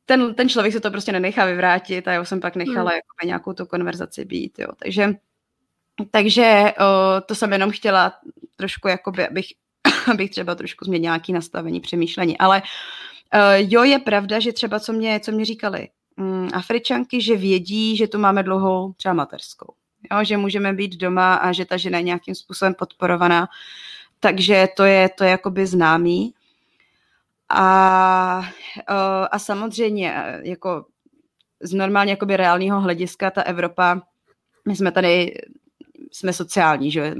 ten, 0.05 0.35
ten 0.35 0.49
člověk 0.49 0.73
se 0.73 0.81
to 0.81 0.91
prostě 0.91 1.13
nenechá 1.13 1.45
vyvrátit 1.45 2.09
a 2.09 2.13
já 2.13 2.25
jsem 2.25 2.41
pak 2.41 2.57
nechala 2.57 2.91
hmm. 2.91 2.97
jako 2.97 3.27
nějakou 3.27 3.53
tu 3.53 3.67
konverzaci 3.67 4.25
být. 4.25 4.59
Jo. 4.59 4.69
Takže 4.77 5.15
takže 6.11 6.73
o, 6.79 7.21
to 7.21 7.35
jsem 7.35 7.53
jenom 7.53 7.71
chtěla 7.71 8.13
trošku, 8.57 8.89
jakoby, 8.89 9.29
abych, 9.29 9.47
abych 10.13 10.31
třeba 10.31 10.55
trošku 10.55 10.85
změnila 10.85 11.17
nějaké 11.17 11.33
nastavení, 11.33 11.81
přemýšlení. 11.81 12.39
Ale 12.39 12.63
o, 12.63 13.39
jo, 13.55 13.85
je 13.85 13.99
pravda, 13.99 14.41
že 14.41 14.53
třeba 14.53 14.81
co 14.81 14.93
mě, 14.93 15.21
co 15.21 15.33
mě 15.33 15.45
říkali 15.45 15.89
um, 16.17 16.49
Afričanky, 16.55 17.21
že 17.21 17.37
vědí, 17.37 17.97
že 17.97 18.09
tu 18.09 18.19
máme 18.19 18.43
dlouhou 18.43 18.93
třeba 18.93 19.15
mateřskou. 19.15 19.75
Jo, 20.13 20.25
že 20.25 20.37
můžeme 20.37 20.73
být 20.73 20.97
doma 20.97 21.35
a 21.35 21.53
že 21.53 21.65
ta 21.65 21.77
žena 21.77 21.99
je 21.99 22.05
nějakým 22.05 22.35
způsobem 22.35 22.75
podporovaná. 22.75 23.49
Takže 24.21 24.69
to 24.77 24.85
je, 24.85 25.09
to 25.09 25.25
je 25.25 25.31
jakoby 25.31 25.67
známý. 25.67 26.35
A, 27.49 28.43
a 29.31 29.39
samozřejmě, 29.39 30.41
jako 30.43 30.87
z 31.61 31.73
normálně 31.73 32.13
jakoby 32.13 32.37
reálního 32.37 32.81
hlediska 32.81 33.31
ta 33.31 33.43
Evropa, 33.43 34.03
my 34.69 34.77
jsme 34.77 34.93
tady 34.93 35.35
jsme 36.17 36.33
sociální, 36.33 36.91
že 36.91 37.15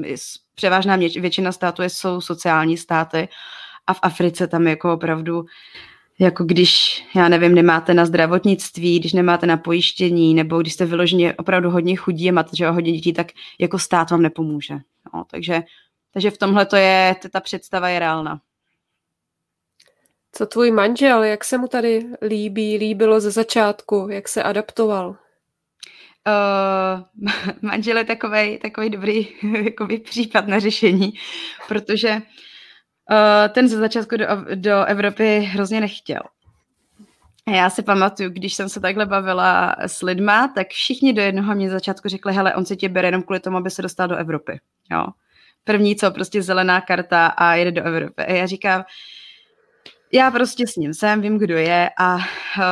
převážná 0.55 0.97
většina 0.97 1.53
států 1.53 1.83
jsou 1.83 2.21
sociální 2.21 2.77
státy 2.77 3.29
a 3.87 3.95
v 3.95 3.99
Africe 4.03 4.47
tam 4.47 4.67
jako 4.67 4.93
opravdu 4.93 5.47
jako 6.19 6.45
když, 6.45 7.05
já 7.15 7.29
nevím, 7.29 7.55
nemáte 7.55 7.95
na 7.95 8.07
zdravotnictví, 8.07 8.99
když 8.99 9.13
nemáte 9.13 9.47
na 9.47 9.57
pojištění, 9.57 10.35
nebo 10.35 10.61
když 10.61 10.73
jste 10.73 10.87
vyloženě 10.87 11.35
opravdu 11.35 11.71
hodně 11.71 11.97
chudí 11.97 12.29
a 12.29 12.33
máte 12.33 12.51
třeba 12.51 12.71
hodně 12.71 12.93
dětí, 12.93 13.13
tak 13.13 13.27
jako 13.59 13.79
stát 13.79 14.11
vám 14.11 14.23
nepomůže. 14.23 14.75
No, 15.15 15.25
takže, 15.31 15.63
takže 16.13 16.31
v 16.31 16.39
tomhle 16.39 16.67
to 16.67 16.77
je, 16.77 17.17
ta 17.33 17.41
představa 17.41 17.89
je 17.89 17.99
reálná. 17.99 18.41
Co 20.33 20.47
tvůj 20.47 20.71
manžel, 20.71 21.23
jak 21.23 21.45
se 21.45 21.59
mu 21.59 21.69
tady 21.69 22.07
líbí, 22.23 22.77
líbilo 22.77 23.21
ze 23.21 23.31
začátku, 23.31 24.09
jak 24.11 24.29
se 24.29 24.43
adaptoval? 24.43 25.17
Uh, 26.27 27.31
manžel 27.63 27.99
je 27.99 28.05
takový 28.05 28.59
takový 28.59 28.91
dobrý 28.91 29.29
jakoby, 29.65 29.99
případ 29.99 30.47
na 30.47 30.59
řešení, 30.59 31.13
protože 31.69 32.11
uh, 32.11 33.49
ten 33.49 33.69
ze 33.69 33.77
začátku 33.77 34.17
do, 34.17 34.27
do 34.55 34.85
Evropy 34.85 35.39
hrozně 35.39 35.81
nechtěl. 35.81 36.21
Já 37.49 37.71
si 37.71 37.83
pamatuju, 37.83 38.31
když 38.31 38.55
jsem 38.55 38.69
se 38.69 38.81
takhle 38.81 39.07
bavila 39.07 39.77
s 39.79 40.03
lidma, 40.03 40.49
tak 40.49 40.69
všichni 40.69 41.13
do 41.13 41.23
jednoho 41.23 41.55
mě 41.55 41.71
začátku 41.71 42.09
řekli, 42.09 42.33
hele, 42.33 42.55
on 42.55 42.65
se 42.65 42.77
tě 42.77 42.89
bere 42.89 43.09
jenom 43.09 43.23
kvůli 43.23 43.41
tomu, 43.41 43.57
aby 43.57 43.71
se 43.71 43.83
dostal 43.83 44.09
do 44.09 44.17
Evropy. 44.17 44.61
Jo. 44.93 45.07
První 45.65 45.97
co, 45.97 46.11
prostě 46.11 46.43
zelená 46.43 46.81
karta 46.81 47.27
a 47.27 47.55
jede 47.55 47.73
do 47.73 47.83
Evropy. 47.83 48.23
A 48.23 48.33
já 48.33 48.47
říkám, 48.47 48.85
já 50.13 50.31
prostě 50.31 50.67
s 50.67 50.77
ním 50.77 50.95
jsem, 50.95 51.21
vím, 51.21 51.39
kdo 51.39 51.57
je 51.57 51.91
a 51.99 52.17
uh, 52.17 52.23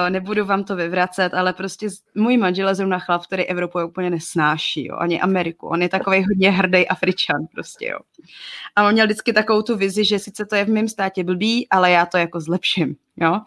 nebudu 0.09 0.45
vám 0.45 0.65
to 0.65 0.77
vyvracet, 0.77 1.35
ale 1.35 1.53
prostě 1.53 1.89
můj 2.15 2.37
manžel 2.37 2.69
je 2.69 2.75
zrovna 2.75 2.99
chlap, 2.99 3.27
který 3.27 3.45
Evropu 3.45 3.79
úplně 3.87 4.11
nesnáší, 4.11 4.87
jo, 4.87 4.97
ani 4.97 5.21
Ameriku. 5.21 5.67
On 5.67 5.83
je 5.83 5.89
takový 5.89 6.25
hodně 6.25 6.51
hrdý 6.51 6.89
Afričan 6.89 7.47
prostě, 7.55 7.87
jo. 7.87 7.99
A 8.77 8.87
on 8.87 8.93
měl 8.93 9.07
vždycky 9.07 9.33
takovou 9.33 9.63
tu 9.63 9.77
vizi, 9.77 10.05
že 10.05 10.19
sice 10.19 10.47
to 10.47 10.57
je 10.57 10.65
v 10.65 10.69
mém 10.69 10.89
státě 10.89 11.25
blbý, 11.25 11.69
ale 11.71 11.91
já 11.91 12.07
to 12.07 12.17
jako 12.17 12.41
zlepším, 12.41 12.97
jo. 13.17 13.41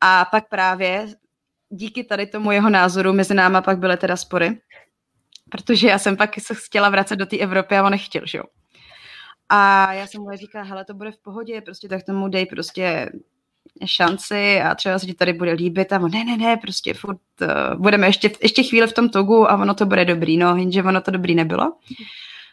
A 0.00 0.24
pak 0.24 0.48
právě 0.48 1.06
díky 1.70 2.04
tady 2.04 2.26
tomu 2.26 2.52
jeho 2.52 2.70
názoru 2.70 3.12
mezi 3.12 3.34
náma 3.34 3.62
pak 3.62 3.78
byly 3.78 3.96
teda 3.96 4.16
spory, 4.16 4.60
protože 5.50 5.88
já 5.88 5.98
jsem 5.98 6.16
pak 6.16 6.40
se 6.40 6.54
chtěla 6.54 6.90
vracet 6.90 7.16
do 7.16 7.26
té 7.26 7.38
Evropy 7.38 7.76
a 7.76 7.84
on 7.84 7.90
nechtěl, 7.90 8.22
že 8.26 8.38
jo. 8.38 8.44
A 9.52 9.92
já 9.92 10.06
jsem 10.06 10.22
mu 10.22 10.36
říkala, 10.36 10.64
hele, 10.64 10.84
to 10.84 10.94
bude 10.94 11.12
v 11.12 11.18
pohodě, 11.18 11.60
prostě 11.60 11.88
tak 11.88 12.02
tomu 12.02 12.28
dej 12.28 12.46
prostě 12.46 13.12
šanci 13.84 14.60
a 14.60 14.74
třeba 14.74 14.98
se 14.98 15.06
ti 15.06 15.14
tady 15.14 15.32
bude 15.32 15.52
líbit 15.52 15.92
a 15.92 16.00
on, 16.00 16.10
ne, 16.10 16.24
ne, 16.24 16.36
ne, 16.36 16.56
prostě 16.56 16.94
furt 16.94 17.20
uh, 17.40 17.48
budeme 17.80 18.06
ještě, 18.06 18.30
ještě 18.42 18.62
chvíli 18.62 18.86
v 18.86 18.92
tom 18.92 19.08
togu 19.08 19.50
a 19.50 19.56
ono 19.56 19.74
to 19.74 19.86
bude 19.86 20.04
dobrý, 20.04 20.36
no, 20.36 20.56
jenže 20.56 20.82
ono 20.82 21.00
to 21.00 21.10
dobrý 21.10 21.34
nebylo. 21.34 21.72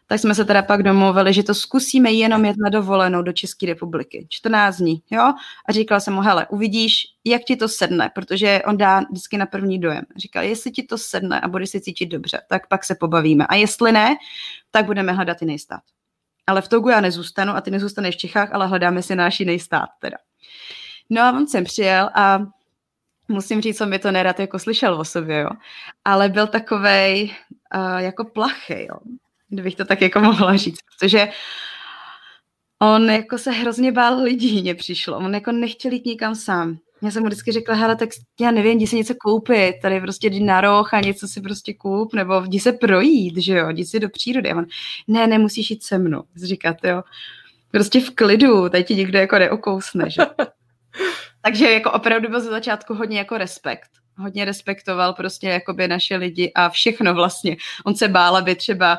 Tak 0.09 0.19
jsme 0.19 0.35
se 0.35 0.45
teda 0.45 0.61
pak 0.61 0.83
domluvili, 0.83 1.33
že 1.33 1.43
to 1.43 1.53
zkusíme 1.53 2.11
jenom 2.11 2.45
jet 2.45 2.55
na 2.57 2.69
dovolenou 2.69 3.21
do 3.21 3.33
České 3.33 3.65
republiky. 3.65 4.27
14 4.29 4.77
dní, 4.77 5.01
jo? 5.11 5.33
A 5.69 5.71
říkala 5.71 5.99
jsem 5.99 6.13
mu, 6.13 6.21
hele, 6.21 6.47
uvidíš, 6.49 7.03
jak 7.25 7.41
ti 7.43 7.55
to 7.55 7.67
sedne, 7.67 8.11
protože 8.15 8.61
on 8.65 8.77
dá 8.77 8.99
vždycky 8.99 9.37
na 9.37 9.45
první 9.45 9.79
dojem. 9.79 10.03
Říkal, 10.17 10.43
jestli 10.43 10.71
ti 10.71 10.83
to 10.83 10.97
sedne 10.97 11.41
a 11.41 11.47
budeš 11.47 11.69
si 11.69 11.81
cítit 11.81 12.05
dobře, 12.05 12.41
tak 12.49 12.67
pak 12.67 12.83
se 12.83 12.95
pobavíme. 12.95 13.47
A 13.47 13.55
jestli 13.55 13.91
ne, 13.91 14.15
tak 14.71 14.85
budeme 14.85 15.11
hledat 15.11 15.41
jiný 15.41 15.59
stát 15.59 15.81
ale 16.47 16.61
v 16.61 16.67
Togu 16.67 16.89
já 16.89 17.01
nezůstanu 17.01 17.53
a 17.53 17.61
ty 17.61 17.71
nezůstaneš 17.71 18.15
v 18.15 18.19
Čechách, 18.19 18.53
ale 18.53 18.67
hledáme 18.67 19.01
si 19.01 19.15
náš 19.15 19.39
jiný 19.39 19.59
stát 19.59 19.89
teda. 19.99 20.17
No 21.09 21.21
a 21.21 21.31
on 21.31 21.47
sem 21.47 21.63
přijel 21.63 22.09
a 22.13 22.39
musím 23.27 23.61
říct, 23.61 23.81
on 23.81 23.89
mi 23.89 23.99
to 23.99 24.11
nerad 24.11 24.39
jako 24.39 24.59
slyšel 24.59 24.93
o 24.93 25.05
sobě, 25.05 25.39
jo. 25.39 25.49
Ale 26.05 26.29
byl 26.29 26.47
takovej 26.47 27.35
uh, 27.75 27.97
jako 27.97 28.25
plachy, 28.25 28.87
jo. 28.89 28.97
Kdybych 29.49 29.75
to 29.75 29.85
tak 29.85 30.01
jako 30.01 30.19
mohla 30.19 30.57
říct, 30.57 30.79
protože 30.85 31.29
on 32.79 33.09
jako 33.09 33.37
se 33.37 33.51
hrozně 33.51 33.91
bál 33.91 34.23
lidí, 34.23 34.61
mně 34.61 34.75
přišlo. 34.75 35.17
On 35.17 35.33
jako 35.33 35.51
nechtěl 35.51 35.91
jít 35.91 36.05
nikam 36.05 36.35
sám. 36.35 36.77
Já 37.01 37.11
jsem 37.11 37.23
mu 37.23 37.27
vždycky 37.27 37.51
řekla, 37.51 37.75
hele, 37.75 37.95
tak 37.95 38.09
já 38.39 38.51
nevím, 38.51 38.77
jdi 38.77 38.87
si 38.87 38.95
něco 38.95 39.13
koupit, 39.15 39.75
tady 39.81 40.01
prostě 40.01 40.27
jdi 40.27 40.39
na 40.39 40.61
roh 40.61 40.93
a 40.93 41.01
něco 41.01 41.27
si 41.27 41.41
prostě 41.41 41.73
koup, 41.73 42.13
nebo 42.13 42.41
jdi 42.41 42.59
se 42.59 42.71
projít, 42.71 43.37
že 43.37 43.57
jo, 43.57 43.69
jdi 43.69 43.85
si 43.85 43.99
do 43.99 44.09
přírody. 44.09 44.51
A 44.51 44.57
on, 44.57 44.65
ne, 45.07 45.27
nemusíš 45.27 45.71
jít 45.71 45.83
se 45.83 45.97
mnou. 45.97 46.23
Říkat, 46.35 46.77
jo, 46.83 47.03
prostě 47.71 48.01
v 48.01 48.09
klidu, 48.09 48.69
tady 48.69 48.83
ti 48.83 48.95
nikdo 48.95 49.19
jako 49.19 49.39
neokousne, 49.39 50.09
že 50.09 50.21
Takže 51.41 51.71
jako 51.71 51.91
opravdu 51.91 52.29
byl 52.29 52.41
ze 52.41 52.49
začátku 52.49 52.93
hodně 52.93 53.17
jako 53.17 53.37
respekt. 53.37 53.89
Hodně 54.17 54.45
respektoval 54.45 55.13
prostě 55.13 55.47
jakoby 55.47 55.87
naše 55.87 56.15
lidi 56.15 56.51
a 56.55 56.69
všechno 56.69 57.13
vlastně. 57.13 57.57
On 57.85 57.95
se 57.95 58.07
bál, 58.07 58.37
aby 58.37 58.55
třeba 58.55 58.97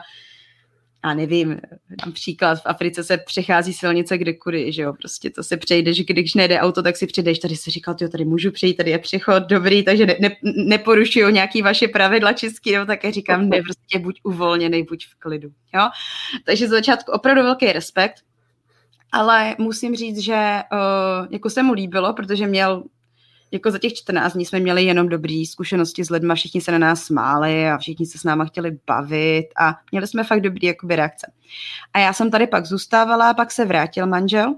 a 1.02 1.14
nevím, 1.14 1.61
například 2.06 2.54
v 2.54 2.66
Africe 2.66 3.04
se 3.04 3.18
přechází 3.18 3.72
silnice 3.72 4.18
kde 4.18 4.32
kudy, 4.32 4.72
že 4.72 4.82
jo, 4.82 4.92
prostě 4.92 5.30
to 5.30 5.42
se 5.42 5.56
přejdeš, 5.56 6.04
když 6.04 6.34
nejde 6.34 6.61
auto, 6.61 6.82
tak 6.82 6.96
si 6.96 7.06
přijdeš, 7.06 7.38
tady 7.38 7.56
si 7.56 7.70
říkal, 7.70 7.96
jo, 8.00 8.08
tady 8.08 8.24
můžu 8.24 8.50
přejít, 8.50 8.74
tady 8.74 8.90
je 8.90 8.98
přechod, 8.98 9.42
dobrý, 9.42 9.84
takže 9.84 10.06
ne, 10.06 10.16
ne, 10.20 10.37
neporušuju 10.42 11.28
nějaký 11.28 11.62
vaše 11.62 11.88
pravidla 11.88 12.32
český, 12.32 12.72
nebo 12.72 12.87
také 12.87 13.12
říkám, 13.12 13.48
ne, 13.48 13.62
prostě 13.62 13.98
buď 13.98 14.20
uvolněný, 14.24 14.82
buď 14.82 15.06
v 15.06 15.14
klidu, 15.18 15.48
jo. 15.74 15.88
Takže 16.44 16.66
z 16.66 16.70
začátku 16.70 17.12
opravdu 17.12 17.42
velký 17.42 17.72
respekt, 17.72 18.14
ale 19.12 19.56
musím 19.58 19.96
říct, 19.96 20.18
že 20.18 20.62
uh, 20.72 21.26
jako 21.30 21.50
se 21.50 21.62
mu 21.62 21.72
líbilo, 21.72 22.12
protože 22.12 22.46
měl 22.46 22.84
jako 23.50 23.70
za 23.70 23.78
těch 23.78 23.94
14 23.94 24.32
dní 24.32 24.44
jsme 24.44 24.61
měli 24.61 24.84
jenom 24.84 25.08
dobré 25.08 25.42
zkušenosti 25.50 26.04
s 26.04 26.11
lidmi, 26.11 26.34
všichni 26.34 26.61
se 26.61 26.72
na 26.72 26.78
nás 26.78 27.02
smáli 27.02 27.68
a 27.70 27.78
všichni 27.78 28.06
se 28.06 28.18
s 28.18 28.24
náma 28.24 28.44
chtěli 28.44 28.78
bavit 28.87 29.48
a 29.61 29.74
měli 29.92 30.06
jsme 30.06 30.24
fakt 30.24 30.40
dobrý 30.40 30.66
jakoby 30.66 30.96
reakce. 30.96 31.32
A 31.94 31.98
já 31.98 32.12
jsem 32.12 32.30
tady 32.30 32.46
pak 32.46 32.66
zůstávala, 32.66 33.34
pak 33.34 33.50
se 33.50 33.64
vrátil 33.64 34.06
manžel, 34.06 34.54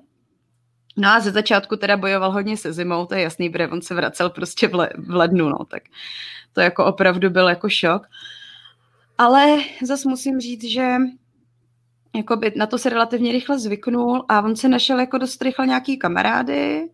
No 0.96 1.08
a 1.08 1.20
ze 1.20 1.30
začátku 1.30 1.76
teda 1.76 1.96
bojoval 1.96 2.32
hodně 2.32 2.56
se 2.56 2.72
zimou, 2.72 3.06
to 3.06 3.14
je 3.14 3.22
jasný, 3.22 3.50
protože 3.50 3.68
on 3.68 3.82
se 3.82 3.94
vracel 3.94 4.30
prostě 4.30 4.68
v, 4.68 4.74
le, 4.74 4.90
v 4.98 5.14
lednu, 5.14 5.48
no, 5.48 5.64
tak 5.64 5.82
to 6.52 6.60
jako 6.60 6.84
opravdu 6.84 7.30
byl 7.30 7.48
jako 7.48 7.68
šok. 7.68 8.02
Ale 9.18 9.58
zas 9.86 10.04
musím 10.04 10.40
říct, 10.40 10.64
že 10.64 10.96
jakoby 12.16 12.52
na 12.56 12.66
to 12.66 12.78
se 12.78 12.88
relativně 12.88 13.32
rychle 13.32 13.58
zvyknul 13.58 14.24
a 14.28 14.42
on 14.42 14.56
se 14.56 14.68
našel 14.68 15.00
jako 15.00 15.18
dost 15.18 15.42
rychle 15.42 15.66
nějaký 15.66 15.98
kamarády, 15.98 16.88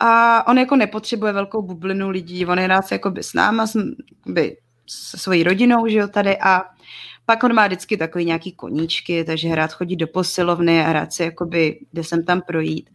a 0.00 0.46
on 0.46 0.58
jako 0.58 0.76
nepotřebuje 0.76 1.32
velkou 1.32 1.62
bublinu 1.62 2.10
lidí, 2.10 2.46
on 2.46 2.58
je 2.58 2.66
rád 2.66 2.92
jako 2.92 3.10
by 3.10 3.22
s 3.22 3.34
náma, 3.34 3.66
s, 3.66 3.76
by, 4.26 4.56
se 4.86 5.18
svojí 5.18 5.42
rodinou, 5.42 5.86
že 5.86 5.98
jo, 5.98 6.08
tady 6.08 6.38
a 6.38 6.60
pak 7.26 7.42
on 7.42 7.54
má 7.54 7.66
vždycky 7.66 7.96
takový 7.96 8.24
nějaký 8.24 8.52
koníčky, 8.52 9.24
takže 9.24 9.54
rád 9.54 9.72
chodí 9.72 9.96
do 9.96 10.06
posilovny 10.06 10.84
a 10.84 10.92
rád 10.92 11.12
si 11.12 11.22
jakoby 11.22 11.80
jde 11.92 12.04
sem 12.04 12.24
tam 12.24 12.40
projít. 12.40 12.90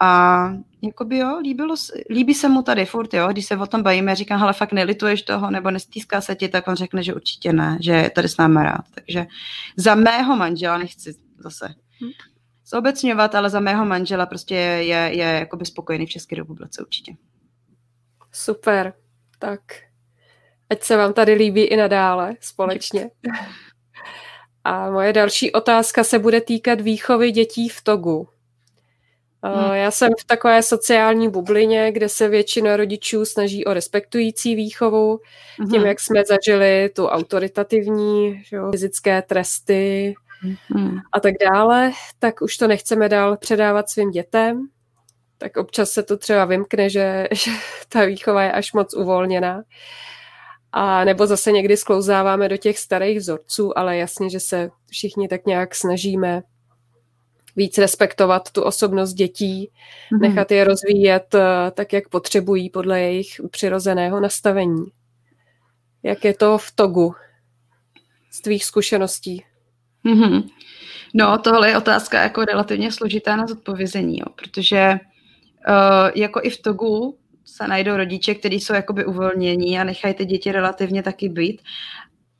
A 0.00 0.48
jakoby 0.82 1.18
jo, 1.18 1.38
líbilo, 1.42 1.74
líbí 2.10 2.34
se 2.34 2.48
mu 2.48 2.62
tady 2.62 2.86
furt, 2.86 3.14
jo, 3.14 3.28
když 3.28 3.46
se 3.46 3.56
o 3.56 3.66
tom 3.66 3.82
bavíme, 3.82 4.14
říkám, 4.14 4.40
hele, 4.40 4.52
fakt 4.52 4.72
nelituješ 4.72 5.22
toho, 5.22 5.50
nebo 5.50 5.70
nestýská 5.70 6.20
se 6.20 6.34
ti, 6.34 6.48
tak 6.48 6.68
on 6.68 6.74
řekne, 6.74 7.02
že 7.02 7.14
určitě 7.14 7.52
ne, 7.52 7.78
že 7.80 7.92
je 7.92 8.10
tady 8.10 8.28
s 8.28 8.36
náma 8.36 8.62
rád. 8.62 8.84
Takže 8.94 9.26
za 9.76 9.94
mého 9.94 10.36
manžela 10.36 10.78
nechci 10.78 11.14
zase 11.38 11.68
hm 12.04 12.33
zobecňovat, 12.66 13.34
ale 13.34 13.50
za 13.50 13.60
mého 13.60 13.84
manžela 13.84 14.26
prostě 14.26 14.54
je, 14.54 14.84
je, 14.84 14.96
je 14.96 15.24
jakoby 15.24 15.64
spokojený 15.64 16.06
v 16.06 16.10
České 16.10 16.36
republice 16.36 16.82
určitě. 16.82 17.12
Super, 18.32 18.92
tak 19.38 19.60
ať 20.70 20.82
se 20.82 20.96
vám 20.96 21.12
tady 21.12 21.32
líbí 21.32 21.62
i 21.62 21.76
nadále 21.76 22.34
společně. 22.40 23.10
A 24.64 24.90
moje 24.90 25.12
další 25.12 25.52
otázka 25.52 26.04
se 26.04 26.18
bude 26.18 26.40
týkat 26.40 26.80
výchovy 26.80 27.30
dětí 27.30 27.68
v 27.68 27.82
Togu. 27.82 28.28
Hmm. 29.42 29.74
Já 29.74 29.90
jsem 29.90 30.10
v 30.20 30.24
takové 30.24 30.62
sociální 30.62 31.30
bublině, 31.30 31.92
kde 31.92 32.08
se 32.08 32.28
většina 32.28 32.76
rodičů 32.76 33.24
snaží 33.24 33.64
o 33.64 33.74
respektující 33.74 34.54
výchovu, 34.54 35.20
hmm. 35.58 35.70
tím, 35.70 35.82
jak 35.82 36.00
jsme 36.00 36.22
zažili 36.24 36.90
tu 36.96 37.06
autoritativní 37.06 38.42
že 38.44 38.56
jo, 38.56 38.70
fyzické 38.70 39.22
tresty, 39.22 40.14
hmm. 40.42 40.98
a 41.12 41.20
tak 41.20 41.34
dále, 41.52 41.92
tak 42.18 42.42
už 42.42 42.56
to 42.56 42.68
nechceme 42.68 43.08
dál 43.08 43.36
předávat 43.36 43.90
svým 43.90 44.10
dětem. 44.10 44.68
Tak 45.38 45.56
občas 45.56 45.90
se 45.90 46.02
to 46.02 46.16
třeba 46.16 46.44
vymkne, 46.44 46.90
že, 46.90 47.28
že 47.32 47.50
ta 47.88 48.04
výchova 48.04 48.42
je 48.42 48.52
až 48.52 48.72
moc 48.72 48.94
uvolněná. 48.94 49.62
A 50.72 51.04
nebo 51.04 51.26
zase 51.26 51.52
někdy 51.52 51.76
sklouzáváme 51.76 52.48
do 52.48 52.56
těch 52.56 52.78
starých 52.78 53.18
vzorců, 53.18 53.78
ale 53.78 53.96
jasně, 53.96 54.30
že 54.30 54.40
se 54.40 54.70
všichni 54.90 55.28
tak 55.28 55.46
nějak 55.46 55.74
snažíme 55.74 56.42
víc 57.56 57.78
respektovat 57.78 58.50
tu 58.50 58.62
osobnost 58.62 59.12
dětí, 59.12 59.70
mm-hmm. 59.70 60.20
nechat 60.20 60.50
je 60.50 60.64
rozvíjet 60.64 61.34
eh, 61.34 61.70
tak, 61.70 61.92
jak 61.92 62.08
potřebují 62.08 62.70
podle 62.70 63.00
jejich 63.00 63.40
přirozeného 63.50 64.20
nastavení. 64.20 64.84
Jak 66.02 66.24
je 66.24 66.34
to 66.34 66.58
v 66.58 66.72
Togu 66.74 67.14
z 68.30 68.40
tvých 68.40 68.64
zkušeností? 68.64 69.44
Mm-hmm. 70.04 70.50
No, 71.14 71.38
tohle 71.38 71.68
je 71.68 71.76
otázka 71.76 72.22
jako 72.22 72.44
relativně 72.44 72.92
složitá 72.92 73.36
na 73.36 73.46
zodpovězení, 73.46 74.18
jo, 74.18 74.26
protože 74.34 74.92
uh, 75.68 76.10
jako 76.14 76.40
i 76.42 76.50
v 76.50 76.62
Togu 76.62 77.18
se 77.44 77.68
najdou 77.68 77.96
rodiče, 77.96 78.34
kteří 78.34 78.60
jsou 78.60 78.74
jakoby 78.74 79.04
uvolnění 79.04 79.78
a 79.78 79.84
nechají 79.84 80.14
ty 80.14 80.24
děti 80.24 80.52
relativně 80.52 81.02
taky 81.02 81.28
být. 81.28 81.62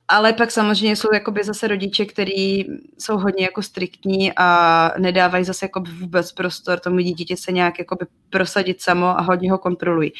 Ale 0.08 0.32
pak 0.32 0.50
samozřejmě 0.50 0.96
jsou 0.96 1.08
jakoby 1.14 1.44
zase 1.44 1.68
rodiče, 1.68 2.04
kteří 2.04 2.66
jsou 2.98 3.18
hodně 3.18 3.44
jako 3.44 3.62
striktní 3.62 4.32
a 4.36 4.90
nedávají 4.98 5.44
zase 5.44 5.64
jakoby 5.64 5.90
vůbec 5.90 6.32
prostor 6.32 6.80
tomu 6.80 6.98
dítěti 6.98 7.36
se 7.36 7.52
nějak 7.52 7.78
jakoby 7.78 8.06
prosadit 8.30 8.82
samo 8.82 9.06
a 9.06 9.20
hodně 9.20 9.50
ho 9.52 9.58
kontrolují. 9.58 10.12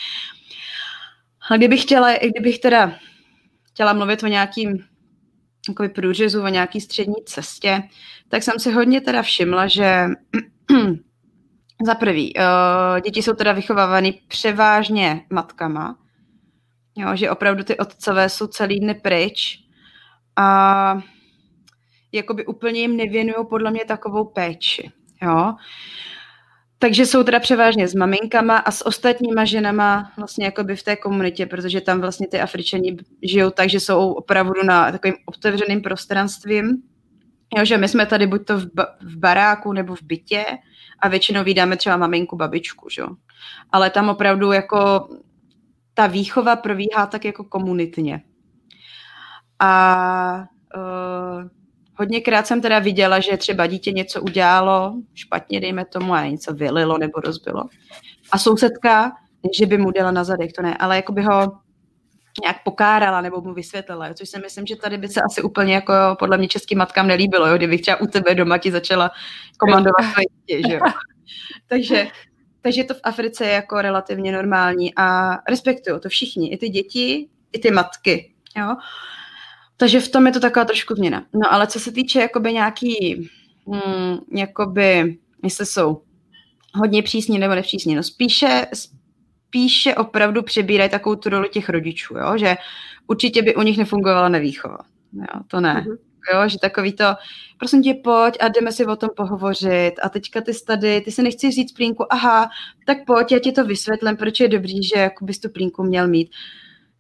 A 1.51 1.57
kdybych 1.57 1.83
chtěla, 1.83 2.13
i 2.13 2.29
kdybych 2.29 2.59
teda 2.59 2.93
chtěla 3.73 3.93
mluvit 3.93 4.23
o 4.23 4.27
nějakým 4.27 4.85
jakoby 5.69 5.89
průřezu 5.89 6.43
o 6.43 6.49
nějaký 6.49 6.81
střední 6.81 7.25
cestě, 7.27 7.83
tak 8.29 8.43
jsem 8.43 8.59
si 8.59 8.73
hodně 8.73 9.01
teda 9.01 9.23
všimla, 9.23 9.67
že 9.67 10.07
za 11.87 11.95
prvý, 11.95 12.35
uh, 12.37 13.01
děti 13.01 13.23
jsou 13.23 13.33
teda 13.33 13.53
vychovávány 13.53 14.21
převážně 14.29 15.25
matkama, 15.31 15.97
Jo, 16.97 17.17
že 17.17 17.31
opravdu 17.31 17.65
ty 17.65 17.77
otcové 17.77 18.29
jsou 18.29 18.47
celý 18.47 18.81
dny 18.81 18.95
pryč 18.95 19.59
a 20.37 20.99
jakoby 22.13 22.47
úplně 22.47 22.81
jim 22.81 22.97
nevěnují 22.97 23.47
podle 23.51 23.71
mě 23.71 23.85
takovou 23.85 24.25
péči. 24.25 24.91
Jo. 25.23 25.55
Takže 26.85 27.07
jsou 27.07 27.23
teda 27.23 27.41
převážně 27.41 27.89
s 27.89 27.95
maminkama 27.95 28.57
a 28.57 28.71
s 28.71 28.87
ostatníma 28.87 29.45
ženama 29.45 30.13
vlastně 30.17 30.45
jakoby 30.45 30.77
v 30.77 30.83
té 30.83 30.97
komunitě, 30.97 31.47
protože 31.47 31.81
tam 31.81 32.01
vlastně 32.01 32.27
ty 32.27 32.41
Afričani 32.41 32.97
žijou 33.23 33.51
tak, 33.51 33.69
že 33.69 33.81
jsou 33.81 34.13
opravdu 34.13 34.65
na 34.65 34.93
takovým 34.93 35.15
otevřeným 35.27 35.83
prostranstvím. 35.83 36.83
Jo, 37.57 37.65
že 37.65 37.79
my 37.79 37.89
jsme 37.89 38.07
tady 38.07 38.27
buď 38.27 38.47
to 38.47 38.59
v, 38.59 38.67
ba- 38.75 38.97
v 39.01 39.17
baráku 39.17 39.73
nebo 39.73 39.95
v 39.95 40.03
bytě 40.03 40.45
a 40.99 41.09
většinou 41.09 41.45
vydáme 41.45 41.77
třeba 41.77 41.97
maminku, 41.97 42.37
babičku, 42.37 42.89
že? 42.89 43.03
Ale 43.73 43.91
tam 43.91 44.09
opravdu 44.09 44.53
jako 44.53 45.09
ta 45.95 46.07
výchova 46.07 46.57
probíhá 46.57 47.07
tak 47.07 47.25
jako 47.25 47.45
komunitně. 47.45 48.23
A 49.59 50.45
uh, 50.77 51.49
hodněkrát 51.95 52.47
jsem 52.47 52.61
teda 52.61 52.79
viděla, 52.79 53.21
že 53.21 53.37
třeba 53.37 53.67
dítě 53.67 53.93
něco 53.93 54.23
udělalo 54.23 54.95
špatně, 55.15 55.61
dejme 55.61 55.85
tomu, 55.85 56.15
a 56.15 56.27
něco 56.27 56.55
vylilo 56.55 56.99
nebo 56.99 57.21
rozbilo. 57.21 57.65
A 58.33 58.39
sousedka, 58.39 59.13
že 59.59 59.67
by 59.67 59.79
mu 59.79 59.91
dala 59.91 60.11
na 60.11 60.25
zadek, 60.25 60.53
to 60.53 60.63
ne, 60.63 60.77
ale 60.77 60.97
jako 60.97 61.13
by 61.13 61.23
ho 61.23 61.53
nějak 62.43 62.63
pokárala 62.65 63.21
nebo 63.21 63.41
mu 63.41 63.55
vysvětlila, 63.55 64.15
což 64.15 64.29
si 64.29 64.39
myslím, 64.39 64.67
že 64.67 64.77
tady 64.77 64.99
by 64.99 65.09
se 65.09 65.21
asi 65.23 65.43
úplně 65.43 65.75
jako 65.75 65.93
podle 66.19 66.39
mě 66.39 66.49
českým 66.49 66.79
matkám 66.79 67.07
nelíbilo, 67.07 67.47
jo, 67.47 67.57
kdybych 67.57 67.81
třeba 67.83 68.01
u 68.01 68.07
tebe 68.07 68.35
doma 68.35 68.59
ti 68.59 68.71
začala 68.71 69.11
komandovat 69.59 70.07
dítě, 70.47 70.69
že 70.69 70.75
jo. 70.75 70.81
takže, 71.69 72.07
takže 72.61 72.85
to 72.85 72.95
v 72.95 73.01
Africe 73.05 73.45
je 73.45 73.53
jako 73.53 73.83
relativně 73.83 74.33
normální 74.33 74.93
a 74.97 75.39
respektují 75.49 76.01
to 76.01 76.09
všichni, 76.09 76.53
i 76.53 76.57
ty 76.57 76.69
děti, 76.69 77.29
i 77.53 77.59
ty 77.59 77.71
matky, 77.71 78.35
jo. 78.57 78.77
Takže 79.77 80.01
v 80.01 80.09
tom 80.09 80.27
je 80.27 80.33
to 80.33 80.41
taková 80.41 80.65
trošku 80.65 80.95
změna. 80.95 81.27
No 81.35 81.53
ale 81.53 81.67
co 81.67 81.81
se 81.81 81.93
týče 81.93 82.21
jakoby 82.21 82.53
nějaký, 82.53 83.29
hmm, 83.67 84.19
jakoby, 84.35 85.19
jestli 85.45 85.67
jsou 85.67 86.03
hodně 86.75 87.03
přísní 87.03 87.39
nebo 87.39 87.55
nepřísní, 87.55 87.95
no 87.95 88.03
spíše, 88.03 88.67
spíše 88.75 89.95
opravdu 89.95 90.43
přebírají 90.43 90.91
takovou 90.91 91.17
tu 91.17 91.29
roli 91.29 91.49
těch 91.49 91.69
rodičů, 91.69 92.15
jo? 92.15 92.39
že 92.39 92.57
určitě 93.07 93.43
by 93.43 93.55
u 93.55 93.63
nich 93.63 93.79
nefungovala 93.79 94.29
nevýchova. 94.29 94.79
Jo, 95.13 95.41
to 95.49 95.61
ne. 95.61 95.75
Mm-hmm. 95.75 95.97
Jo, 96.33 96.49
že 96.49 96.59
takový 96.59 96.93
to, 96.93 97.05
prosím 97.59 97.83
tě, 97.83 97.95
pojď 97.95 98.37
a 98.41 98.49
jdeme 98.49 98.73
si 98.73 98.87
o 98.87 98.97
tom 98.97 99.11
pohovořit 99.17 99.93
a 100.03 100.09
teďka 100.09 100.41
ty 100.41 100.53
tady, 100.67 101.01
ty 101.01 101.13
se 101.13 101.23
nechci 101.23 101.51
říct 101.51 101.73
plínku, 101.73 102.13
aha, 102.13 102.51
tak 102.87 102.99
pojď, 103.07 103.33
já 103.33 103.39
ti 103.39 103.53
to 103.53 103.65
vysvětlím, 103.65 104.17
proč 104.17 104.41
je 104.41 104.49
dobrý, 104.49 104.85
že 104.85 105.01
jako 105.01 105.25
bys 105.25 105.39
tu 105.39 105.49
plínku 105.49 105.83
měl 105.83 106.09
mít 106.09 106.31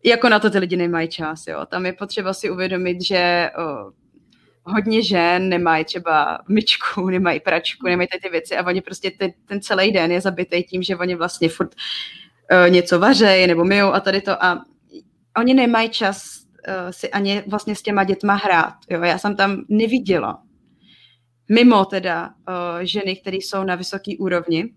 jako 0.05 0.29
na 0.29 0.39
to 0.39 0.51
ty 0.51 0.59
lidi 0.59 0.77
nemají 0.77 1.09
čas, 1.09 1.47
jo. 1.47 1.67
Tam 1.67 1.87
je 1.87 1.93
potřeba 1.93 2.35
si 2.35 2.51
uvědomit, 2.51 3.03
že 3.03 3.51
o, 3.59 3.93
hodně 4.73 5.03
žen 5.03 5.49
nemají 5.49 5.85
třeba 5.85 6.39
myčku, 6.49 7.07
nemají 7.11 7.41
pračku, 7.41 7.87
nemají 7.87 8.09
ty 8.23 8.29
věci 8.29 8.57
a 8.57 8.67
oni 8.67 8.81
prostě 8.81 9.11
ten, 9.11 9.31
ten 9.47 9.61
celý 9.61 9.93
den 9.93 10.13
je 10.13 10.21
zabitý 10.21 10.63
tím, 10.63 10.83
že 10.83 10.97
oni 10.97 11.15
vlastně 11.15 11.49
furt 11.49 11.75
o, 11.75 12.67
něco 12.69 12.99
vařejí 12.99 13.47
nebo 13.47 13.65
myjou 13.65 13.93
a 13.93 14.01
tady 14.01 14.21
to 14.21 14.45
a 14.45 14.65
oni 15.37 15.55
nemají 15.55 15.89
čas 15.89 16.45
si 16.91 17.11
ani 17.11 17.43
vlastně 17.47 17.77
s 17.77 17.83
těma 17.83 18.05
dětma 18.05 18.35
hrát, 18.35 18.75
jo. 18.91 19.03
Já 19.03 19.19
jsem 19.19 19.37
tam 19.37 19.65
neviděla 19.69 20.43
mimo 21.51 21.85
teda 21.85 22.29
o, 22.29 22.85
ženy, 22.85 23.17
které 23.17 23.37
jsou 23.37 23.65
na 23.65 23.75
vysoké 23.75 24.13
úrovni, 24.19 24.75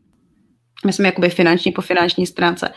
my 0.85 0.93
jsme 0.93 1.07
jakoby 1.07 1.29
finanční 1.29 1.71
po 1.71 1.81
finanční 1.81 2.27
stránce, 2.27 2.69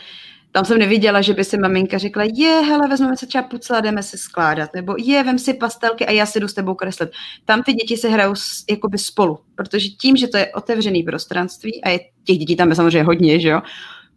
tam 0.51 0.65
jsem 0.65 0.77
neviděla, 0.77 1.21
že 1.21 1.33
by 1.33 1.43
si 1.43 1.57
maminka 1.57 1.97
řekla, 1.97 2.23
je, 2.33 2.49
hele, 2.49 2.87
vezmeme 2.87 3.17
se 3.17 3.27
třeba 3.27 3.43
pucla, 3.43 3.81
jdeme 3.81 4.03
se 4.03 4.17
skládat, 4.17 4.69
nebo 4.75 4.95
je, 4.97 5.23
vem 5.23 5.39
si 5.39 5.53
pastelky 5.53 6.05
a 6.05 6.11
já 6.11 6.25
si 6.25 6.39
jdu 6.39 6.47
s 6.47 6.53
tebou 6.53 6.75
kreslit. 6.75 7.09
Tam 7.45 7.63
ty 7.63 7.73
děti 7.73 7.97
se 7.97 8.09
hrajou 8.09 8.35
s, 8.35 8.63
jakoby 8.69 8.97
spolu, 8.97 9.39
protože 9.55 9.89
tím, 9.89 10.17
že 10.17 10.27
to 10.27 10.37
je 10.37 10.53
otevřený 10.53 11.03
prostranství 11.03 11.83
a 11.83 11.89
je, 11.89 11.99
těch 12.23 12.37
dětí 12.37 12.55
tam 12.55 12.69
je 12.69 12.75
samozřejmě 12.75 13.03
hodně, 13.03 13.39
že 13.39 13.49
jo, 13.49 13.61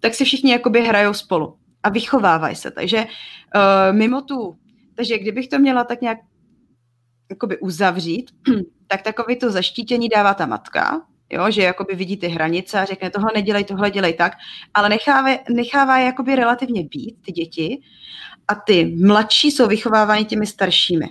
tak 0.00 0.14
si 0.14 0.24
všichni 0.24 0.50
jakoby 0.50 0.80
hrajou 0.82 1.12
spolu 1.12 1.56
a 1.82 1.88
vychovávají 1.88 2.56
se. 2.56 2.70
Takže 2.70 2.98
uh, 2.98 3.96
mimo 3.96 4.22
tu, 4.22 4.56
takže 4.94 5.18
kdybych 5.18 5.48
to 5.48 5.58
měla 5.58 5.84
tak 5.84 6.00
nějak 6.00 6.18
jakoby 7.30 7.58
uzavřít, 7.58 8.30
tak 8.86 9.02
takový 9.02 9.38
to 9.38 9.50
zaštítění 9.50 10.08
dává 10.08 10.34
ta 10.34 10.46
matka, 10.46 11.02
jo, 11.30 11.50
že 11.50 11.62
jakoby 11.62 11.94
vidí 11.94 12.16
ty 12.16 12.28
hranice 12.28 12.80
a 12.80 12.84
řekne 12.84 13.10
tohle 13.10 13.30
nedělej, 13.34 13.64
tohle 13.64 13.90
dělej 13.90 14.12
tak, 14.12 14.32
ale 14.74 14.88
nechává, 14.88 15.38
nechává 15.50 15.98
je 15.98 16.06
jakoby 16.06 16.36
relativně 16.36 16.82
být 16.82 17.16
ty 17.24 17.32
děti 17.32 17.80
a 18.48 18.54
ty 18.54 18.84
mladší 18.84 19.50
jsou 19.50 19.66
vychovávány 19.66 20.24
těmi 20.24 20.46
staršími. 20.46 21.06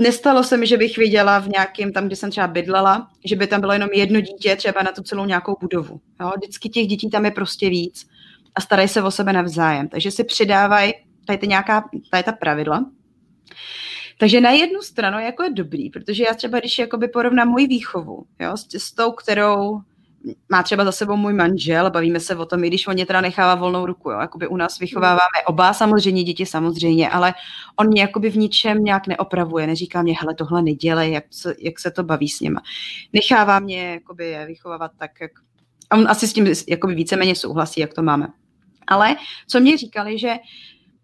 Nestalo 0.00 0.44
se 0.44 0.56
mi, 0.56 0.66
že 0.66 0.76
bych 0.76 0.98
viděla 0.98 1.38
v 1.38 1.48
nějakém, 1.48 1.92
tam, 1.92 2.06
kde 2.06 2.16
jsem 2.16 2.30
třeba 2.30 2.46
bydlela, 2.46 3.08
že 3.24 3.36
by 3.36 3.46
tam 3.46 3.60
bylo 3.60 3.72
jenom 3.72 3.88
jedno 3.94 4.20
dítě 4.20 4.56
třeba 4.56 4.82
na 4.82 4.92
tu 4.92 5.02
celou 5.02 5.24
nějakou 5.24 5.56
budovu. 5.60 6.00
Jo? 6.20 6.32
Vždycky 6.36 6.68
těch 6.68 6.86
dětí 6.86 7.10
tam 7.10 7.24
je 7.24 7.30
prostě 7.30 7.70
víc 7.70 8.06
a 8.54 8.60
starají 8.60 8.88
se 8.88 9.02
o 9.02 9.10
sebe 9.10 9.32
navzájem. 9.32 9.88
Takže 9.88 10.10
si 10.10 10.24
přidávají 10.24 10.92
tady, 11.26 11.38
ty 11.38 11.46
nějaká, 11.46 11.84
tady 12.10 12.22
ta 12.22 12.32
pravidla. 12.32 12.84
Takže 14.20 14.40
na 14.40 14.50
jednu 14.50 14.82
stranu 14.82 15.18
jako 15.18 15.42
je 15.42 15.50
dobrý, 15.52 15.90
protože 15.90 16.24
já 16.24 16.34
třeba, 16.34 16.58
když 16.58 16.78
jakoby 16.78 17.08
porovnám 17.08 17.48
moji 17.48 17.66
výchovu 17.66 18.26
jo, 18.40 18.56
s, 18.56 18.74
s 18.74 18.92
tou, 18.92 19.12
kterou 19.12 19.80
má 20.48 20.62
třeba 20.62 20.84
za 20.84 20.92
sebou 20.92 21.16
můj 21.16 21.32
manžel, 21.32 21.90
bavíme 21.90 22.20
se 22.20 22.36
o 22.36 22.46
tom, 22.46 22.64
i 22.64 22.68
když 22.68 22.86
on 22.86 22.94
mě 22.94 23.06
teda 23.06 23.20
nechává 23.20 23.54
volnou 23.54 23.86
ruku, 23.86 24.10
jo, 24.10 24.20
jakoby 24.20 24.48
u 24.48 24.56
nás 24.56 24.78
vychováváme 24.78 25.44
oba 25.46 25.72
samozřejmě 25.72 26.24
děti 26.24 26.46
samozřejmě, 26.46 27.10
ale 27.10 27.34
on 27.76 27.86
mě 27.86 28.00
jakoby 28.00 28.30
v 28.30 28.36
ničem 28.36 28.84
nějak 28.84 29.06
neopravuje, 29.06 29.66
neříká 29.66 30.02
mě, 30.02 30.14
hele, 30.20 30.34
tohle 30.34 30.62
nedělej, 30.62 31.12
jak, 31.12 31.24
jak 31.58 31.78
se 31.78 31.90
to 31.90 32.02
baví 32.02 32.28
s 32.28 32.40
něma. 32.40 32.62
Nechává 33.12 33.58
mě 33.58 33.90
jakoby 33.90 34.26
je 34.26 34.46
vychovávat 34.46 34.90
tak, 34.98 35.10
jak 35.20 35.30
a 35.90 35.96
on 35.96 36.08
asi 36.08 36.28
s 36.28 36.32
tím 36.32 36.46
jakoby 36.68 36.94
víceméně 36.94 37.34
souhlasí, 37.34 37.80
jak 37.80 37.94
to 37.94 38.02
máme. 38.02 38.28
Ale 38.86 39.16
co 39.46 39.60
mě 39.60 39.76
říkali, 39.76 40.18
že 40.18 40.34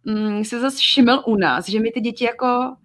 mm, 0.05 0.45
se 0.45 0.61
zase 0.61 0.77
všiml 0.77 1.23
u 1.27 1.37
nás, 1.37 1.69
že 1.69 1.81
my 1.81 1.91
ty 1.91 2.01
děti 2.01 2.25
jako 2.25 2.77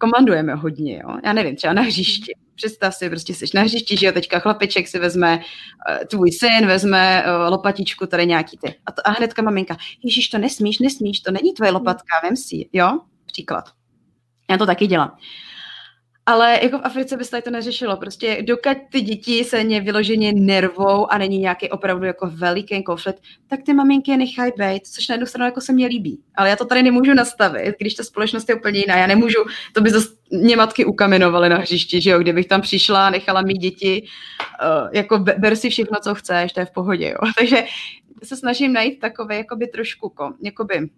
komandujeme 0.00 0.54
hodně, 0.54 0.96
jo. 0.96 1.16
Já 1.24 1.32
nevím, 1.32 1.56
třeba 1.56 1.72
na 1.72 1.82
hřišti. 1.82 2.32
Představ 2.54 2.94
si, 2.94 3.10
prostě 3.10 3.34
jsi 3.34 3.46
na 3.54 3.62
hřišti, 3.62 3.96
že 3.96 4.06
jo, 4.06 4.12
teďka 4.12 4.38
chlapeček 4.38 4.88
si 4.88 4.98
vezme, 4.98 5.36
uh, 5.38 6.04
tvůj 6.04 6.32
syn 6.32 6.66
vezme 6.66 7.24
uh, 7.24 7.52
lopatičku, 7.52 8.06
tady 8.06 8.26
nějaký 8.26 8.58
ty. 8.58 8.74
A, 8.86 8.92
to, 8.92 9.08
a 9.08 9.10
hnedka 9.10 9.42
maminka, 9.42 9.76
Ježíš, 10.02 10.28
to 10.28 10.38
nesmíš, 10.38 10.78
nesmíš, 10.78 11.20
to 11.20 11.32
není 11.32 11.54
tvoje 11.54 11.70
lopatka, 11.70 12.20
vem 12.22 12.36
si, 12.36 12.68
jo, 12.72 12.98
příklad. 13.26 13.64
Já 14.50 14.58
to 14.58 14.66
taky 14.66 14.86
dělám. 14.86 15.16
Ale 16.26 16.58
jako 16.62 16.78
v 16.78 16.84
Africe 16.84 17.16
by 17.16 17.24
se 17.24 17.30
tady 17.30 17.42
to 17.42 17.50
neřešilo. 17.50 17.96
Prostě 17.96 18.42
dokud 18.42 18.78
ty 18.92 19.00
děti 19.00 19.44
se 19.44 19.64
ně 19.64 19.80
vyloženě 19.80 20.32
nervou 20.32 21.12
a 21.12 21.18
není 21.18 21.38
nějaký 21.38 21.70
opravdu 21.70 22.06
jako 22.06 22.30
veliký 22.30 22.82
konflikt, 22.82 23.18
tak 23.46 23.62
ty 23.62 23.74
maminky 23.74 24.10
je 24.10 24.16
nechají 24.16 24.52
být, 24.58 24.86
což 24.86 25.08
na 25.08 25.14
jednu 25.14 25.26
stranu 25.26 25.44
jako 25.44 25.60
se 25.60 25.72
mně 25.72 25.86
líbí. 25.86 26.20
Ale 26.34 26.48
já 26.48 26.56
to 26.56 26.64
tady 26.64 26.82
nemůžu 26.82 27.14
nastavit, 27.14 27.74
když 27.78 27.94
ta 27.94 28.02
společnost 28.02 28.48
je 28.48 28.54
úplně 28.54 28.80
jiná. 28.80 28.96
Já 28.96 29.06
nemůžu, 29.06 29.38
to 29.72 29.80
by 29.80 29.90
zase 29.90 30.08
mě 30.30 30.56
matky 30.56 30.84
ukamenovaly 30.84 31.48
na 31.48 31.56
hřišti, 31.56 32.00
že 32.00 32.10
jo, 32.10 32.18
kdybych 32.18 32.46
tam 32.46 32.60
přišla 32.60 33.06
a 33.06 33.10
nechala 33.10 33.42
mít 33.42 33.58
děti, 33.58 34.02
uh, 34.02 34.88
jako 34.92 35.18
ber 35.18 35.56
si 35.56 35.70
všechno, 35.70 35.98
co 36.02 36.14
chceš, 36.14 36.52
to 36.52 36.60
je 36.60 36.66
v 36.66 36.70
pohodě, 36.70 37.08
jo. 37.08 37.30
Takže 37.38 37.64
se 38.22 38.36
snažím 38.36 38.72
najít 38.72 39.00
takové 39.00 39.36
jakoby 39.36 39.66
trošku, 39.66 40.12
jakoby 40.42 40.88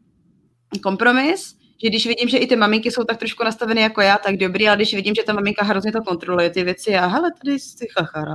kompromis, 0.82 1.61
že 1.82 1.88
když 1.88 2.06
vidím, 2.06 2.28
že 2.28 2.38
i 2.38 2.46
ty 2.46 2.56
maminky 2.56 2.90
jsou 2.90 3.04
tak 3.04 3.16
trošku 3.16 3.44
nastaveny 3.44 3.80
jako 3.80 4.00
já, 4.00 4.18
tak 4.18 4.36
dobrý, 4.36 4.68
ale 4.68 4.76
když 4.76 4.94
vidím, 4.94 5.14
že 5.14 5.22
ta 5.22 5.32
maminka 5.32 5.64
hrozně 5.64 5.92
to 5.92 6.02
kontroluje, 6.02 6.50
ty 6.50 6.64
věci, 6.64 6.96
a 6.96 7.06
hele, 7.06 7.30
tady 7.44 7.58
si 7.58 7.86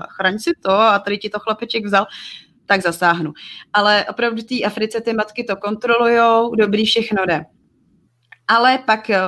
chraň 0.10 0.39
si 0.39 0.52
to 0.64 0.72
a 0.72 1.00
tady 1.00 1.18
ti 1.18 1.30
to 1.30 1.39
chlapeček 1.39 1.86
vzal, 1.86 2.06
tak 2.66 2.82
zasáhnu. 2.82 3.34
Ale 3.74 4.06
opravdu 4.10 4.41
té 4.41 4.64
Africe 4.64 5.02
ty 5.02 5.14
matky 5.14 5.43
to 5.43 5.56
kontrolujou, 5.56 6.56
dobrý, 6.56 6.86
všechno 6.86 7.26
jde. 7.26 7.45
Ale 8.48 8.78
pak, 8.86 9.10
eh, 9.10 9.20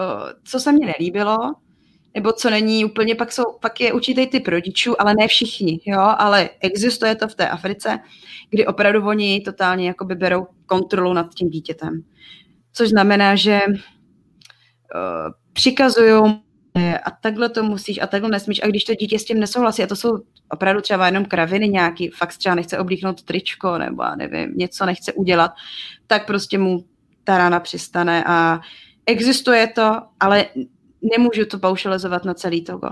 co 0.43 0.59
se 0.59 0.71
mně 0.71 0.85
nelíbilo, 0.85 1.37
nebo 2.13 2.31
co 2.31 2.49
není 2.49 2.85
úplně, 2.85 3.15
pak, 3.15 3.31
jsou, 3.31 3.43
pak 3.61 3.81
je 3.81 3.93
určitý 3.93 4.27
typ 4.27 4.47
rodičů, 4.47 5.01
ale 5.01 5.13
ne 5.19 5.27
všichni, 5.27 5.79
jo, 5.85 5.99
ale 5.99 6.49
existuje 6.59 7.15
to 7.15 7.27
v 7.27 7.35
té 7.35 7.49
Africe, 7.49 7.99
kdy 8.49 8.67
opravdu 8.67 9.07
oni 9.07 9.41
totálně 9.41 9.87
jakoby 9.87 10.15
berou 10.15 10.47
kontrolu 10.65 11.13
nad 11.13 11.33
tím 11.33 11.49
dítětem. 11.49 12.03
Což 12.73 12.89
znamená, 12.89 13.35
že 13.35 13.61
přikazují 15.53 16.41
a 17.03 17.11
takhle 17.21 17.49
to 17.49 17.63
musíš 17.63 18.01
a 18.01 18.07
takhle 18.07 18.29
nesmíš 18.29 18.63
a 18.63 18.67
když 18.67 18.83
to 18.83 18.95
dítě 18.95 19.19
s 19.19 19.25
tím 19.25 19.39
nesouhlasí 19.39 19.83
a 19.83 19.87
to 19.87 19.95
jsou 19.95 20.19
opravdu 20.49 20.81
třeba 20.81 21.05
jenom 21.05 21.25
kraviny 21.25 21.69
nějaký, 21.69 22.09
fakt 22.09 22.37
třeba 22.37 22.55
nechce 22.55 22.79
oblíknout 22.79 23.23
tričko 23.23 23.77
nebo 23.77 24.03
nevím, 24.15 24.53
něco 24.55 24.85
nechce 24.85 25.13
udělat, 25.13 25.51
tak 26.07 26.27
prostě 26.27 26.57
mu 26.57 26.85
ta 27.23 27.37
rána 27.37 27.59
přistane 27.59 28.23
a 28.27 28.59
existuje 29.05 29.67
to, 29.67 30.01
ale 30.19 30.45
nemůžu 31.17 31.45
to 31.45 31.59
paušalizovat 31.59 32.25
na 32.25 32.33
celý 32.33 32.63
Togo. 32.63 32.89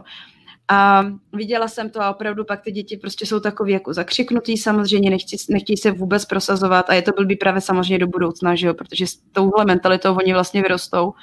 A 0.70 1.06
viděla 1.34 1.68
jsem 1.68 1.90
to 1.90 2.02
a 2.02 2.10
opravdu 2.10 2.46
pak 2.46 2.62
ty 2.62 2.72
děti 2.72 2.98
prostě 2.98 3.26
jsou 3.26 3.40
takový 3.40 3.74
jako 3.74 3.94
zakřiknutý, 3.94 4.58
samozřejmě 4.58 5.10
nechtějí, 5.10 5.40
nechtějí 5.50 5.78
se 5.78 5.92
vůbec 5.92 6.26
prosazovat 6.26 6.90
a 6.90 6.94
je 6.94 7.02
to 7.02 7.12
blbý 7.12 7.36
právě 7.36 7.62
samozřejmě 7.62 8.00
do 8.00 8.08
budoucna, 8.08 8.56
že 8.56 8.68
jo, 8.68 8.74
protože 8.74 9.08
s 9.08 9.18
touhle 9.32 9.66
mentalitou 9.66 10.16
oni 10.16 10.34
vlastně 10.34 10.62
vyrostou. 10.62 11.14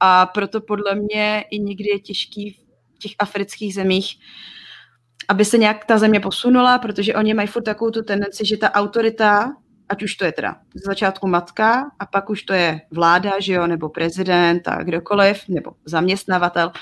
A 0.00 0.26
proto 0.26 0.60
podle 0.60 0.94
mě 0.94 1.44
i 1.50 1.58
někdy 1.58 1.88
je 1.88 1.98
těžký 1.98 2.50
v 2.94 2.98
těch 2.98 3.12
afrických 3.18 3.74
zemích, 3.74 4.14
aby 5.28 5.44
se 5.44 5.58
nějak 5.58 5.84
ta 5.84 5.98
země 5.98 6.20
posunula, 6.20 6.78
protože 6.78 7.14
oni 7.14 7.34
mají 7.34 7.48
furt 7.48 7.62
takovou 7.62 7.90
tu 7.90 8.02
tendenci, 8.02 8.46
že 8.46 8.56
ta 8.56 8.72
autorita, 8.74 9.52
ať 9.88 10.02
už 10.02 10.14
to 10.14 10.24
je 10.24 10.32
teda 10.32 10.56
z 10.74 10.86
začátku 10.86 11.26
matka 11.26 11.90
a 11.98 12.06
pak 12.06 12.30
už 12.30 12.42
to 12.42 12.52
je 12.52 12.80
vláda, 12.90 13.40
že 13.40 13.52
jo, 13.52 13.66
nebo 13.66 13.88
prezident 13.88 14.68
a 14.68 14.82
kdokoliv, 14.82 15.48
nebo 15.48 15.72
zaměstnavatel, 15.84 16.72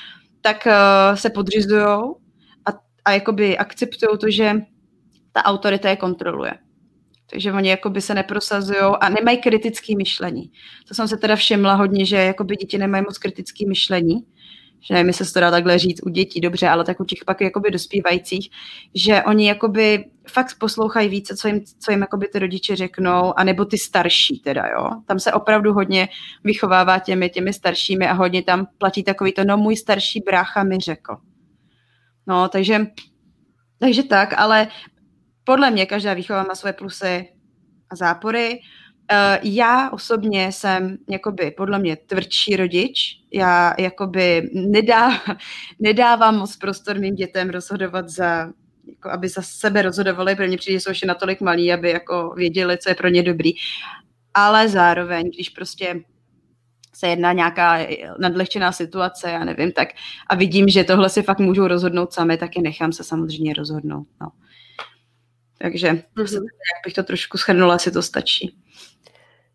tak 0.40 0.66
uh, 0.66 1.16
se 1.16 1.30
podřizují 1.30 1.84
a, 2.66 2.70
a 3.04 3.12
jakoby 3.12 3.58
akceptují 3.58 4.18
to, 4.18 4.30
že 4.30 4.54
ta 5.32 5.44
autorita 5.44 5.88
je 5.88 5.96
kontroluje. 5.96 6.52
Takže 7.30 7.52
oni 7.52 7.68
jakoby 7.68 8.00
se 8.00 8.14
neprosazují 8.14 8.80
a 9.00 9.08
nemají 9.08 9.38
kritické 9.38 9.96
myšlení. 9.96 10.52
To 10.88 10.94
jsem 10.94 11.08
se 11.08 11.16
teda 11.16 11.36
všimla 11.36 11.74
hodně, 11.74 12.06
že 12.06 12.16
jakoby 12.16 12.56
děti 12.56 12.78
nemají 12.78 13.04
moc 13.04 13.18
kritické 13.18 13.66
myšlení, 13.68 14.24
že 14.80 14.94
nevím, 14.94 15.12
se 15.12 15.32
to 15.32 15.40
dá 15.40 15.50
takhle 15.50 15.78
říct 15.78 16.00
u 16.06 16.08
dětí, 16.08 16.40
dobře, 16.40 16.68
ale 16.68 16.84
tak 16.84 17.00
u 17.00 17.04
těch 17.04 17.24
pak 17.24 17.40
jakoby 17.40 17.70
dospívajících, 17.70 18.50
že 18.94 19.22
oni 19.22 19.48
jakoby 19.48 20.04
fakt 20.28 20.58
poslouchají 20.58 21.08
více, 21.08 21.36
co 21.36 21.48
jim, 21.48 21.60
co 21.80 21.90
jim 21.90 22.00
jakoby 22.00 22.28
ty 22.28 22.38
rodiče 22.38 22.76
řeknou, 22.76 23.38
anebo 23.38 23.64
ty 23.64 23.78
starší 23.78 24.38
teda, 24.38 24.66
jo. 24.66 24.90
Tam 25.06 25.18
se 25.18 25.32
opravdu 25.32 25.72
hodně 25.72 26.08
vychovává 26.44 26.98
těmi, 26.98 27.30
těmi 27.30 27.52
staršími 27.52 28.06
a 28.06 28.12
hodně 28.12 28.42
tam 28.42 28.66
platí 28.78 29.02
takový 29.02 29.32
to, 29.32 29.44
no 29.44 29.56
můj 29.56 29.76
starší 29.76 30.20
brácha 30.20 30.64
mi 30.64 30.78
řekl. 30.78 31.16
No, 32.26 32.48
takže, 32.48 32.86
takže 33.78 34.02
tak, 34.02 34.34
ale 34.36 34.68
podle 35.50 35.70
mě 35.70 35.86
každá 35.86 36.14
výchova 36.14 36.42
má 36.42 36.54
svoje 36.54 36.72
plusy 36.72 37.28
a 37.90 37.96
zápory. 37.96 38.60
Uh, 39.12 39.38
já 39.42 39.90
osobně 39.90 40.52
jsem 40.52 40.98
jakoby 41.08 41.50
podle 41.50 41.78
mě 41.78 41.96
tvrdší 41.96 42.56
rodič. 42.56 43.20
Já 43.32 43.74
jakoby 43.78 44.50
nedá, 44.54 45.10
nedávám 45.80 46.38
moc 46.38 46.56
prostor 46.56 46.98
mým 46.98 47.14
dětem 47.14 47.50
rozhodovat 47.50 48.08
za, 48.08 48.52
jako 48.88 49.10
aby 49.10 49.28
za 49.28 49.42
sebe 49.42 49.82
rozhodovali, 49.82 50.36
protože 50.36 50.56
přijde, 50.56 50.76
že 50.76 50.80
jsou 50.80 50.90
ještě 50.90 51.06
natolik 51.06 51.40
malí, 51.40 51.72
aby 51.72 51.90
jako 51.90 52.34
věděli, 52.36 52.78
co 52.78 52.88
je 52.88 52.94
pro 52.94 53.08
ně 53.08 53.22
dobrý. 53.22 53.50
Ale 54.34 54.68
zároveň, 54.68 55.30
když 55.30 55.48
prostě 55.48 56.00
se 56.94 57.08
jedná 57.08 57.32
nějaká 57.32 57.78
nadlehčená 58.20 58.72
situace, 58.72 59.30
já 59.30 59.44
nevím, 59.44 59.72
tak 59.72 59.88
a 60.26 60.34
vidím, 60.34 60.68
že 60.68 60.84
tohle 60.84 61.08
si 61.08 61.22
fakt 61.22 61.38
můžou 61.38 61.66
rozhodnout 61.66 62.12
sami, 62.12 62.36
tak 62.36 62.56
je 62.56 62.62
nechám 62.62 62.92
se 62.92 63.04
samozřejmě 63.04 63.54
rozhodnout. 63.54 64.06
No. 64.20 64.28
Takže 65.62 65.88
mm-hmm. 65.88 66.42
jak 66.42 66.84
bych 66.84 66.94
to 66.94 67.02
trošku 67.02 67.38
schrnula, 67.38 67.78
si 67.78 67.90
to 67.90 68.02
stačí. 68.02 68.56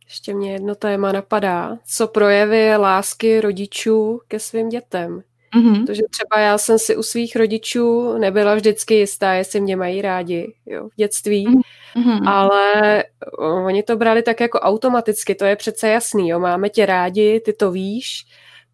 Ještě 0.05 0.33
mě 0.33 0.53
jedno 0.53 0.75
téma 0.75 1.11
napadá. 1.11 1.77
Co 1.95 2.07
projevy 2.07 2.77
lásky 2.77 3.41
rodičů 3.41 4.21
ke 4.27 4.39
svým 4.39 4.69
dětem? 4.69 5.21
Mm-hmm. 5.55 5.85
Protože 5.85 6.01
třeba 6.11 6.41
já 6.41 6.57
jsem 6.57 6.79
si 6.79 6.95
u 6.95 7.03
svých 7.03 7.35
rodičů 7.35 8.17
nebyla 8.17 8.55
vždycky 8.55 8.93
jistá, 8.93 9.33
jestli 9.33 9.61
mě 9.61 9.75
mají 9.75 10.01
rádi 10.01 10.53
jo, 10.65 10.89
v 10.89 10.95
dětství, 10.95 11.47
mm-hmm. 11.47 12.29
ale 12.29 13.03
oni 13.65 13.83
to 13.83 13.97
brali 13.97 14.21
tak 14.21 14.39
jako 14.39 14.59
automaticky, 14.59 15.35
to 15.35 15.45
je 15.45 15.55
přece 15.55 15.89
jasný, 15.89 16.29
jo, 16.29 16.39
máme 16.39 16.69
tě 16.69 16.85
rádi, 16.85 17.39
ty 17.45 17.53
to 17.53 17.71
víš, 17.71 18.25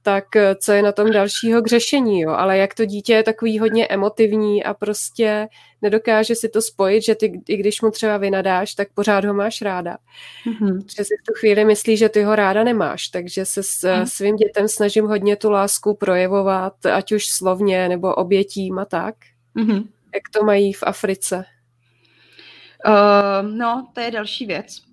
tak 0.01 0.35
eh, 0.35 0.55
co 0.55 0.71
je 0.71 0.81
na 0.81 0.91
tom 0.91 1.11
dalšího 1.11 1.61
k 1.61 1.67
řešení, 1.67 2.21
jo? 2.21 2.31
Ale 2.31 2.57
jak 2.57 2.73
to 2.73 2.85
dítě 2.85 3.13
je 3.13 3.23
takový 3.23 3.59
hodně 3.59 3.87
emotivní 3.87 4.63
a 4.63 4.73
prostě 4.73 5.47
nedokáže 5.81 6.35
si 6.35 6.49
to 6.49 6.61
spojit, 6.61 7.03
že 7.03 7.15
ty, 7.15 7.41
i 7.47 7.57
když 7.57 7.81
mu 7.81 7.91
třeba 7.91 8.17
vynadáš, 8.17 8.75
tak 8.75 8.87
pořád 8.93 9.25
ho 9.25 9.33
máš 9.33 9.61
ráda. 9.61 9.97
Mm-hmm. 10.45 10.85
Že 10.97 11.03
si 11.03 11.13
v 11.21 11.25
tu 11.27 11.33
chvíli 11.33 11.65
myslí, 11.65 11.97
že 11.97 12.09
ty 12.09 12.23
ho 12.23 12.35
ráda 12.35 12.63
nemáš, 12.63 13.07
takže 13.07 13.45
se 13.45 13.63
s 13.63 13.99
mm. 13.99 14.05
svým 14.05 14.35
dětem 14.35 14.67
snažím 14.67 15.05
hodně 15.05 15.35
tu 15.35 15.51
lásku 15.51 15.95
projevovat, 15.95 16.85
ať 16.85 17.11
už 17.11 17.25
slovně 17.25 17.89
nebo 17.89 18.15
obětím 18.15 18.79
a 18.79 18.85
tak. 18.85 19.15
Mm-hmm. 19.55 19.87
Jak 20.15 20.23
to 20.33 20.43
mají 20.43 20.73
v 20.73 20.83
Africe? 20.83 21.45
Uh, 22.87 23.51
no, 23.51 23.87
to 23.93 23.99
je 23.99 24.11
další 24.11 24.45
věc 24.45 24.90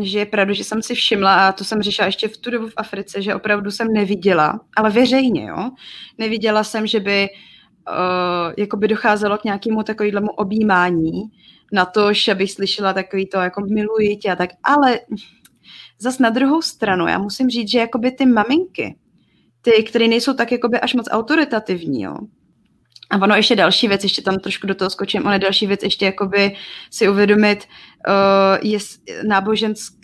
že 0.00 0.18
je 0.18 0.26
pravda, 0.26 0.52
že 0.52 0.64
jsem 0.64 0.82
si 0.82 0.94
všimla, 0.94 1.48
a 1.48 1.52
to 1.52 1.64
jsem 1.64 1.82
řešila 1.82 2.06
ještě 2.06 2.28
v 2.28 2.36
tu 2.36 2.50
dobu 2.50 2.68
v 2.68 2.74
Africe, 2.76 3.22
že 3.22 3.34
opravdu 3.34 3.70
jsem 3.70 3.92
neviděla, 3.92 4.60
ale 4.76 4.90
veřejně, 4.90 5.46
jo, 5.46 5.70
neviděla 6.18 6.64
jsem, 6.64 6.86
že 6.86 7.00
by 7.00 7.28
uh, 7.88 8.52
jako 8.58 8.76
by 8.76 8.88
docházelo 8.88 9.38
k 9.38 9.44
nějakému 9.44 9.82
takovému 9.82 10.30
objímání 10.30 11.22
na 11.72 11.84
to, 11.84 12.12
že 12.12 12.34
bych 12.34 12.52
slyšela 12.52 12.92
takový 12.92 13.26
to, 13.26 13.38
jako 13.38 13.60
miluji 13.60 14.16
tě 14.16 14.30
a 14.30 14.36
tak, 14.36 14.50
ale 14.62 15.00
zas 15.98 16.18
na 16.18 16.30
druhou 16.30 16.62
stranu, 16.62 17.06
já 17.06 17.18
musím 17.18 17.50
říct, 17.50 17.70
že 17.70 17.78
jakoby 17.78 18.10
ty 18.10 18.26
maminky, 18.26 18.96
ty, 19.62 19.82
které 19.82 20.08
nejsou 20.08 20.34
tak 20.34 20.52
jakoby 20.52 20.80
až 20.80 20.94
moc 20.94 21.08
autoritativní, 21.10 22.02
jo, 22.02 22.16
a 23.12 23.16
ono 23.16 23.34
ještě 23.34 23.56
další 23.56 23.88
věc, 23.88 24.02
ještě 24.02 24.22
tam 24.22 24.38
trošku 24.38 24.66
do 24.66 24.74
toho 24.74 24.90
skočím, 24.90 25.26
ono 25.26 25.38
další 25.38 25.66
věc 25.66 25.82
ještě 25.82 26.04
jakoby 26.04 26.56
si 26.90 27.08
uvědomit, 27.08 27.64
uh, 28.08 28.68
je 28.68 28.78
nábožensk, 29.26 29.94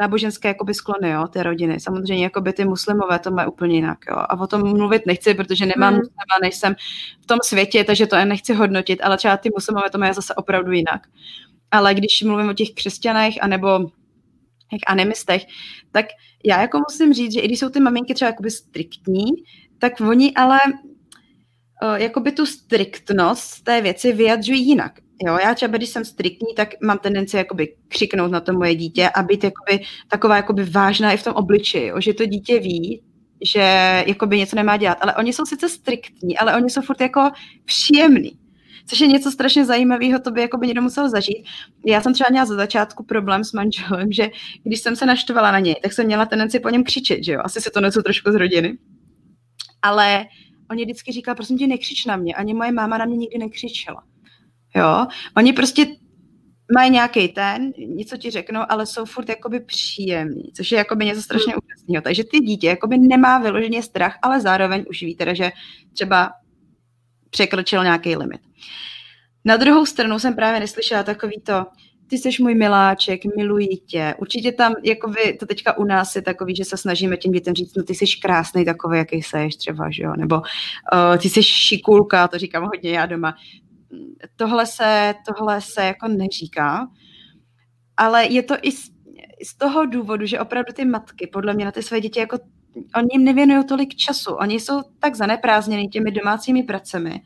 náboženské 0.00 0.48
jakoby 0.48 0.74
sklony, 0.74 1.10
jo, 1.10 1.26
té 1.28 1.42
rodiny. 1.42 1.80
Samozřejmě 1.80 2.24
jakoby 2.24 2.52
ty 2.52 2.64
muslimové 2.64 3.18
to 3.18 3.30
mají 3.30 3.48
úplně 3.48 3.74
jinak, 3.74 3.98
jo. 4.10 4.16
A 4.16 4.40
o 4.40 4.46
tom 4.46 4.62
mluvit 4.62 5.06
nechci, 5.06 5.34
protože 5.34 5.66
nemám 5.66 5.92
mm. 5.92 5.98
muslima, 5.98 6.38
nejsem 6.42 6.74
v 7.20 7.26
tom 7.26 7.38
světě, 7.44 7.84
takže 7.84 8.06
to 8.06 8.24
nechci 8.24 8.54
hodnotit, 8.54 9.00
ale 9.02 9.16
třeba 9.16 9.36
ty 9.36 9.50
muslimové 9.56 9.90
to 9.90 9.98
mají 9.98 10.14
zase 10.14 10.34
opravdu 10.34 10.72
jinak. 10.72 11.06
Ale 11.70 11.94
když 11.94 12.22
mluvím 12.22 12.48
o 12.48 12.54
těch 12.54 12.70
křesťanech, 12.70 13.34
anebo 13.40 13.78
těch 14.70 14.80
animistech, 14.86 15.46
tak 15.90 16.06
já 16.44 16.60
jako 16.60 16.78
musím 16.78 17.14
říct, 17.14 17.32
že 17.32 17.40
i 17.40 17.46
když 17.46 17.58
jsou 17.58 17.68
ty 17.68 17.80
maminky 17.80 18.14
třeba 18.14 18.26
jakoby 18.26 18.50
striktní, 18.50 19.30
tak 19.78 20.00
oni 20.00 20.34
ale 20.34 20.58
uh, 21.82 21.94
jakoby 21.94 22.32
tu 22.32 22.46
striktnost 22.46 23.64
té 23.64 23.80
věci 23.80 24.12
vyjadřují 24.12 24.68
jinak. 24.68 24.92
Jo, 25.26 25.38
já 25.42 25.54
třeba, 25.54 25.76
když 25.76 25.88
jsem 25.88 26.04
striktní, 26.04 26.54
tak 26.56 26.74
mám 26.82 26.98
tendenci 26.98 27.36
jakoby 27.36 27.74
křiknout 27.88 28.30
na 28.30 28.40
to 28.40 28.52
moje 28.52 28.74
dítě 28.74 29.08
a 29.08 29.22
být 29.22 29.44
jakoby 29.44 29.84
taková 30.08 30.36
jakoby 30.36 30.64
vážná 30.64 31.12
i 31.12 31.16
v 31.16 31.22
tom 31.22 31.32
obličeji, 31.32 31.86
jo, 31.86 32.00
že 32.00 32.14
to 32.14 32.26
dítě 32.26 32.58
ví, 32.58 33.02
že 33.44 33.60
jakoby 34.06 34.38
něco 34.38 34.56
nemá 34.56 34.76
dělat. 34.76 34.98
Ale 35.00 35.14
oni 35.14 35.32
jsou 35.32 35.44
sice 35.44 35.68
striktní, 35.68 36.38
ale 36.38 36.56
oni 36.56 36.70
jsou 36.70 36.80
furt 36.82 37.00
jako 37.00 37.30
příjemní. 37.64 38.38
Což 38.86 39.00
je 39.00 39.06
něco 39.06 39.30
strašně 39.30 39.64
zajímavého, 39.64 40.18
to 40.18 40.30
by 40.30 40.40
jako 40.40 40.58
by 40.58 40.66
někdo 40.66 40.82
musel 40.82 41.10
zažít. 41.10 41.46
Já 41.86 42.00
jsem 42.00 42.14
třeba 42.14 42.30
měla 42.30 42.46
za 42.46 42.54
začátku 42.54 43.04
problém 43.04 43.44
s 43.44 43.52
manželem, 43.52 44.12
že 44.12 44.28
když 44.62 44.80
jsem 44.80 44.96
se 44.96 45.06
naštvala 45.06 45.52
na 45.52 45.58
něj, 45.58 45.76
tak 45.82 45.92
jsem 45.92 46.06
měla 46.06 46.26
tendenci 46.26 46.60
po 46.60 46.68
něm 46.68 46.84
křičet, 46.84 47.24
že 47.24 47.32
jo. 47.32 47.40
Asi 47.44 47.60
se 47.60 47.70
to 47.70 47.80
něco 47.80 48.02
trošku 48.02 48.32
z 48.32 48.34
rodiny. 48.34 48.78
Ale 49.82 50.26
oni 50.70 50.84
vždycky 50.84 51.12
říkali, 51.12 51.34
prosím 51.34 51.58
tě, 51.58 51.66
nekřič 51.66 52.06
na 52.06 52.16
mě. 52.16 52.34
Ani 52.34 52.54
moje 52.54 52.72
máma 52.72 52.98
na 52.98 53.04
mě 53.04 53.16
nikdy 53.16 53.38
nekřičela. 53.38 54.02
Jo, 54.78 55.06
oni 55.36 55.52
prostě 55.52 55.86
mají 56.74 56.90
nějaký 56.90 57.28
ten, 57.28 57.72
něco 57.78 58.16
ti 58.16 58.30
řeknou, 58.30 58.60
ale 58.68 58.86
jsou 58.86 59.04
furt 59.04 59.28
jakoby 59.28 59.60
příjemní, 59.60 60.52
což 60.56 60.72
je 60.72 60.78
jakoby 60.78 61.04
něco 61.04 61.22
strašně 61.22 61.52
hmm. 61.52 61.60
úžasného. 61.64 62.02
Takže 62.02 62.24
ty 62.24 62.40
dítě 62.40 62.66
jakoby 62.66 62.98
nemá 62.98 63.38
vyloženě 63.38 63.82
strach, 63.82 64.18
ale 64.22 64.40
zároveň 64.40 64.84
už 64.90 65.02
ví 65.02 65.16
teda, 65.16 65.34
že 65.34 65.50
třeba 65.92 66.30
překročil 67.30 67.82
nějaký 67.82 68.16
limit. 68.16 68.40
Na 69.44 69.56
druhou 69.56 69.86
stranu 69.86 70.18
jsem 70.18 70.34
právě 70.34 70.60
neslyšela 70.60 71.02
takový 71.02 71.40
to, 71.40 71.66
ty 72.08 72.18
jsi 72.18 72.42
můj 72.42 72.54
miláček, 72.54 73.20
miluji 73.36 73.68
tě. 73.86 74.14
Určitě 74.18 74.52
tam, 74.52 74.74
jakoby, 74.84 75.36
to 75.40 75.46
teďka 75.46 75.78
u 75.78 75.84
nás 75.84 76.16
je 76.16 76.22
takový, 76.22 76.56
že 76.56 76.64
se 76.64 76.76
snažíme 76.76 77.16
těm 77.16 77.32
dětem 77.32 77.54
říct, 77.54 77.76
no 77.76 77.82
ty 77.82 77.94
jsi 77.94 78.04
krásný 78.22 78.64
takový, 78.64 78.98
jaký 78.98 79.16
jsi 79.16 79.48
třeba, 79.58 79.90
že 79.90 80.02
jo, 80.02 80.12
nebo 80.16 80.36
uh, 80.36 81.18
ty 81.18 81.30
jsi 81.30 81.42
šikulka, 81.42 82.28
to 82.28 82.38
říkám 82.38 82.64
hodně 82.64 82.90
já 82.90 83.06
doma. 83.06 83.34
Tohle 84.36 84.66
se, 84.66 85.14
tohle 85.26 85.60
se 85.60 85.84
jako 85.84 86.08
neříká, 86.08 86.88
ale 87.96 88.26
je 88.26 88.42
to 88.42 88.54
i 88.62 88.72
z, 88.72 88.90
z 89.46 89.56
toho 89.58 89.86
důvodu, 89.86 90.26
že 90.26 90.40
opravdu 90.40 90.72
ty 90.72 90.84
matky 90.84 91.26
podle 91.26 91.54
mě 91.54 91.64
na 91.64 91.72
ty 91.72 91.82
své 91.82 92.00
děti 92.00 92.20
jako 92.20 92.38
oni 92.96 93.08
jim 93.12 93.24
nevěnují 93.24 93.66
tolik 93.66 93.96
času. 93.96 94.34
Oni 94.34 94.60
jsou 94.60 94.82
tak 94.98 95.14
zaneprázdněni 95.14 95.88
těmi 95.88 96.10
domácími 96.10 96.62
pracemi, 96.62 97.20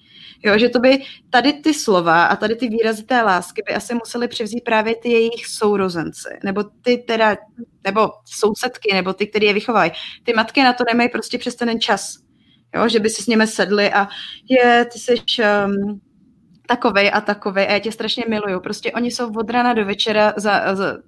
jo, 0.45 0.59
že 0.59 0.69
to 0.69 0.79
by 0.79 1.03
tady 1.31 1.53
ty 1.53 1.75
slova 1.75 2.25
a 2.25 2.37
tady 2.37 2.57
ty 2.57 2.69
výrazy 2.69 3.05
té 3.05 3.23
lásky 3.23 3.63
by 3.67 3.75
asi 3.75 3.95
museli 3.95 4.29
převzít 4.29 4.65
právě 4.65 4.97
ty 4.97 5.09
jejich 5.09 5.47
sourozenci, 5.47 6.29
nebo 6.45 6.65
ty 6.65 6.99
teda, 6.99 7.37
nebo 7.85 8.09
sousedky, 8.25 8.95
nebo 8.95 9.13
ty, 9.13 9.27
které 9.27 9.47
je 9.47 9.53
vychovají. 9.55 9.91
Ty 10.23 10.33
matky 10.33 10.63
na 10.63 10.73
to 10.73 10.85
nemají 10.89 11.09
prostě 11.09 11.39
přes 11.39 11.55
ten 11.55 11.81
čas, 11.81 12.17
jo, 12.75 12.89
že 12.89 13.01
by 13.01 13.11
si 13.11 13.23
s 13.23 13.27
nimi 13.27 13.47
sedli 13.47 13.93
a 13.93 14.09
je, 14.49 14.87
ty 14.93 14.99
jsi 14.99 15.15
um, 15.15 16.01
takovej 16.77 17.11
a 17.15 17.21
takovej 17.21 17.67
a 17.69 17.73
já 17.73 17.79
tě 17.79 17.93
strašně 17.93 18.25
miluju. 18.29 18.61
Prostě 18.61 18.93
oni 18.93 19.11
jsou 19.11 19.33
od 19.37 19.51
rana 19.51 19.73
do 19.75 19.85
večera 19.85 20.33
za, 20.37 20.75
za 20.75 20.99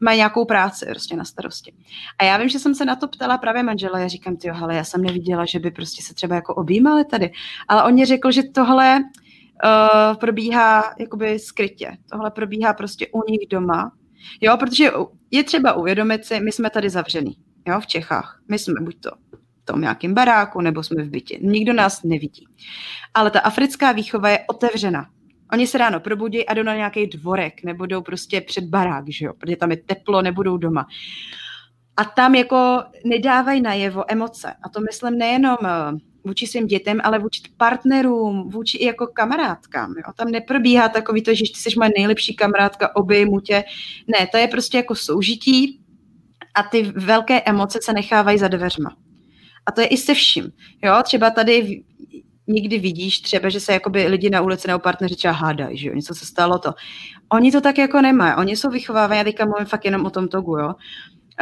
mají 0.00 0.16
nějakou 0.16 0.44
práci 0.44 0.86
prostě 0.86 1.16
na 1.16 1.24
starosti. 1.24 1.74
A 2.18 2.24
já 2.24 2.36
vím, 2.38 2.48
že 2.48 2.58
jsem 2.58 2.74
se 2.74 2.84
na 2.84 2.96
to 2.96 3.08
ptala 3.08 3.38
právě 3.38 3.62
manžela, 3.62 3.98
já 3.98 4.08
říkám, 4.08 4.36
ty 4.36 4.50
ale 4.50 4.74
já 4.74 4.84
jsem 4.84 5.02
neviděla, 5.02 5.44
že 5.44 5.58
by 5.58 5.70
prostě 5.70 6.02
se 6.02 6.14
třeba 6.14 6.34
jako 6.34 6.54
objímali 6.54 7.04
tady. 7.04 7.30
Ale 7.68 7.84
on 7.84 7.92
mě 7.92 8.06
řekl, 8.06 8.30
že 8.30 8.42
tohle 8.42 8.98
uh, 8.98 10.16
probíhá 10.16 10.94
jakoby 10.98 11.38
skrytě. 11.38 11.96
Tohle 12.10 12.30
probíhá 12.30 12.72
prostě 12.72 13.06
u 13.12 13.30
nich 13.30 13.48
doma. 13.50 13.92
Jo, 14.40 14.56
protože 14.56 14.90
je 15.30 15.44
třeba 15.44 15.72
uvědomit 15.72 16.24
si, 16.24 16.40
my 16.40 16.52
jsme 16.52 16.70
tady 16.70 16.90
zavřený, 16.90 17.36
jo, 17.68 17.80
v 17.80 17.86
Čechách. 17.86 18.40
My 18.48 18.58
jsme 18.58 18.80
buď 18.80 19.00
to 19.00 19.10
tom 19.72 19.80
nějakém 19.80 20.14
baráku, 20.14 20.60
nebo 20.60 20.82
jsme 20.82 21.02
v 21.02 21.10
bytě. 21.10 21.38
Nikdo 21.40 21.72
nás 21.72 22.02
nevidí. 22.02 22.46
Ale 23.14 23.30
ta 23.30 23.40
africká 23.40 23.92
výchova 23.92 24.28
je 24.28 24.38
otevřena. 24.48 25.06
Oni 25.52 25.66
se 25.66 25.78
ráno 25.78 26.00
probudí 26.00 26.46
a 26.46 26.54
jdou 26.54 26.62
na 26.62 26.76
nějaký 26.76 27.06
dvorek, 27.06 27.64
nebo 27.64 27.86
jdou 27.86 28.02
prostě 28.02 28.40
před 28.40 28.64
barák, 28.64 29.04
že 29.08 29.24
jo, 29.24 29.32
protože 29.38 29.56
tam 29.56 29.70
je 29.70 29.76
teplo, 29.76 30.22
nebudou 30.22 30.56
doma. 30.56 30.86
A 31.96 32.04
tam 32.04 32.34
jako 32.34 32.82
nedávají 33.04 33.60
najevo 33.60 34.04
emoce. 34.08 34.54
A 34.62 34.68
to 34.68 34.80
myslím 34.80 35.18
nejenom 35.18 35.56
eh, 35.64 35.98
vůči 36.24 36.46
svým 36.46 36.66
dětem, 36.66 37.00
ale 37.04 37.18
vůči 37.18 37.42
partnerům, 37.56 38.50
vůči 38.50 38.78
i 38.78 38.84
jako 38.84 39.06
kamarádkám. 39.06 39.90
Jo. 39.96 40.12
Tam 40.16 40.30
neprobíhá 40.30 40.88
takový 40.88 41.22
to, 41.22 41.34
že 41.34 41.44
ty 41.44 41.60
jsi 41.60 41.70
moje 41.78 41.90
nejlepší 41.96 42.36
kamarádka, 42.36 42.96
obejmu 42.96 43.40
tě. 43.40 43.64
Ne, 44.06 44.26
to 44.26 44.36
je 44.36 44.48
prostě 44.48 44.76
jako 44.76 44.94
soužití 44.94 45.80
a 46.54 46.62
ty 46.62 46.82
velké 46.82 47.40
emoce 47.40 47.78
se 47.82 47.92
nechávají 47.92 48.38
za 48.38 48.48
dveřma. 48.48 48.96
A 49.66 49.72
to 49.72 49.80
je 49.80 49.86
i 49.86 49.96
se 49.96 50.14
vším. 50.14 50.52
Jo, 50.84 50.94
třeba 51.04 51.30
tady 51.30 51.82
nikdy 52.48 52.78
vidíš 52.78 53.20
třeba, 53.20 53.48
že 53.48 53.60
se 53.60 53.72
jakoby 53.72 54.06
lidi 54.06 54.30
na 54.30 54.40
ulici 54.40 54.68
nebo 54.68 54.78
partneři 54.78 55.16
třeba 55.16 55.34
hádají, 55.34 55.78
že 55.78 55.88
jo, 55.88 55.94
něco 55.94 56.14
se 56.14 56.26
stalo 56.26 56.58
to. 56.58 56.74
Oni 57.32 57.52
to 57.52 57.60
tak 57.60 57.78
jako 57.78 58.00
nemají, 58.00 58.34
oni 58.38 58.56
jsou 58.56 58.70
vychovávaní, 58.70 59.18
já 59.18 59.24
teďka 59.24 59.44
mluvím 59.44 59.66
fakt 59.66 59.84
jenom 59.84 60.06
o 60.06 60.10
tom 60.10 60.28
togu, 60.28 60.58
jo. 60.58 60.74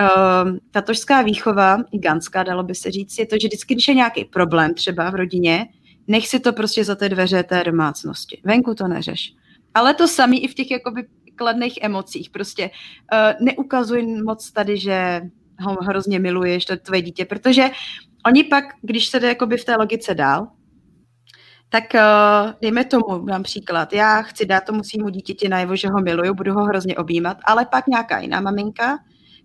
Uh, 0.00 0.56
tatožská 0.70 1.22
výchova, 1.22 1.78
i 1.92 1.98
ganská, 1.98 2.42
dalo 2.42 2.62
by 2.62 2.74
se 2.74 2.90
říct, 2.90 3.18
je 3.18 3.26
to, 3.26 3.36
že 3.42 3.48
vždycky, 3.48 3.74
když 3.74 3.88
je 3.88 3.94
nějaký 3.94 4.24
problém 4.24 4.74
třeba 4.74 5.10
v 5.10 5.14
rodině, 5.14 5.66
nech 6.08 6.28
si 6.28 6.40
to 6.40 6.52
prostě 6.52 6.84
za 6.84 6.94
té 6.94 7.08
dveře 7.08 7.42
té 7.42 7.64
domácnosti. 7.64 8.40
Venku 8.44 8.74
to 8.74 8.88
neřeš. 8.88 9.32
Ale 9.74 9.94
to 9.94 10.08
samý 10.08 10.44
i 10.44 10.48
v 10.48 10.54
těch 10.54 10.70
jakoby 10.70 11.06
kladných 11.34 11.78
emocích. 11.82 12.30
Prostě 12.30 12.70
uh, 13.12 13.46
neukazuj 13.46 14.06
moc 14.22 14.50
tady, 14.50 14.78
že 14.78 15.22
ho 15.60 15.76
hrozně 15.82 16.18
miluješ, 16.18 16.64
to 16.64 16.72
je 16.72 16.76
tvoje 16.76 17.02
dítě, 17.02 17.24
protože 17.24 17.70
oni 18.26 18.44
pak, 18.44 18.64
když 18.82 19.06
se 19.08 19.20
jde 19.20 19.28
jakoby 19.28 19.56
v 19.56 19.64
té 19.64 19.76
logice 19.76 20.14
dál, 20.14 20.48
tak 21.68 21.84
uh, 21.94 22.52
dejme 22.62 22.84
tomu, 22.84 23.26
dám 23.26 23.42
příklad, 23.42 23.92
já 23.92 24.22
chci 24.22 24.46
dát 24.46 24.64
tomu 24.64 24.84
svýmu 24.84 25.08
dítěti 25.08 25.48
najevo, 25.48 25.76
že 25.76 25.88
ho 25.88 26.00
miluju, 26.00 26.34
budu 26.34 26.52
ho 26.52 26.64
hrozně 26.64 26.96
objímat, 26.96 27.36
ale 27.44 27.66
pak 27.66 27.86
nějaká 27.86 28.20
jiná 28.20 28.40
maminka 28.40 28.98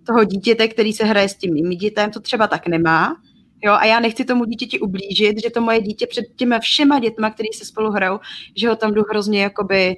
toho 0.07 0.23
dítěte, 0.23 0.67
který 0.67 0.93
se 0.93 1.05
hraje 1.05 1.29
s 1.29 1.35
tím 1.35 1.53
mým 1.53 1.69
dítem, 1.69 2.11
to 2.11 2.19
třeba 2.19 2.47
tak 2.47 2.67
nemá, 2.67 3.15
Jo, 3.63 3.73
a 3.73 3.85
já 3.85 3.99
nechci 3.99 4.25
tomu 4.25 4.45
dítěti 4.45 4.79
ublížit, 4.79 5.41
že 5.43 5.49
to 5.49 5.61
moje 5.61 5.81
dítě 5.81 6.07
před 6.07 6.25
těmi 6.35 6.55
všema 6.59 6.99
dětma, 6.99 7.29
který 7.29 7.47
se 7.53 7.65
spolu 7.65 7.91
hrajou, 7.91 8.19
že 8.55 8.69
ho 8.69 8.75
tam 8.75 8.93
jdu 8.93 9.03
hrozně 9.09 9.43
jakoby 9.43 9.95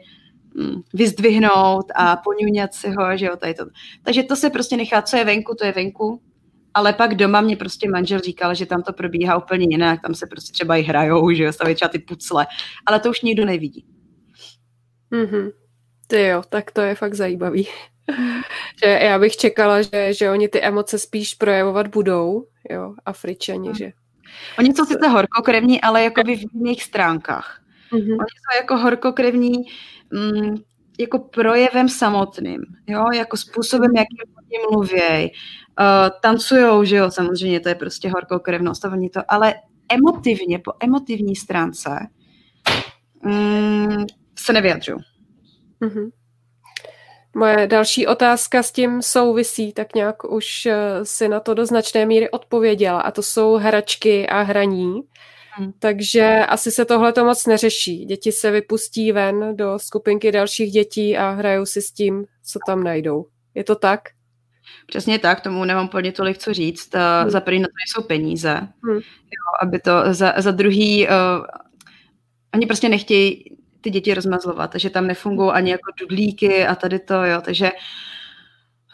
vyzdvihnout 0.93 1.85
a 1.95 2.15
poňuňat 2.15 2.73
si 2.73 2.89
ho, 2.89 3.17
že 3.17 3.25
jo, 3.25 3.35
tady 3.35 3.53
to. 3.53 3.65
Takže 4.03 4.23
to 4.23 4.35
se 4.35 4.49
prostě 4.49 4.77
nechá, 4.77 5.01
co 5.01 5.17
je 5.17 5.25
venku, 5.25 5.55
to 5.55 5.65
je 5.65 5.71
venku, 5.71 6.21
ale 6.73 6.93
pak 6.93 7.15
doma 7.15 7.41
mě 7.41 7.55
prostě 7.55 7.89
manžel 7.89 8.19
říkal, 8.19 8.55
že 8.55 8.65
tam 8.65 8.83
to 8.83 8.93
probíhá 8.93 9.37
úplně 9.37 9.65
jinak, 9.69 10.01
tam 10.01 10.15
se 10.15 10.27
prostě 10.27 10.51
třeba 10.51 10.75
i 10.77 10.81
hrajou, 10.81 11.31
že 11.31 11.43
jo, 11.43 11.53
staví 11.53 11.75
třeba 11.75 11.89
ty 11.89 11.99
pucle, 11.99 12.47
ale 12.85 12.99
to 12.99 13.09
už 13.09 13.21
nikdo 13.21 13.45
nevidí. 13.45 13.85
Mm-hmm. 15.11 15.51
Ty 16.07 16.27
jo, 16.27 16.43
tak 16.49 16.71
to 16.71 16.81
je 16.81 16.95
fakt 16.95 17.13
zajímavý. 17.13 17.67
že 18.83 18.89
já 18.89 19.19
bych 19.19 19.37
čekala, 19.37 19.81
že, 19.81 20.13
že 20.13 20.31
oni 20.31 20.47
ty 20.47 20.61
emoce 20.61 20.99
spíš 20.99 21.33
projevovat 21.33 21.87
budou, 21.87 22.47
jo, 22.69 22.93
Afričani, 23.05 23.69
mm. 23.69 23.75
že... 23.75 23.91
Oni 24.59 24.73
jsou 24.73 24.85
sice 24.85 25.07
horkokrevní, 25.07 25.81
ale 25.81 26.03
jako 26.03 26.21
v 26.23 26.29
jiných 26.53 26.83
stránkách. 26.83 27.61
Mm-hmm. 27.91 28.11
Oni 28.11 28.11
jsou 28.11 28.57
jako 28.57 28.77
horkokrevní 28.77 29.55
mm, 30.13 30.55
jako 30.99 31.19
projevem 31.19 31.89
samotným, 31.89 32.61
jo, 32.87 33.05
jako 33.13 33.37
způsobem, 33.37 33.91
jakým 33.95 34.17
oni 34.37 34.65
mluvějí, 34.71 35.31
uh, 35.79 36.19
tancujou, 36.21 36.83
že 36.83 36.95
jo, 36.95 37.11
samozřejmě, 37.11 37.59
to 37.59 37.69
je 37.69 37.75
prostě 37.75 38.09
horkokrevnost 38.09 38.85
a 38.85 38.91
oni 38.91 39.09
to, 39.09 39.21
ale 39.27 39.53
emotivně, 39.89 40.59
po 40.59 40.71
emotivní 40.79 41.35
stránce 41.35 41.89
mm, 43.23 44.05
se 44.39 44.53
nevyjadřují. 44.53 44.99
Mm-hmm. 45.81 46.09
Moje 47.35 47.67
další 47.67 48.07
otázka 48.07 48.63
s 48.63 48.71
tím 48.71 49.01
souvisí, 49.01 49.73
tak 49.73 49.95
nějak 49.95 50.31
už 50.31 50.65
eh, 50.65 50.75
si 51.03 51.27
na 51.27 51.39
to 51.39 51.53
do 51.53 51.65
značné 51.65 52.05
míry 52.05 52.29
odpověděla 52.29 53.01
a 53.01 53.11
to 53.11 53.23
jsou 53.23 53.53
hračky 53.53 54.27
a 54.27 54.41
hraní. 54.41 55.01
Hmm. 55.55 55.71
Takže 55.79 56.45
asi 56.47 56.71
se 56.71 56.85
tohle 56.85 57.13
to 57.13 57.25
moc 57.25 57.45
neřeší. 57.45 58.05
Děti 58.05 58.31
se 58.31 58.51
vypustí 58.51 59.11
ven 59.11 59.55
do 59.55 59.79
skupinky 59.79 60.31
dalších 60.31 60.71
dětí 60.71 61.17
a 61.17 61.29
hrajou 61.29 61.65
si 61.65 61.81
s 61.81 61.91
tím, 61.91 62.25
co 62.43 62.59
tam 62.67 62.83
najdou. 62.83 63.25
Je 63.55 63.63
to 63.63 63.75
tak? 63.75 63.99
Přesně 64.85 65.19
tak, 65.19 65.41
tomu 65.41 65.65
nemám 65.65 65.87
plně 65.87 66.11
tolik 66.11 66.37
co 66.37 66.53
říct. 66.53 66.95
Hmm. 66.95 67.29
Za 67.29 67.41
první 67.41 67.59
na 67.59 67.67
to 67.67 68.01
jsou 68.01 68.07
peníze, 68.07 68.53
hmm. 68.83 68.95
jo, 68.95 69.01
aby 69.61 69.79
to 69.79 69.91
za, 70.11 70.33
za 70.37 70.51
druhý, 70.51 71.07
uh, 71.07 71.13
oni 72.53 72.65
prostě 72.65 72.89
nechtějí 72.89 73.43
ty 73.81 73.89
děti 73.89 74.13
rozmazlovat, 74.13 74.71
takže 74.71 74.89
tam 74.89 75.07
nefungují 75.07 75.51
ani 75.51 75.71
jako 75.71 75.91
dudlíky 75.99 76.65
a 76.65 76.75
tady 76.75 76.99
to, 76.99 77.13
jo, 77.13 77.41
takže 77.41 77.71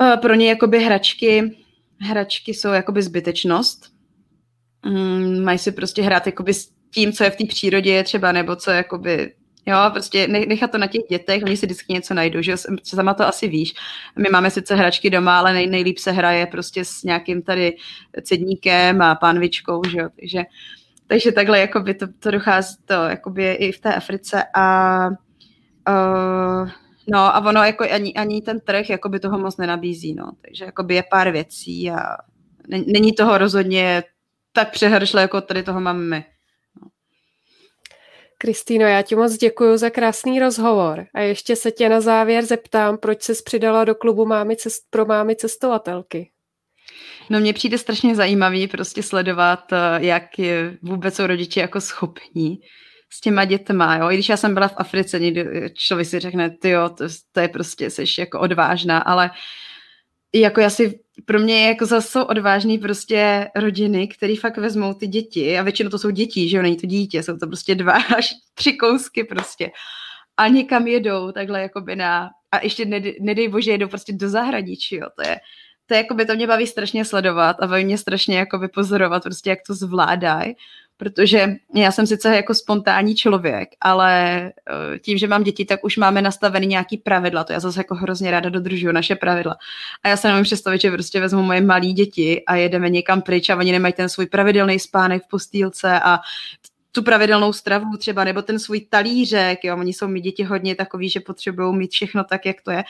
uh, 0.01 0.16
pro 0.22 0.34
ně 0.34 0.49
jakoby 0.49 0.84
hračky, 0.84 1.57
hračky 1.99 2.53
jsou 2.53 2.70
jakoby 2.70 3.01
zbytečnost. 3.01 3.99
Mm, 4.86 5.43
mají 5.43 5.57
si 5.57 5.71
prostě 5.71 6.01
hrát 6.01 6.25
jakoby 6.25 6.53
s 6.53 6.69
tím, 6.93 7.13
co 7.13 7.23
je 7.23 7.30
v 7.30 7.36
té 7.36 7.45
přírodě 7.45 8.03
třeba, 8.03 8.32
nebo 8.32 8.55
co 8.55 8.71
jakoby 8.71 9.32
Jo, 9.65 9.77
prostě 9.91 10.27
nechat 10.27 10.71
to 10.71 10.77
na 10.77 10.88
těch 10.88 11.01
dětech, 11.09 11.43
oni 11.43 11.57
si 11.57 11.65
vždycky 11.65 11.93
něco 11.93 12.13
najdou, 12.13 12.41
že 12.41 12.55
sama 12.84 13.13
to 13.13 13.27
asi 13.27 13.47
víš. 13.47 13.73
My 14.17 14.30
máme 14.32 14.51
sice 14.51 14.75
hračky 14.75 15.09
doma, 15.09 15.39
ale 15.39 15.53
nej, 15.53 15.67
nejlíp 15.67 15.97
se 15.97 16.11
hraje 16.11 16.45
prostě 16.45 16.86
s 16.86 17.03
nějakým 17.03 17.41
tady 17.41 17.75
cedníkem 18.21 19.01
a 19.01 19.15
pánvičkou, 19.15 19.82
že 19.89 19.97
jo, 19.97 20.09
takže, 20.19 20.43
takže 21.07 21.32
takhle 21.32 21.59
jakoby 21.59 21.93
to, 21.93 22.07
to 22.19 22.32
dochází 22.32 22.75
to 22.86 22.93
jakoby 22.93 23.51
i 23.51 23.71
v 23.71 23.80
té 23.80 23.95
Africe 23.95 24.43
a 24.55 25.07
uh, 25.89 26.69
no 27.07 27.19
a 27.19 27.45
ono 27.45 27.63
jako 27.63 27.84
ani, 27.91 28.13
ani 28.13 28.41
ten 28.41 28.59
trh 28.59 28.89
jakoby 28.89 29.19
toho 29.19 29.39
moc 29.39 29.57
nenabízí, 29.57 30.13
no, 30.13 30.32
takže 30.41 30.65
jakoby 30.65 30.95
je 30.95 31.03
pár 31.11 31.32
věcí 31.32 31.91
a 31.91 32.17
není 32.67 33.13
toho 33.13 33.38
rozhodně 33.38 34.03
tak 34.54 34.72
přehršle, 34.72 35.22
jako 35.22 35.41
tady 35.41 35.64
toho 35.64 35.82
máme 35.82 36.00
my. 36.00 36.26
Kristýno, 38.38 38.88
já 38.88 39.02
ti 39.02 39.16
moc 39.16 39.38
děkuji 39.38 39.78
za 39.78 39.89
krásný 39.89 40.39
rozhovor. 40.39 41.06
A 41.14 41.20
ještě 41.22 41.56
se 41.56 41.72
tě 41.72 41.89
na 41.89 42.02
závěr 42.02 42.45
zeptám, 42.45 42.97
proč 42.97 43.24
jsi 43.24 43.34
přidala 43.45 43.84
do 43.84 43.95
klubu 43.95 44.26
mámy 44.26 44.56
cest, 44.56 44.84
pro 44.89 45.06
mámy 45.06 45.36
cestovatelky. 45.36 46.32
No 47.30 47.39
mně 47.39 47.54
přijde 47.54 47.78
strašně 47.78 48.16
zajímavý 48.16 48.68
prostě 48.68 49.04
sledovat, 49.04 49.74
eh, 49.74 49.78
jak 50.06 50.39
je, 50.39 50.78
vůbec 50.82 51.16
jsou 51.16 51.28
rodiče 51.28 51.60
jako 51.60 51.82
schopní 51.82 52.60
s 53.12 53.22
těma 53.22 53.45
dětma, 53.45 53.95
jo. 53.95 54.12
I 54.12 54.14
když 54.14 54.30
já 54.30 54.38
jsem 54.38 54.54
byla 54.54 54.68
v 54.68 54.78
Africe, 54.78 55.20
někdy 55.20 55.70
člověk 55.74 56.08
si 56.08 56.20
řekne, 56.20 56.50
ty 56.50 56.70
jo, 56.70 56.89
to, 56.89 57.06
to 57.32 57.39
je 57.39 57.47
prostě, 57.47 57.89
jsi 57.89 58.04
jako 58.20 58.39
odvážná, 58.39 59.00
ale 59.00 59.32
jako 60.34 60.62
já 60.62 60.70
si 60.70 61.00
pro 61.26 61.39
mě 61.39 61.67
jako 61.67 61.86
zase 61.86 62.07
jsou 62.07 62.24
odvážný 62.24 62.78
prostě 62.78 63.49
rodiny, 63.55 64.07
které 64.07 64.36
fakt 64.41 64.57
vezmou 64.57 64.93
ty 64.93 65.07
děti 65.07 65.59
a 65.59 65.63
většinou 65.63 65.89
to 65.89 65.99
jsou 65.99 66.09
děti, 66.09 66.49
že 66.49 66.57
jo, 66.57 66.63
není 66.63 66.78
to 66.78 66.88
dítě, 66.88 67.24
jsou 67.24 67.38
to 67.38 67.47
prostě 67.47 67.76
dva 67.76 67.93
až 68.17 68.34
tři 68.53 68.74
kousky 68.74 69.24
prostě. 69.24 69.72
A 70.38 70.47
někam 70.47 70.88
jedou 70.88 71.32
takhle 71.32 71.61
jakoby 71.61 71.95
na, 71.95 72.30
a 72.51 72.63
ještě 72.63 72.86
nedej, 72.86 73.17
nedej 73.22 73.47
bože 73.47 73.72
jedou 73.72 73.88
prostě 73.88 74.13
do 74.13 74.30
zahraničí, 74.30 74.95
jo, 74.95 75.07
to 75.15 75.30
je, 75.30 75.38
to 75.86 75.93
je 75.93 75.97
jakoby, 75.97 76.26
to 76.26 76.36
mě 76.36 76.47
baví 76.47 76.67
strašně 76.67 77.05
sledovat 77.05 77.55
a 77.59 77.67
baví 77.67 77.86
mě 77.86 77.97
strašně 77.97 78.38
jakoby 78.38 78.67
pozorovat 78.67 79.24
prostě, 79.24 79.49
jak 79.49 79.59
to 79.67 79.74
zvládají 79.74 80.55
protože 81.00 81.56
já 81.76 81.91
jsem 81.91 82.08
sice 82.08 82.36
jako 82.36 82.54
spontánní 82.54 83.16
člověk, 83.16 83.70
ale 83.82 84.41
eh, 84.45 85.00
tím, 85.00 85.18
že 85.18 85.28
mám 85.28 85.43
děti, 85.43 85.66
tak 85.66 85.84
už 85.84 85.97
máme 85.97 86.22
nastavený 86.22 86.68
nějaký 86.68 86.97
pravidla, 86.97 87.43
to 87.43 87.54
já 87.54 87.60
zase 87.60 87.80
jako 87.80 87.95
hrozně 87.95 88.32
ráda 88.32 88.50
dodržuju 88.50 88.91
naše 88.91 89.16
pravidla. 89.16 89.56
A 90.04 90.10
já 90.10 90.18
se 90.18 90.28
nemůžu 90.28 90.43
představit, 90.43 90.82
že 90.82 90.91
prostě 90.91 91.20
vezmu 91.20 91.43
moje 91.43 91.62
malé 91.62 91.88
děti 91.88 92.43
a 92.45 92.56
jedeme 92.56 92.89
někam 92.89 93.22
pryč 93.22 93.50
a 93.50 93.56
oni 93.56 93.72
nemají 93.72 93.93
ten 93.93 94.10
svůj 94.10 94.26
pravidelný 94.26 94.80
spánek 94.80 95.24
v 95.24 95.30
postýlce 95.30 96.00
a 96.00 96.20
tu 96.91 97.04
pravidelnou 97.04 97.54
stravu 97.54 97.97
třeba, 97.97 98.24
nebo 98.24 98.41
ten 98.41 98.60
svůj 98.60 98.82
talířek, 98.89 99.64
jo, 99.64 99.78
oni 99.78 99.93
jsou 99.93 100.08
mi 100.08 100.22
děti 100.22 100.43
hodně 100.43 100.76
takový, 100.76 101.10
že 101.10 101.20
potřebují 101.20 101.76
mít 101.76 101.91
všechno 101.91 102.24
tak, 102.24 102.45
jak 102.45 102.62
to 102.62 102.72
je. 102.72 102.84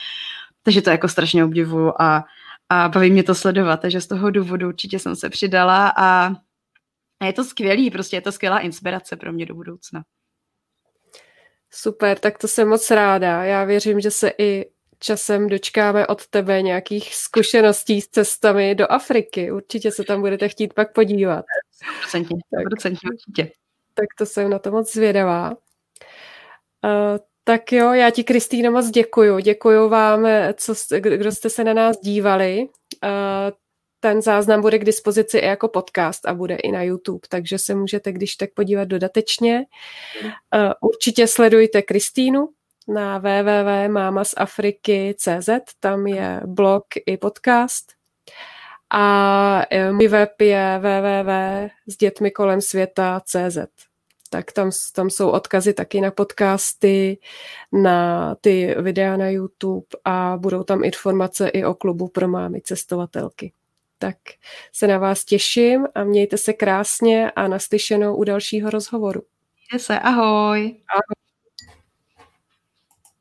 Takže 0.62 0.82
to 0.82 0.90
jako 0.90 1.08
strašně 1.08 1.44
obdivuju 1.44 1.92
a, 2.00 2.24
a 2.68 2.88
baví 2.88 3.10
mě 3.10 3.22
to 3.22 3.34
sledovat, 3.34 3.80
takže 3.80 4.00
z 4.00 4.06
toho 4.06 4.30
důvodu 4.30 4.68
určitě 4.68 4.98
jsem 4.98 5.16
se 5.16 5.30
přidala 5.30 5.92
a 5.96 6.34
a 7.20 7.26
je 7.26 7.32
to 7.32 7.44
skvělý, 7.44 7.90
prostě 7.90 8.16
je 8.16 8.20
to 8.20 8.32
skvělá 8.32 8.58
inspirace 8.58 9.16
pro 9.16 9.32
mě 9.32 9.46
do 9.46 9.54
budoucna. 9.54 10.02
Super, 11.70 12.18
tak 12.18 12.38
to 12.38 12.48
jsem 12.48 12.68
moc 12.68 12.90
ráda. 12.90 13.44
Já 13.44 13.64
věřím, 13.64 14.00
že 14.00 14.10
se 14.10 14.32
i 14.38 14.70
časem 14.98 15.48
dočkáme 15.48 16.06
od 16.06 16.26
tebe 16.26 16.62
nějakých 16.62 17.14
zkušeností 17.14 18.00
s 18.00 18.08
cestami 18.08 18.74
do 18.74 18.92
Afriky. 18.92 19.52
Určitě 19.52 19.90
se 19.90 20.04
tam 20.04 20.20
budete 20.20 20.48
chtít 20.48 20.74
pak 20.74 20.92
podívat. 20.92 21.44
100%, 22.12 22.24
100% 22.24 22.96
určitě. 23.12 23.52
Tak 23.94 24.06
to 24.18 24.26
jsem 24.26 24.50
na 24.50 24.58
to 24.58 24.70
moc 24.70 24.92
zvědavá. 24.92 25.50
Uh, 25.50 25.56
tak 27.44 27.72
jo, 27.72 27.92
já 27.92 28.10
ti, 28.10 28.24
Kristýno, 28.24 28.70
moc 28.70 28.90
děkuju. 28.90 29.38
Děkuju 29.38 29.88
vám, 29.88 30.26
co, 30.54 30.74
kdo 30.98 31.32
jste 31.32 31.50
se 31.50 31.64
na 31.64 31.74
nás 31.74 32.00
dívali. 32.00 32.68
Uh, 33.04 33.10
ten 34.00 34.22
záznam 34.22 34.60
bude 34.60 34.78
k 34.78 34.84
dispozici 34.84 35.38
i 35.38 35.46
jako 35.46 35.68
podcast 35.68 36.26
a 36.26 36.34
bude 36.34 36.54
i 36.54 36.72
na 36.72 36.82
YouTube, 36.82 37.20
takže 37.28 37.58
se 37.58 37.74
můžete 37.74 38.12
když 38.12 38.36
tak 38.36 38.50
podívat 38.54 38.84
dodatečně. 38.84 39.66
Uh, 40.24 40.30
určitě 40.80 41.26
sledujte 41.26 41.82
Kristýnu 41.82 42.48
na 42.88 43.18
www.mamasafriky.cz, 43.18 45.48
tam 45.80 46.06
je 46.06 46.40
blog 46.46 46.84
i 47.06 47.16
podcast. 47.16 47.92
A 48.92 49.62
můj 49.92 50.08
web 50.08 50.40
je 50.40 50.80
www.sdětmikolem.světa.cz 50.82 53.58
tak 54.30 54.52
tam, 54.52 54.70
tam 54.94 55.10
jsou 55.10 55.30
odkazy 55.30 55.74
taky 55.74 56.00
na 56.00 56.10
podcasty, 56.10 57.18
na 57.72 58.34
ty 58.34 58.74
videa 58.78 59.16
na 59.16 59.28
YouTube 59.28 59.86
a 60.04 60.36
budou 60.36 60.62
tam 60.62 60.84
informace 60.84 61.48
i 61.48 61.64
o 61.64 61.74
klubu 61.74 62.08
pro 62.08 62.28
mámy 62.28 62.60
cestovatelky. 62.60 63.52
Tak 64.00 64.16
se 64.72 64.86
na 64.86 64.98
vás 64.98 65.24
těším 65.24 65.86
a 65.94 66.04
mějte 66.04 66.38
se 66.38 66.52
krásně 66.52 67.30
a 67.30 67.48
naslyšenou 67.48 68.16
u 68.16 68.24
dalšího 68.24 68.70
rozhovoru. 68.70 69.22
Mějte 69.72 69.84
se, 69.84 69.98
ahoj. 70.00 70.60
Ahoj. 70.88 71.29